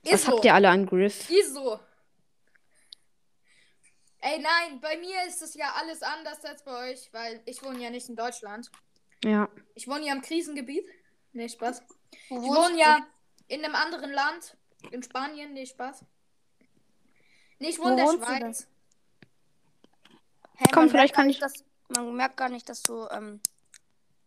Ist 0.03 0.13
Was 0.13 0.23
so. 0.25 0.33
habt 0.33 0.45
ihr 0.45 0.55
alle 0.55 0.69
an 0.69 0.87
Griff? 0.87 1.29
Ist 1.31 1.55
so. 1.55 1.81
Ey, 4.21 4.39
nein, 4.39 4.81
bei 4.81 4.97
mir 4.99 5.27
ist 5.27 5.43
es 5.43 5.55
ja 5.55 5.75
alles 5.79 6.03
anders 6.03 6.43
als 6.45 6.63
bei 6.65 6.91
euch, 6.93 7.13
weil 7.13 7.43
ich 7.45 7.63
wohne 7.63 7.83
ja 7.83 7.91
nicht 7.91 8.09
in 8.09 8.17
Deutschland. 8.17 8.71
Ja. 9.23 9.49
Ich 9.75 9.87
wohne 9.87 10.07
ja 10.07 10.15
im 10.15 10.23
Krisengebiet. 10.23 10.87
Nee, 11.33 11.49
Spaß. 11.49 11.83
Wo 12.31 12.37
Ich 12.37 12.49
wohne 12.49 12.75
du? 12.75 12.81
ja 12.81 12.99
in 13.49 13.65
einem 13.65 13.75
anderen 13.75 14.13
Land. 14.13 14.57
In 14.91 15.03
Spanien. 15.03 15.53
Nee, 15.53 15.67
Spaß. 15.67 16.05
Nee, 17.59 17.69
ich 17.71 17.79
wohne 17.79 17.93
in 17.93 17.97
der? 17.97 18.07
Schweiz. 18.27 18.69
Hä, 20.57 20.65
Komm, 20.73 20.89
vielleicht 20.89 21.15
kann 21.15 21.27
nicht, 21.27 21.43
Dass, 21.43 21.65
man 21.89 22.15
merkt 22.15 22.37
gar 22.37 22.49
nicht, 22.49 22.69
dass 22.69 22.83
du 22.83 23.07
ähm, 23.11 23.41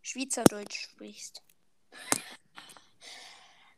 Schweizerdeutsch 0.08 0.80
sprichst. 0.80 1.44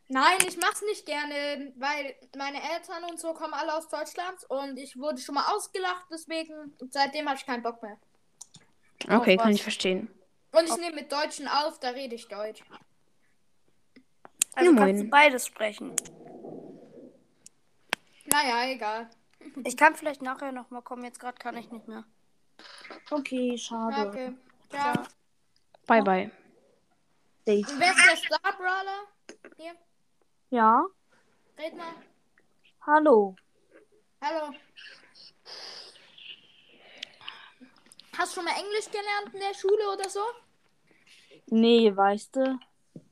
Nein, 0.08 0.38
ich 0.46 0.56
mach's 0.56 0.82
nicht 0.82 1.06
gerne, 1.06 1.72
weil 1.76 2.16
meine 2.36 2.58
Eltern 2.72 3.04
und 3.04 3.20
so 3.20 3.32
kommen 3.32 3.54
alle 3.54 3.74
aus 3.76 3.88
Deutschland 3.88 4.38
und 4.48 4.76
ich 4.76 4.96
wurde 4.96 5.18
schon 5.18 5.36
mal 5.36 5.54
ausgelacht, 5.54 6.06
deswegen 6.10 6.74
und 6.80 6.92
seitdem 6.92 7.28
habe 7.28 7.38
ich 7.38 7.46
keinen 7.46 7.62
Bock 7.62 7.82
mehr. 7.82 7.96
Okay, 9.08 9.36
kann 9.36 9.52
ich 9.52 9.62
verstehen. 9.62 10.08
Und 10.52 10.68
ich 10.68 10.76
nehme 10.78 10.96
mit 10.96 11.12
Deutschen 11.12 11.46
auf, 11.48 11.78
da 11.78 11.90
rede 11.90 12.14
ich 12.16 12.26
Deutsch. 12.28 12.62
Also 14.54 14.72
Ja, 14.72 14.78
kannst 14.78 15.02
du 15.02 15.08
beides 15.08 15.46
sprechen. 15.46 15.94
Naja, 18.26 18.68
egal. 18.70 19.10
Ich 19.64 19.76
kann 19.76 19.94
vielleicht 19.94 20.22
nachher 20.22 20.52
nochmal 20.52 20.82
kommen, 20.82 21.04
jetzt 21.04 21.20
gerade 21.20 21.38
kann 21.38 21.56
ich 21.56 21.70
nicht 21.70 21.88
mehr. 21.88 22.04
Okay, 23.10 23.56
schade. 23.56 24.08
Okay. 24.08 24.32
Ja. 24.72 24.92
Bye, 25.90 26.02
bye. 26.02 26.30
Wer 27.46 27.56
ist 27.58 27.76
der 27.76 28.16
Star 28.16 28.52
Brawler? 28.56 29.08
Hier, 29.56 29.72
Ja, 30.50 30.84
red 31.58 31.76
mal. 31.76 31.94
hallo. 32.86 33.34
Hallo. 34.22 34.54
Hast 38.16 38.30
du 38.30 38.34
schon 38.36 38.44
mal 38.44 38.54
Englisch 38.56 38.86
gelernt 38.86 39.34
in 39.34 39.40
der 39.40 39.52
Schule 39.52 39.90
oder 39.92 40.08
so? 40.08 40.20
Nee, 41.46 41.90
weißt 41.96 42.36
du? 42.36 42.40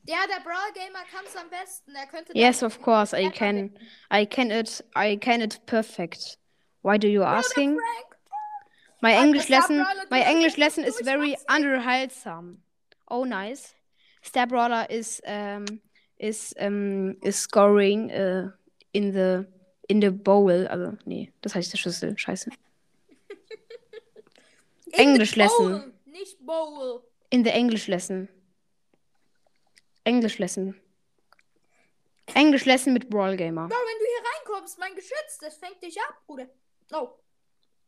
Ja, 0.05 0.19
der 0.27 0.39
Brawl 0.41 0.71
Gamer 0.73 1.03
kann 1.11 1.25
es 1.25 1.35
am 1.35 1.49
besten. 1.49 1.93
Er 1.93 2.07
könnte 2.07 2.31
Yes, 2.33 2.63
of 2.63 2.81
course, 2.81 3.13
I 3.13 3.29
can. 3.29 3.77
I 4.09 4.25
can 4.25 4.51
it. 4.51 4.85
I 4.95 5.17
can 5.17 5.41
it 5.41 5.65
perfect. 5.65 6.37
Why 6.81 6.97
do 6.97 7.09
you 7.09 7.23
asking? 7.23 7.77
My 9.01 9.11
English 9.21 9.49
lesson. 9.49 9.85
My 10.09 10.21
du 10.23 10.29
English 10.31 10.55
lesson 10.55 10.85
is 10.85 10.97
very 11.03 11.35
Maxi. 11.35 11.45
Oh, 13.09 13.25
nice. 13.25 13.75
Star 14.21 14.47
Brawler 14.47 14.85
is 14.89 15.21
um 15.25 15.65
is 16.17 16.53
um 16.59 17.15
is 17.23 17.37
scoring 17.37 18.11
uh, 18.11 18.51
in 18.93 19.11
the 19.11 19.47
in 19.87 20.01
the 20.01 20.11
bowl. 20.11 20.67
Also 20.67 20.97
nee, 21.05 21.31
das 21.41 21.55
heißt 21.55 21.71
der 21.73 21.77
Schüssel. 21.77 22.17
Scheiße. 22.17 22.51
English 24.91 25.35
lesson. 25.35 25.71
Bowl, 25.71 25.93
Nicht 26.05 26.45
Bowl. 26.45 27.03
In 27.29 27.43
the 27.43 27.51
English 27.51 27.87
lesson. 27.87 28.27
English 30.03 30.39
lesson. 30.39 30.75
English 32.35 32.65
lesson 32.65 32.93
mit 32.93 33.09
Brawl 33.09 33.35
Gamer. 33.35 33.67
Bro, 33.67 33.77
wenn 33.77 33.99
du 33.99 34.05
hier 34.05 34.23
reinkommst, 34.31 34.79
mein 34.79 34.95
Geschütz, 34.95 35.37
das 35.39 35.57
fängt 35.57 35.81
dich 35.81 35.99
ab, 36.01 36.15
Bruder. 36.25 36.47
Oh. 36.91 37.09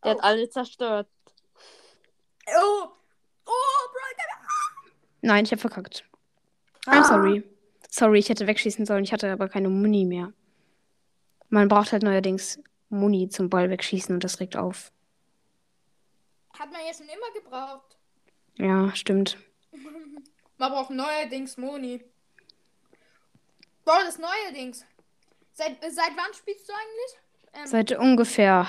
Der 0.03 0.11
hat 0.11 0.23
alle 0.23 0.49
zerstört. 0.49 1.07
Oh. 2.47 2.87
Oh, 3.45 3.89
Brawl 3.93 4.13
Gamer. 4.17 4.40
Nein, 5.21 5.45
ich 5.45 5.51
habe 5.51 5.61
verkackt. 5.61 6.03
I'm 6.85 7.03
sorry. 7.03 7.43
Sorry, 7.89 8.19
ich 8.19 8.29
hätte 8.29 8.47
wegschießen 8.47 8.85
sollen. 8.85 9.03
Ich 9.03 9.13
hatte 9.13 9.31
aber 9.31 9.49
keine 9.49 9.69
Muni 9.69 10.05
mehr. 10.05 10.33
Man 11.49 11.67
braucht 11.67 11.91
halt 11.91 12.03
neuerdings 12.03 12.59
Muni 12.89 13.29
zum 13.29 13.49
Ball 13.49 13.69
wegschießen 13.69 14.13
und 14.15 14.23
das 14.23 14.39
regt 14.39 14.55
auf. 14.57 14.91
Hat 16.57 16.71
man 16.71 16.81
ja 16.85 16.93
schon 16.93 17.07
immer 17.07 17.33
gebraucht. 17.33 17.97
Ja, 18.57 18.93
stimmt. 18.95 19.37
Man 20.57 20.71
braucht 20.71 20.91
neuerdings 20.91 21.57
Moni. 21.57 22.03
Bro, 23.83 23.93
das 24.05 24.19
neuerdings. 24.19 24.85
Seit, 25.53 25.77
seit 25.81 26.11
wann 26.15 26.33
spielst 26.35 26.69
du 26.69 26.73
eigentlich? 26.73 27.19
Ähm, 27.53 27.67
Seit 27.67 27.91
ungefähr 27.97 28.67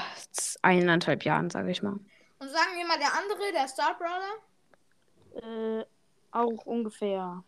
eineinhalb 0.63 1.25
Jahren, 1.25 1.51
sage 1.51 1.71
ich 1.71 1.83
mal. 1.83 1.99
und 2.39 2.49
sagen 2.49 2.77
wir 2.77 2.87
mal 2.87 2.99
der 2.99 3.13
andere, 3.13 3.53
der 3.53 3.69
Star 3.69 3.97
Brawler. 3.99 5.81
Äh, 5.81 5.85
auch 6.33 6.67
ungefähr 6.67 7.45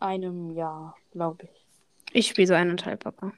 einem 0.00 0.50
Jahr, 0.50 0.96
glaube 1.12 1.44
ich. 1.44 1.66
Ich 2.12 2.28
spiele 2.28 2.46
so 2.46 2.54
eineinhalb, 2.54 3.02
Papa. 3.02 3.32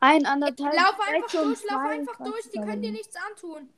Ein, 0.00 0.26
anderthalb. 0.26 0.74
Lauf 0.74 1.00
einfach 1.00 1.30
durch, 1.30 1.64
lauf 1.70 1.80
einfach 1.80 2.16
durch, 2.18 2.50
die 2.50 2.58
können 2.58 2.82
dir 2.82 2.92
nichts 2.92 3.16
antun. 3.16 3.68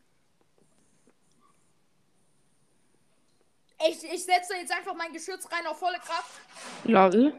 Ich, 3.89 4.03
ich 4.03 4.25
setze 4.25 4.55
jetzt 4.57 4.73
einfach 4.73 4.95
mein 4.97 5.13
Geschütz 5.13 5.49
rein 5.53 5.67
auf 5.67 5.79
volle 5.79 5.99
Kraft. 5.99 6.41
Lol. 6.85 7.33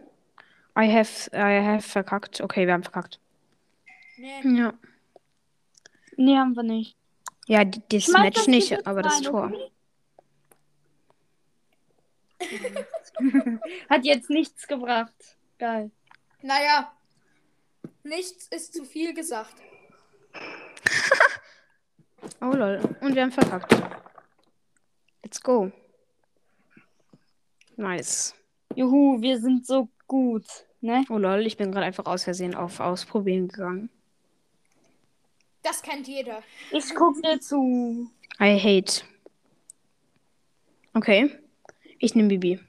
I 0.78 0.90
have, 0.90 1.30
I 1.34 1.62
have 1.62 1.82
verkackt. 1.82 2.40
Okay, 2.40 2.66
wir 2.66 2.74
haben 2.74 2.84
verkackt. 2.84 3.20
Nee. 4.18 4.58
Ja. 4.58 4.74
Nee, 6.16 6.38
haben 6.38 6.56
wir 6.56 6.64
nicht. 6.64 6.96
Ja, 7.48 7.66
das 7.66 8.08
Match 8.10 8.48
nicht, 8.48 8.88
aber 8.88 9.02
das 9.02 9.22
Tor. 9.22 9.46
okay? 9.46 9.72
Hat 13.90 14.06
jetzt 14.06 14.30
nichts 14.30 14.68
gebracht. 14.68 15.38
Geil. 15.58 15.92
Naja, 16.42 16.94
nichts 18.04 18.48
ist 18.48 18.74
zu 18.74 18.86
viel 18.86 19.14
gesagt. 19.14 19.56
Oh 22.42 22.52
lol. 22.52 22.80
Und 23.02 23.16
wir 23.16 23.22
haben 23.24 23.32
verkackt. 23.32 23.74
Let's 25.24 25.42
go. 25.42 25.72
Nice. 27.76 28.36
Juhu, 28.76 29.22
wir 29.22 29.40
sind 29.40 29.66
so 29.66 29.90
gut, 30.08 30.46
ne? 30.82 31.04
Oh 31.10 31.18
lol, 31.18 31.46
ich 31.46 31.58
bin 31.58 31.72
gerade 31.72 31.86
einfach 31.86 32.06
aus 32.06 32.24
Versehen 32.24 32.56
auf 32.56 32.80
Ausprobieren 32.80 33.48
gegangen. 33.48 33.90
Das 35.64 35.82
kennt 35.82 36.08
jeder. 36.08 36.42
Ich 36.72 36.94
guck 36.96 37.22
dir 37.22 37.40
zu. 37.40 38.10
I 38.40 38.58
hate. 38.58 39.04
Okay. 40.94 41.38
Ich 42.00 42.16
nehme 42.16 42.30
Bibi. 42.30 42.60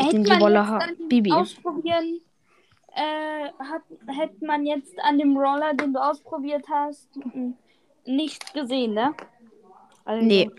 Ich 0.00 0.06
Hätte 0.06 0.18
nehme 0.18 0.38
die 0.38 0.52
dann 0.54 1.08
Bibi. 1.08 1.32
Ausprobieren. 1.32 2.20
Äh, 2.94 3.50
hat, 3.58 3.82
hätte 4.06 4.44
man 4.44 4.64
jetzt 4.64 4.98
an 5.00 5.18
dem 5.18 5.36
Roller, 5.36 5.74
den 5.74 5.92
du 5.92 6.00
ausprobiert 6.00 6.64
hast, 6.68 7.08
nicht 8.04 8.54
gesehen, 8.54 8.94
ne? 8.94 9.14
Also, 10.04 10.24
Nee. 10.24 10.50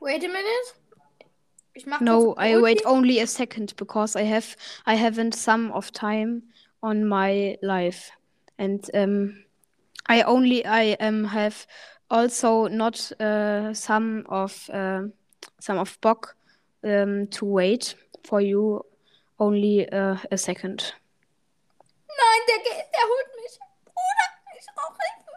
Wait 0.00 0.24
a 0.24 0.28
minute. 0.28 0.74
Ich 1.74 1.86
mach 1.86 2.00
No, 2.00 2.36
I 2.38 2.60
wait 2.60 2.86
only 2.86 3.20
a 3.20 3.26
second 3.26 3.76
because 3.76 4.16
I 4.16 4.24
have 4.24 4.56
I 4.86 4.96
haven't 4.96 5.34
some 5.34 5.72
of 5.72 5.90
time 5.92 6.42
on 6.82 7.04
my 7.04 7.58
life. 7.62 8.12
And 8.58 8.88
um 8.94 9.44
I 10.08 10.22
only 10.22 10.64
I 10.64 10.96
um 11.00 11.24
have 11.24 11.66
also 12.14 12.68
not 12.68 13.12
uh, 13.20 13.74
some 13.74 14.24
of 14.28 14.70
uh, 14.70 15.02
some 15.58 15.78
of 15.78 15.98
Bock 16.00 16.36
um, 16.84 17.26
to 17.26 17.44
wait 17.44 17.96
for 18.22 18.40
you 18.40 18.84
only 19.38 19.88
uh, 19.92 20.16
a 20.30 20.38
second. 20.38 20.94
Nein, 22.08 22.40
der, 22.48 22.58
geht, 22.58 22.86
der 22.92 23.02
holt 23.02 23.30
mich. 23.42 23.58
Bruder, 23.84 24.28
ich 24.58 24.66
brauche 24.74 24.98
Hilfe. 25.16 25.32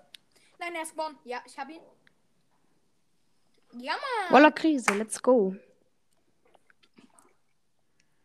Nein, 0.60 0.76
er 0.76 0.84
ist 0.84 0.92
spawn. 0.92 1.18
Ja, 1.26 1.42
ich 1.46 1.58
hab 1.58 1.70
ihn. 1.70 1.82
Ja, 3.80 3.94
Mann. 3.94 4.30
Voller 4.30 4.52
Krise, 4.52 4.94
let's 4.94 5.22
go. 5.22 5.56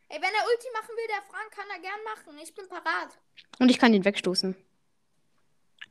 Ey, 0.09 0.21
wenn 0.21 0.35
er 0.35 0.45
Ulti 0.47 0.69
machen 0.75 0.95
will, 0.95 1.09
der 1.09 1.23
Frank 1.23 1.51
kann 1.53 1.71
er 1.71 1.81
gern 1.81 2.05
machen. 2.05 2.39
Ich 2.43 2.55
bin 2.55 2.69
parat. 2.69 3.19
Und 3.59 3.71
ich 3.71 3.79
kann 3.79 3.95
ihn 3.95 4.05
wegstoßen. 4.05 4.55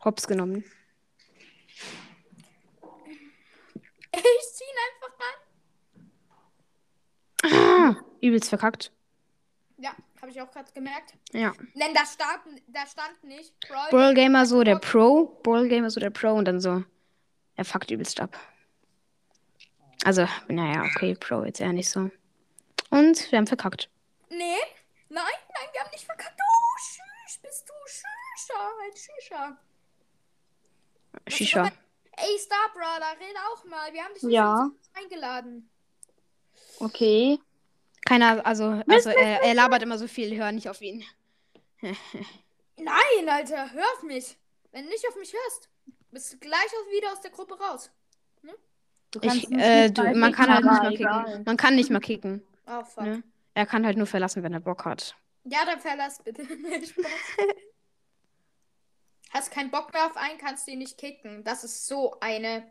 Hops 0.05 0.27
genommen. 0.27 0.63
Ich 4.13 4.21
zieh 4.53 4.63
ihn 4.63 4.79
einfach 4.87 5.13
rein. 5.19 5.39
Ah, 7.43 7.95
übelst 8.21 8.49
verkackt. 8.49 8.91
Ja, 9.77 9.95
habe 10.21 10.31
ich 10.31 10.41
auch 10.41 10.51
gerade 10.51 10.71
gemerkt. 10.73 11.13
Ja. 11.31 11.53
Denn 11.73 11.93
da 11.93 12.05
stand, 12.05 12.61
da 12.67 12.85
stand 12.85 13.23
nicht. 13.23 13.53
Brawl 13.67 13.89
Brawl 13.89 14.13
Gamer 14.13 14.45
so 14.45 14.63
der 14.63 14.77
Pro, 14.77 15.39
Brawl 15.43 15.67
Gamer 15.67 15.89
so 15.89 15.99
der 15.99 16.11
Pro 16.11 16.33
und 16.33 16.45
dann 16.45 16.59
so, 16.59 16.83
er 17.55 17.65
fuckt 17.65 17.89
übelst 17.89 18.19
ab. 18.19 18.37
Also, 20.03 20.27
naja, 20.47 20.83
okay, 20.83 21.15
Pro 21.15 21.43
jetzt 21.43 21.61
eher 21.61 21.73
nicht 21.73 21.89
so. 21.89 22.11
Und 22.89 23.31
wir 23.31 23.37
haben 23.37 23.47
verkackt. 23.47 23.89
Nee, 24.29 24.57
nein, 25.09 25.23
nein, 25.53 25.67
wir 25.71 25.81
haben 25.81 25.91
nicht 25.91 26.05
verkackt. 26.05 26.39
Oh, 26.39 26.77
tschüss, 26.77 27.37
bist 27.39 27.67
du 27.67 27.73
Shisha, 27.87 28.71
ein 28.83 28.95
Shisha. 28.95 29.57
Shisha. 31.27 31.71
Ey, 32.17 32.37
Star 32.39 32.69
Brother, 32.73 33.19
red 33.19 33.35
auch 33.51 33.63
mal. 33.65 33.91
Wir 33.93 34.03
haben 34.03 34.13
dich 34.13 34.23
Ja. 34.23 34.69
eingeladen. 34.93 35.69
Okay. 36.79 37.39
Keiner, 38.05 38.45
also, 38.45 38.81
also 38.87 39.09
er, 39.09 39.43
er 39.43 39.53
labert 39.53 39.83
immer 39.83 39.97
so 39.97 40.07
viel, 40.07 40.35
hör 40.37 40.51
nicht 40.51 40.67
auf 40.69 40.81
ihn. 40.81 41.03
Nein, 41.81 43.29
Alter, 43.29 43.71
hör 43.71 43.85
auf 43.95 44.03
mich. 44.03 44.37
Wenn 44.71 44.85
du 44.85 44.89
nicht 44.89 45.07
auf 45.07 45.15
mich 45.15 45.33
hörst, 45.33 45.69
bist 46.11 46.33
du 46.33 46.37
gleich 46.39 46.71
wieder 46.91 47.11
aus 47.11 47.21
der 47.21 47.31
Gruppe 47.31 47.57
raus. 47.59 47.91
Du 49.11 49.19
Ich, 49.23 49.49
mich 49.49 49.59
äh, 49.59 49.83
nicht 49.89 49.97
du, 49.97 50.03
mal 50.03 50.15
man 50.15 50.31
kann 50.31 50.49
halt 50.49 50.63
kicken, 50.63 50.71
nicht 50.71 50.81
mal 50.81 50.89
kicken. 50.91 51.05
egal. 51.05 51.43
Man 51.45 51.57
kann 51.57 51.75
nicht 51.75 51.89
mal 51.89 51.99
kicken. 51.99 52.47
Oh, 52.65 52.83
fuck. 52.85 53.03
Ne? 53.03 53.23
Er 53.53 53.65
kann 53.65 53.85
halt 53.85 53.97
nur 53.97 54.07
verlassen, 54.07 54.41
wenn 54.41 54.53
er 54.53 54.61
Bock 54.61 54.85
hat. 54.85 55.15
Ja, 55.43 55.65
dann 55.65 55.79
verlass 55.81 56.23
bitte. 56.23 56.43
Hast 59.31 59.51
keinen 59.51 59.71
Bock 59.71 59.93
mehr 59.93 60.05
auf 60.05 60.17
einen, 60.17 60.37
kannst 60.37 60.67
du 60.67 60.71
ihn 60.71 60.79
nicht 60.79 60.97
kicken. 60.97 61.43
Das 61.43 61.63
ist 61.63 61.87
so 61.87 62.19
eine. 62.19 62.69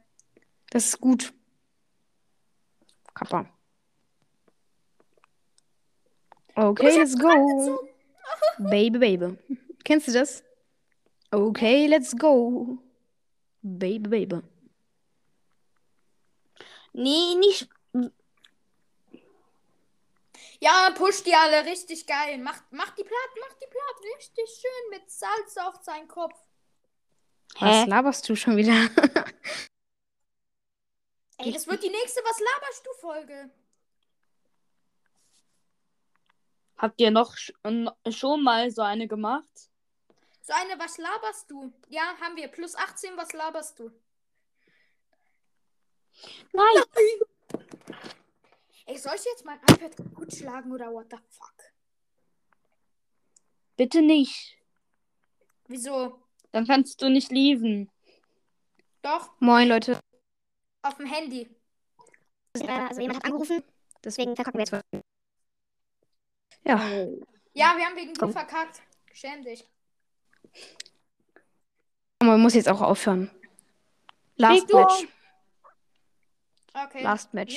Das 0.70 0.86
ist 0.86 1.00
gut. 1.00 1.32
Kappa. 3.14 3.46
Okay, 6.54 6.98
let's 6.98 7.18
go. 7.18 7.80
Baby, 8.58 8.98
baby. 8.98 9.38
Kennst 9.84 10.08
du 10.08 10.12
das? 10.12 10.44
Okay, 11.30 11.86
let's 11.86 12.16
go. 12.16 12.78
Baby, 13.62 14.08
baby. 14.08 14.42
Nee, 16.92 17.34
nicht. 17.36 17.68
Ja, 20.60 20.90
push 20.94 21.22
die 21.22 21.34
alle 21.34 21.64
richtig 21.64 22.06
geil. 22.06 22.36
Macht, 22.38 22.70
macht 22.72 22.98
die 22.98 23.04
platt, 23.04 23.30
macht 23.40 23.56
die 23.62 23.66
platt. 23.66 24.16
Richtig 24.16 24.44
schön 24.60 24.90
mit 24.90 25.10
Salz 25.10 25.56
auf 25.56 25.76
seinen 25.82 26.08
Kopf. 26.08 26.38
Was 27.58 27.84
Hä? 27.84 27.84
laberst 27.86 28.28
du 28.28 28.36
schon 28.36 28.56
wieder? 28.56 28.72
Ey, 31.38 31.52
das 31.52 31.66
wird 31.66 31.82
die 31.82 31.90
nächste 31.90 32.20
Was 32.20 32.38
laberst 32.38 32.86
du 32.86 32.92
Folge. 33.00 33.50
Habt 36.76 37.00
ihr 37.00 37.10
noch 37.10 37.36
schon 37.36 38.42
mal 38.42 38.70
so 38.70 38.82
eine 38.82 39.08
gemacht? 39.08 39.70
So 40.42 40.52
eine 40.54 40.78
Was 40.78 40.98
laberst 40.98 41.50
du? 41.50 41.72
Ja, 41.88 42.16
haben 42.20 42.36
wir. 42.36 42.48
Plus 42.48 42.74
18, 42.74 43.16
was 43.16 43.32
laberst 43.32 43.78
du? 43.78 43.90
Nein. 46.52 46.84
Ey, 48.86 48.98
soll 48.98 49.14
ich 49.14 49.24
jetzt 49.24 49.44
mein 49.44 49.60
iPad 49.70 49.96
kaputt 49.96 50.34
schlagen 50.34 50.72
oder 50.72 50.92
what 50.92 51.06
the 51.10 51.16
fuck? 51.28 51.54
Bitte 53.76 54.02
nicht. 54.02 54.56
Wieso? 55.68 56.22
Dann 56.52 56.66
kannst 56.66 57.00
du 57.02 57.08
nicht 57.08 57.30
lesen. 57.30 57.90
Doch, 59.02 59.30
Moin, 59.40 59.68
Leute. 59.68 59.98
auf 60.82 60.96
dem 60.96 61.06
Handy. 61.06 61.48
Also 62.66 63.00
jemand 63.00 63.18
hat 63.18 63.24
angerufen, 63.26 63.62
deswegen 64.04 64.34
verkacken 64.34 64.58
wir 64.58 64.64
jetzt. 64.66 65.04
Ja, 66.64 66.78
Ja, 67.54 67.76
wir 67.76 67.86
haben 67.86 67.96
wegen 67.96 68.12
dir 68.12 68.20
Komm. 68.20 68.32
verkackt. 68.32 68.82
Schäm 69.12 69.42
dich. 69.42 69.66
aber 72.18 72.32
man 72.32 72.40
muss 72.42 72.54
jetzt 72.54 72.68
auch 72.68 72.80
aufhören. 72.80 73.30
Last 74.36 74.62
Victor. 74.62 74.80
Match. 74.86 75.08
Okay. 76.74 77.02
Last 77.02 77.34
Match. 77.34 77.54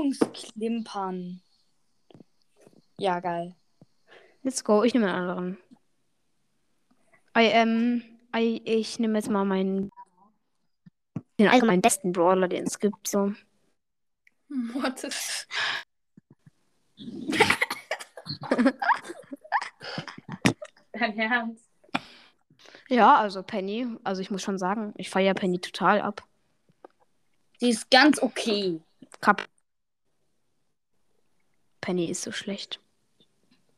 Heilungsklimpern. 0.00 1.40
Ja, 2.98 3.20
geil. 3.20 3.54
Let's 4.42 4.64
go. 4.64 4.82
Ich 4.84 4.94
nehme 4.94 5.12
einen 5.12 5.28
anderen. 5.28 5.58
I, 7.36 7.46
ähm, 7.52 8.02
I, 8.34 8.62
ich 8.64 8.98
nehme 8.98 9.18
jetzt 9.18 9.30
mal 9.30 9.44
meinen. 9.44 9.90
Den 11.38 11.48
allgemein 11.48 11.80
besten 11.80 12.12
Brawler, 12.12 12.48
den 12.48 12.66
es 12.66 12.78
gibt. 12.78 13.08
So. 13.08 13.32
Mortis. 14.48 15.46
Dein 20.92 21.18
Ernst? 21.18 21.70
Ja, 22.88 23.16
also 23.16 23.42
Penny. 23.42 23.86
Also 24.04 24.20
ich 24.20 24.30
muss 24.30 24.42
schon 24.42 24.58
sagen, 24.58 24.92
ich 24.96 25.08
feiere 25.08 25.34
Penny 25.34 25.58
total 25.60 26.00
ab. 26.00 26.22
Die 27.60 27.70
ist 27.70 27.90
ganz 27.90 28.20
okay. 28.20 28.80
Cup. 29.20 29.48
Penny 31.80 32.06
ist 32.06 32.22
so 32.22 32.32
schlecht. 32.32 32.80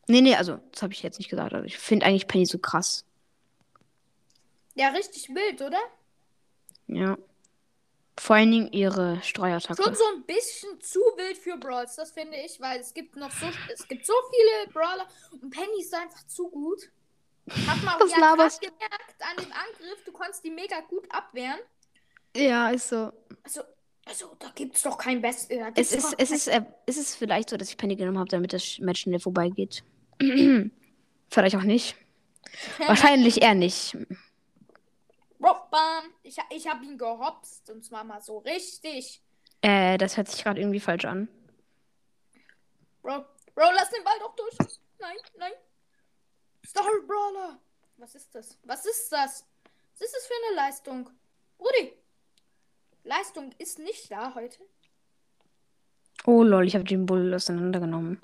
Nee, 0.08 0.20
nee, 0.20 0.34
also, 0.34 0.58
das 0.72 0.82
habe 0.82 0.92
ich 0.92 1.02
jetzt 1.02 1.18
nicht 1.18 1.30
gesagt. 1.30 1.54
Also 1.54 1.64
ich 1.64 1.78
finde 1.78 2.06
eigentlich 2.06 2.26
Penny 2.26 2.46
so 2.46 2.58
krass. 2.58 3.04
Ja, 4.74 4.88
richtig 4.88 5.28
wild, 5.28 5.60
oder? 5.62 5.80
Ja. 6.86 7.16
Vor 8.18 8.36
allen 8.36 8.50
Dingen 8.50 8.72
ihre 8.72 9.22
Streuattacke. 9.22 9.82
Schon 9.82 9.94
so 9.94 10.04
ein 10.14 10.24
bisschen 10.24 10.80
zu 10.80 11.00
wild 11.16 11.38
für 11.38 11.56
Brawls, 11.56 11.96
das 11.96 12.10
finde 12.10 12.36
ich, 12.36 12.60
weil 12.60 12.80
es 12.80 12.92
gibt 12.92 13.16
noch 13.16 13.30
so, 13.30 13.46
es 13.72 13.88
gibt 13.88 14.04
so 14.04 14.12
viele 14.30 14.72
Brawler 14.72 15.06
und 15.40 15.50
Penny 15.50 15.80
ist 15.80 15.94
einfach 15.94 16.26
zu 16.26 16.50
gut. 16.50 16.90
Hat 17.66 17.82
man 17.82 17.94
auch 17.94 17.98
gerade 17.98 18.20
laberst 18.20 18.60
gemerkt 18.60 19.16
an 19.20 19.44
dem 19.44 19.52
Angriff, 19.52 20.04
du 20.04 20.12
konntest 20.12 20.44
die 20.44 20.50
mega 20.50 20.80
gut 20.80 21.04
abwehren. 21.10 21.58
Ja, 22.36 22.70
ist 22.70 22.88
so. 22.88 23.12
Also, 23.42 23.62
also 24.04 24.34
da 24.38 24.50
gibt's 24.54 24.82
doch 24.82 24.98
kein 24.98 25.20
Best. 25.22 25.50
Äh, 25.50 25.72
Es 25.76 25.92
ist, 25.92 26.04
doch 26.12 26.18
es 26.18 26.28
kein- 26.28 26.36
ist, 26.36 26.46
äh, 26.48 26.62
es 26.86 26.96
ist 26.96 27.16
vielleicht 27.16 27.50
so, 27.50 27.56
dass 27.56 27.68
ich 27.68 27.76
Penny 27.76 27.96
genommen 27.96 28.18
habe, 28.18 28.28
damit 28.28 28.52
das 28.52 28.78
Match 28.78 29.02
schnell 29.02 29.20
vorbeigeht. 29.20 29.84
vielleicht 31.30 31.56
auch 31.56 31.62
nicht. 31.62 31.96
Wahrscheinlich 32.86 33.40
eher 33.42 33.54
nicht. 33.54 33.96
Robbam. 35.40 36.04
Ich, 36.22 36.36
ich 36.50 36.68
habe 36.68 36.84
ihn 36.84 36.98
gehopst 36.98 37.68
und 37.70 37.84
zwar 37.84 38.04
mal 38.04 38.20
so 38.20 38.38
richtig. 38.38 39.22
Äh, 39.62 39.96
das 39.98 40.16
hört 40.16 40.28
sich 40.28 40.42
gerade 40.42 40.60
irgendwie 40.60 40.80
falsch 40.80 41.04
an. 41.04 41.28
Bro, 43.02 43.24
Bro, 43.54 43.64
lass 43.74 43.90
den 43.90 44.04
Ball 44.04 44.18
doch 44.20 44.34
durch. 44.36 44.56
Nein, 44.98 45.16
nein. 45.38 45.52
Star 46.66 46.84
Brawler. 47.06 47.58
Was 47.96 48.14
ist 48.14 48.34
das? 48.34 48.56
Was 48.64 48.84
ist 48.86 49.10
das? 49.12 49.44
Was 49.94 50.00
ist 50.06 50.14
das 50.14 50.26
für 50.26 50.34
eine 50.46 50.56
Leistung? 50.56 51.10
Rudi. 51.58 51.92
Leistung 53.04 53.50
ist 53.58 53.78
nicht 53.78 54.10
da 54.10 54.34
heute. 54.34 54.58
Oh 56.24 56.42
lol, 56.42 56.66
ich 56.66 56.74
habe 56.74 56.84
den 56.84 57.06
Bull 57.06 57.34
auseinandergenommen. 57.34 58.20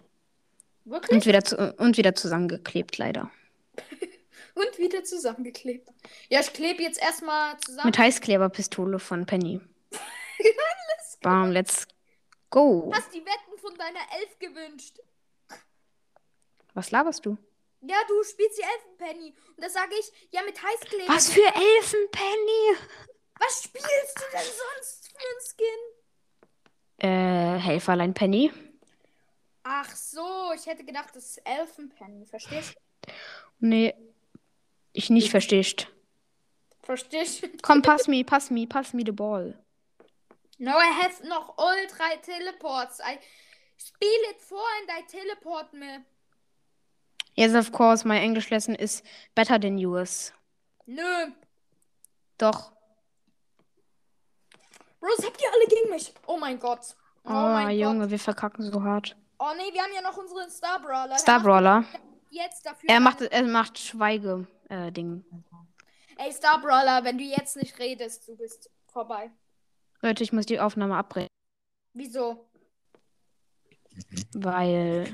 Wirklich? 0.85 1.11
Und 1.11 1.27
wieder, 1.27 1.45
zu, 1.45 1.75
und 1.79 1.97
wieder 1.97 2.15
zusammengeklebt, 2.15 2.99
leider. 2.99 3.31
Und 4.55 4.79
wieder 4.79 5.05
zusammengeklebt. 5.05 5.89
Ja, 6.31 6.41
ich 6.41 6.53
klebe 6.53 6.83
jetzt 6.83 7.01
erstmal 7.01 7.57
zusammen. 7.61 7.87
Mit 7.87 7.99
Heißkleberpistole 7.99 8.99
von 8.99 9.25
Penny. 9.25 9.61
Bam, 11.23 11.53
let's 11.53 11.87
go. 12.51 12.91
Hast 12.93 13.15
die 13.15 13.25
Wetten 13.25 13.59
von 13.61 13.73
deiner 13.77 14.01
Elf 14.19 14.37
gewünscht. 14.41 14.99
Was 16.75 16.91
laberst 16.91 17.25
du? 17.25 17.37
Ja, 17.83 17.97
du 18.09 18.23
spielst 18.25 18.59
die 18.59 18.63
Elfenpenny. 18.63 19.35
Und 19.57 19.65
da 19.65 19.71
sage 19.71 19.93
ich, 20.01 20.11
ja, 20.33 20.43
mit 20.43 20.61
Heißkleber. 20.61 21.13
Was 21.15 21.31
für 21.31 21.47
Elfenpenny? 21.47 22.77
Was 23.39 23.63
spielst 23.65 24.17
du 24.17 24.25
denn 24.33 24.43
sonst 24.43 25.09
für 25.09 25.19
ein 25.19 25.41
Skin? 25.51 27.09
Äh, 27.09 27.59
Helferlein 27.59 28.15
Penny. 28.15 28.53
Ach 29.63 29.95
so, 29.95 30.53
ich 30.55 30.67
hätte 30.67 30.85
gedacht, 30.85 31.15
das 31.15 31.25
ist 31.25 31.39
Elfenpenny. 31.45 32.27
Verstehst 32.27 32.75
du? 32.75 33.13
Nee, 33.61 33.95
ich 34.93 35.11
nicht 35.11 35.31
verstehst. 35.31 35.89
Verstehst 36.83 37.43
du? 37.43 37.49
Komm, 37.63 37.83
pass 37.83 38.09
me, 38.09 38.25
pass 38.25 38.51
me, 38.51 38.67
pass 38.67 38.95
me 38.95 39.03
the 39.05 39.13
ball. 39.13 39.55
No, 40.59 40.73
I 40.73 40.91
have 41.03 41.23
noch 41.29 41.57
all 41.59 41.87
drei 41.87 42.17
Teleports. 42.17 42.99
I 43.01 43.19
spiel 43.77 44.21
it 44.31 44.41
for 44.41 44.59
and 44.81 44.91
I 44.91 45.03
teleport 45.07 45.73
me. 45.73 46.05
Yes, 47.35 47.55
of 47.55 47.71
course, 47.71 48.05
my 48.05 48.21
English 48.21 48.51
lesson 48.51 48.75
is 48.75 49.03
better 49.35 49.59
than 49.61 49.79
yours. 49.79 50.33
Nö. 50.87 51.33
Doch. 52.39 52.73
Bros, 55.01 55.25
habt 55.25 55.41
ihr 55.41 55.49
alle 55.53 55.67
gegen 55.67 55.91
mich? 55.91 56.13
Oh 56.27 56.37
mein 56.39 56.59
Gott. 56.59 56.97
Oh, 57.25 57.29
Oh, 57.31 57.33
mein 57.33 57.79
Junge, 57.79 58.01
Gott. 58.01 58.11
wir 58.11 58.19
verkacken 58.19 58.63
so 58.71 58.83
hart. 58.83 59.17
Oh 59.39 59.51
nee, 59.57 59.73
wir 59.73 59.83
haben 59.83 59.93
ja 59.95 60.01
noch 60.03 60.17
unseren 60.17 60.51
Star 60.51 60.81
Brawler. 60.81 61.17
Star 61.19 61.41
Brawler. 61.41 61.85
Jetzt 62.31 62.67
dafür. 62.67 62.89
Er 62.91 63.01
macht, 63.01 63.21
er 63.23 63.43
macht 63.45 63.79
Schweige, 63.79 64.47
äh, 64.69 64.91
Ding. 64.93 65.25
Ey, 66.17 66.33
Star 66.33 66.61
Brawler, 66.61 67.05
wenn 67.05 67.17
du 67.19 67.25
jetzt 67.25 67.57
nicht 67.57 67.79
redest, 67.79 68.27
du 68.29 68.37
bist 68.37 68.71
vorbei. 68.93 69.31
Leute, 70.03 70.23
ich 70.25 70.33
muss 70.33 70.47
die 70.47 70.59
Aufnahme 70.61 70.97
abbrechen, 70.97 71.29
Wieso? 71.93 72.49
weil 74.35 75.13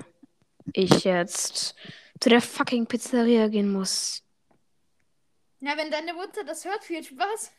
ich 0.72 1.04
jetzt 1.04 1.74
zu 2.20 2.28
der 2.28 2.40
fucking 2.40 2.86
Pizzeria 2.86 3.48
gehen 3.48 3.72
muss. 3.72 4.22
Na, 5.60 5.76
wenn 5.76 5.90
deine 5.90 6.12
Mutter 6.14 6.44
das 6.44 6.64
hört, 6.64 6.84
viel 6.84 7.02
Spaß. 7.02 7.52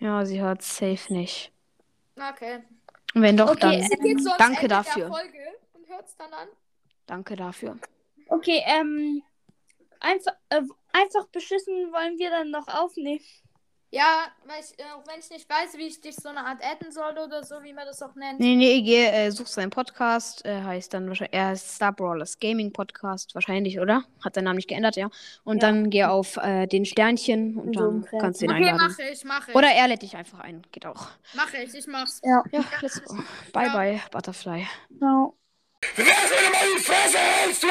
Ja, 0.00 0.24
sie 0.24 0.40
hört 0.40 0.62
safe 0.62 1.12
nicht. 1.12 1.52
Okay. 2.16 2.62
Und 3.14 3.22
wenn 3.22 3.36
doch, 3.36 3.50
Okay, 3.50 3.86
dann 3.90 4.18
so 4.18 4.30
ans 4.30 4.38
danke 4.38 4.56
Ende 4.62 4.68
der 4.68 4.68
dafür. 4.68 5.08
Folge 5.08 5.38
und 5.74 5.88
hört's 5.88 6.16
dann 6.16 6.32
an. 6.32 6.48
Danke 7.06 7.36
dafür. 7.36 7.78
Okay, 8.28 8.62
ähm. 8.66 9.22
Einfach, 10.02 10.32
äh, 10.48 10.62
einfach 10.92 11.26
beschissen 11.26 11.92
wollen 11.92 12.18
wir 12.18 12.30
dann 12.30 12.50
noch 12.50 12.66
aufnehmen. 12.68 13.22
Ja, 13.92 14.28
weil 14.46 14.60
ich, 14.60 14.78
äh, 14.78 14.84
auch 14.92 15.04
wenn 15.08 15.18
ich 15.18 15.28
nicht 15.30 15.50
weiß, 15.50 15.76
wie 15.76 15.88
ich 15.88 16.00
dich 16.00 16.14
so 16.14 16.28
eine 16.28 16.46
Art 16.46 16.64
adden 16.64 16.92
soll 16.92 17.18
oder 17.18 17.42
so, 17.42 17.56
wie 17.64 17.72
man 17.72 17.86
das 17.86 18.00
auch 18.02 18.14
nennt. 18.14 18.38
Nee, 18.38 18.54
nee, 18.54 18.82
geh, 18.82 19.06
äh, 19.06 19.30
such 19.32 19.48
seinen 19.48 19.70
Podcast. 19.70 20.44
Äh, 20.44 20.62
heißt 20.62 20.94
dann 20.94 21.08
wahrscheinlich, 21.08 21.34
er 21.34 21.46
heißt 21.48 21.74
Star 21.74 21.92
Brawlers 21.92 22.38
Gaming 22.38 22.72
Podcast, 22.72 23.34
wahrscheinlich, 23.34 23.80
oder? 23.80 24.04
Hat 24.24 24.36
seinen 24.36 24.44
Namen 24.44 24.56
nicht 24.56 24.68
geändert, 24.68 24.94
ja. 24.94 25.10
Und 25.42 25.60
Ja. 25.60 25.68
dann 25.70 25.90
geh 25.90 26.04
auf 26.04 26.36
äh, 26.36 26.68
den 26.68 26.84
Sternchen 26.84 27.56
und 27.58 27.74
So 27.74 27.80
dann 27.80 28.06
kannst 28.20 28.40
du 28.40 28.44
ihn 28.44 28.52
Okay, 28.52 28.68
einladen. 28.70 28.76
mache 28.96 29.02
ich, 29.10 29.24
mache 29.24 29.50
ich. 29.50 29.56
Oder 29.56 29.68
er 29.72 29.88
lädt 29.88 30.02
dich 30.02 30.16
einfach 30.16 30.38
ein. 30.38 30.62
Geht 30.70 30.86
auch. 30.86 31.08
Mache 31.34 31.56
ich, 31.56 31.74
ich 31.74 31.86
mach's. 31.88 32.20
Ja. 32.22 32.44
Ja, 32.52 32.64
let's 32.80 33.02
go. 33.02 33.16
Bye, 33.52 33.66
Ja. 33.66 33.72
bye, 33.72 34.00
Butterfly. 34.12 34.68
Genau. 34.90 35.36
Wer 35.96 36.04
soll 36.04 36.50
meine 36.52 36.78
Fresse 36.80 37.18
hältst, 37.18 37.62
du? 37.64 37.68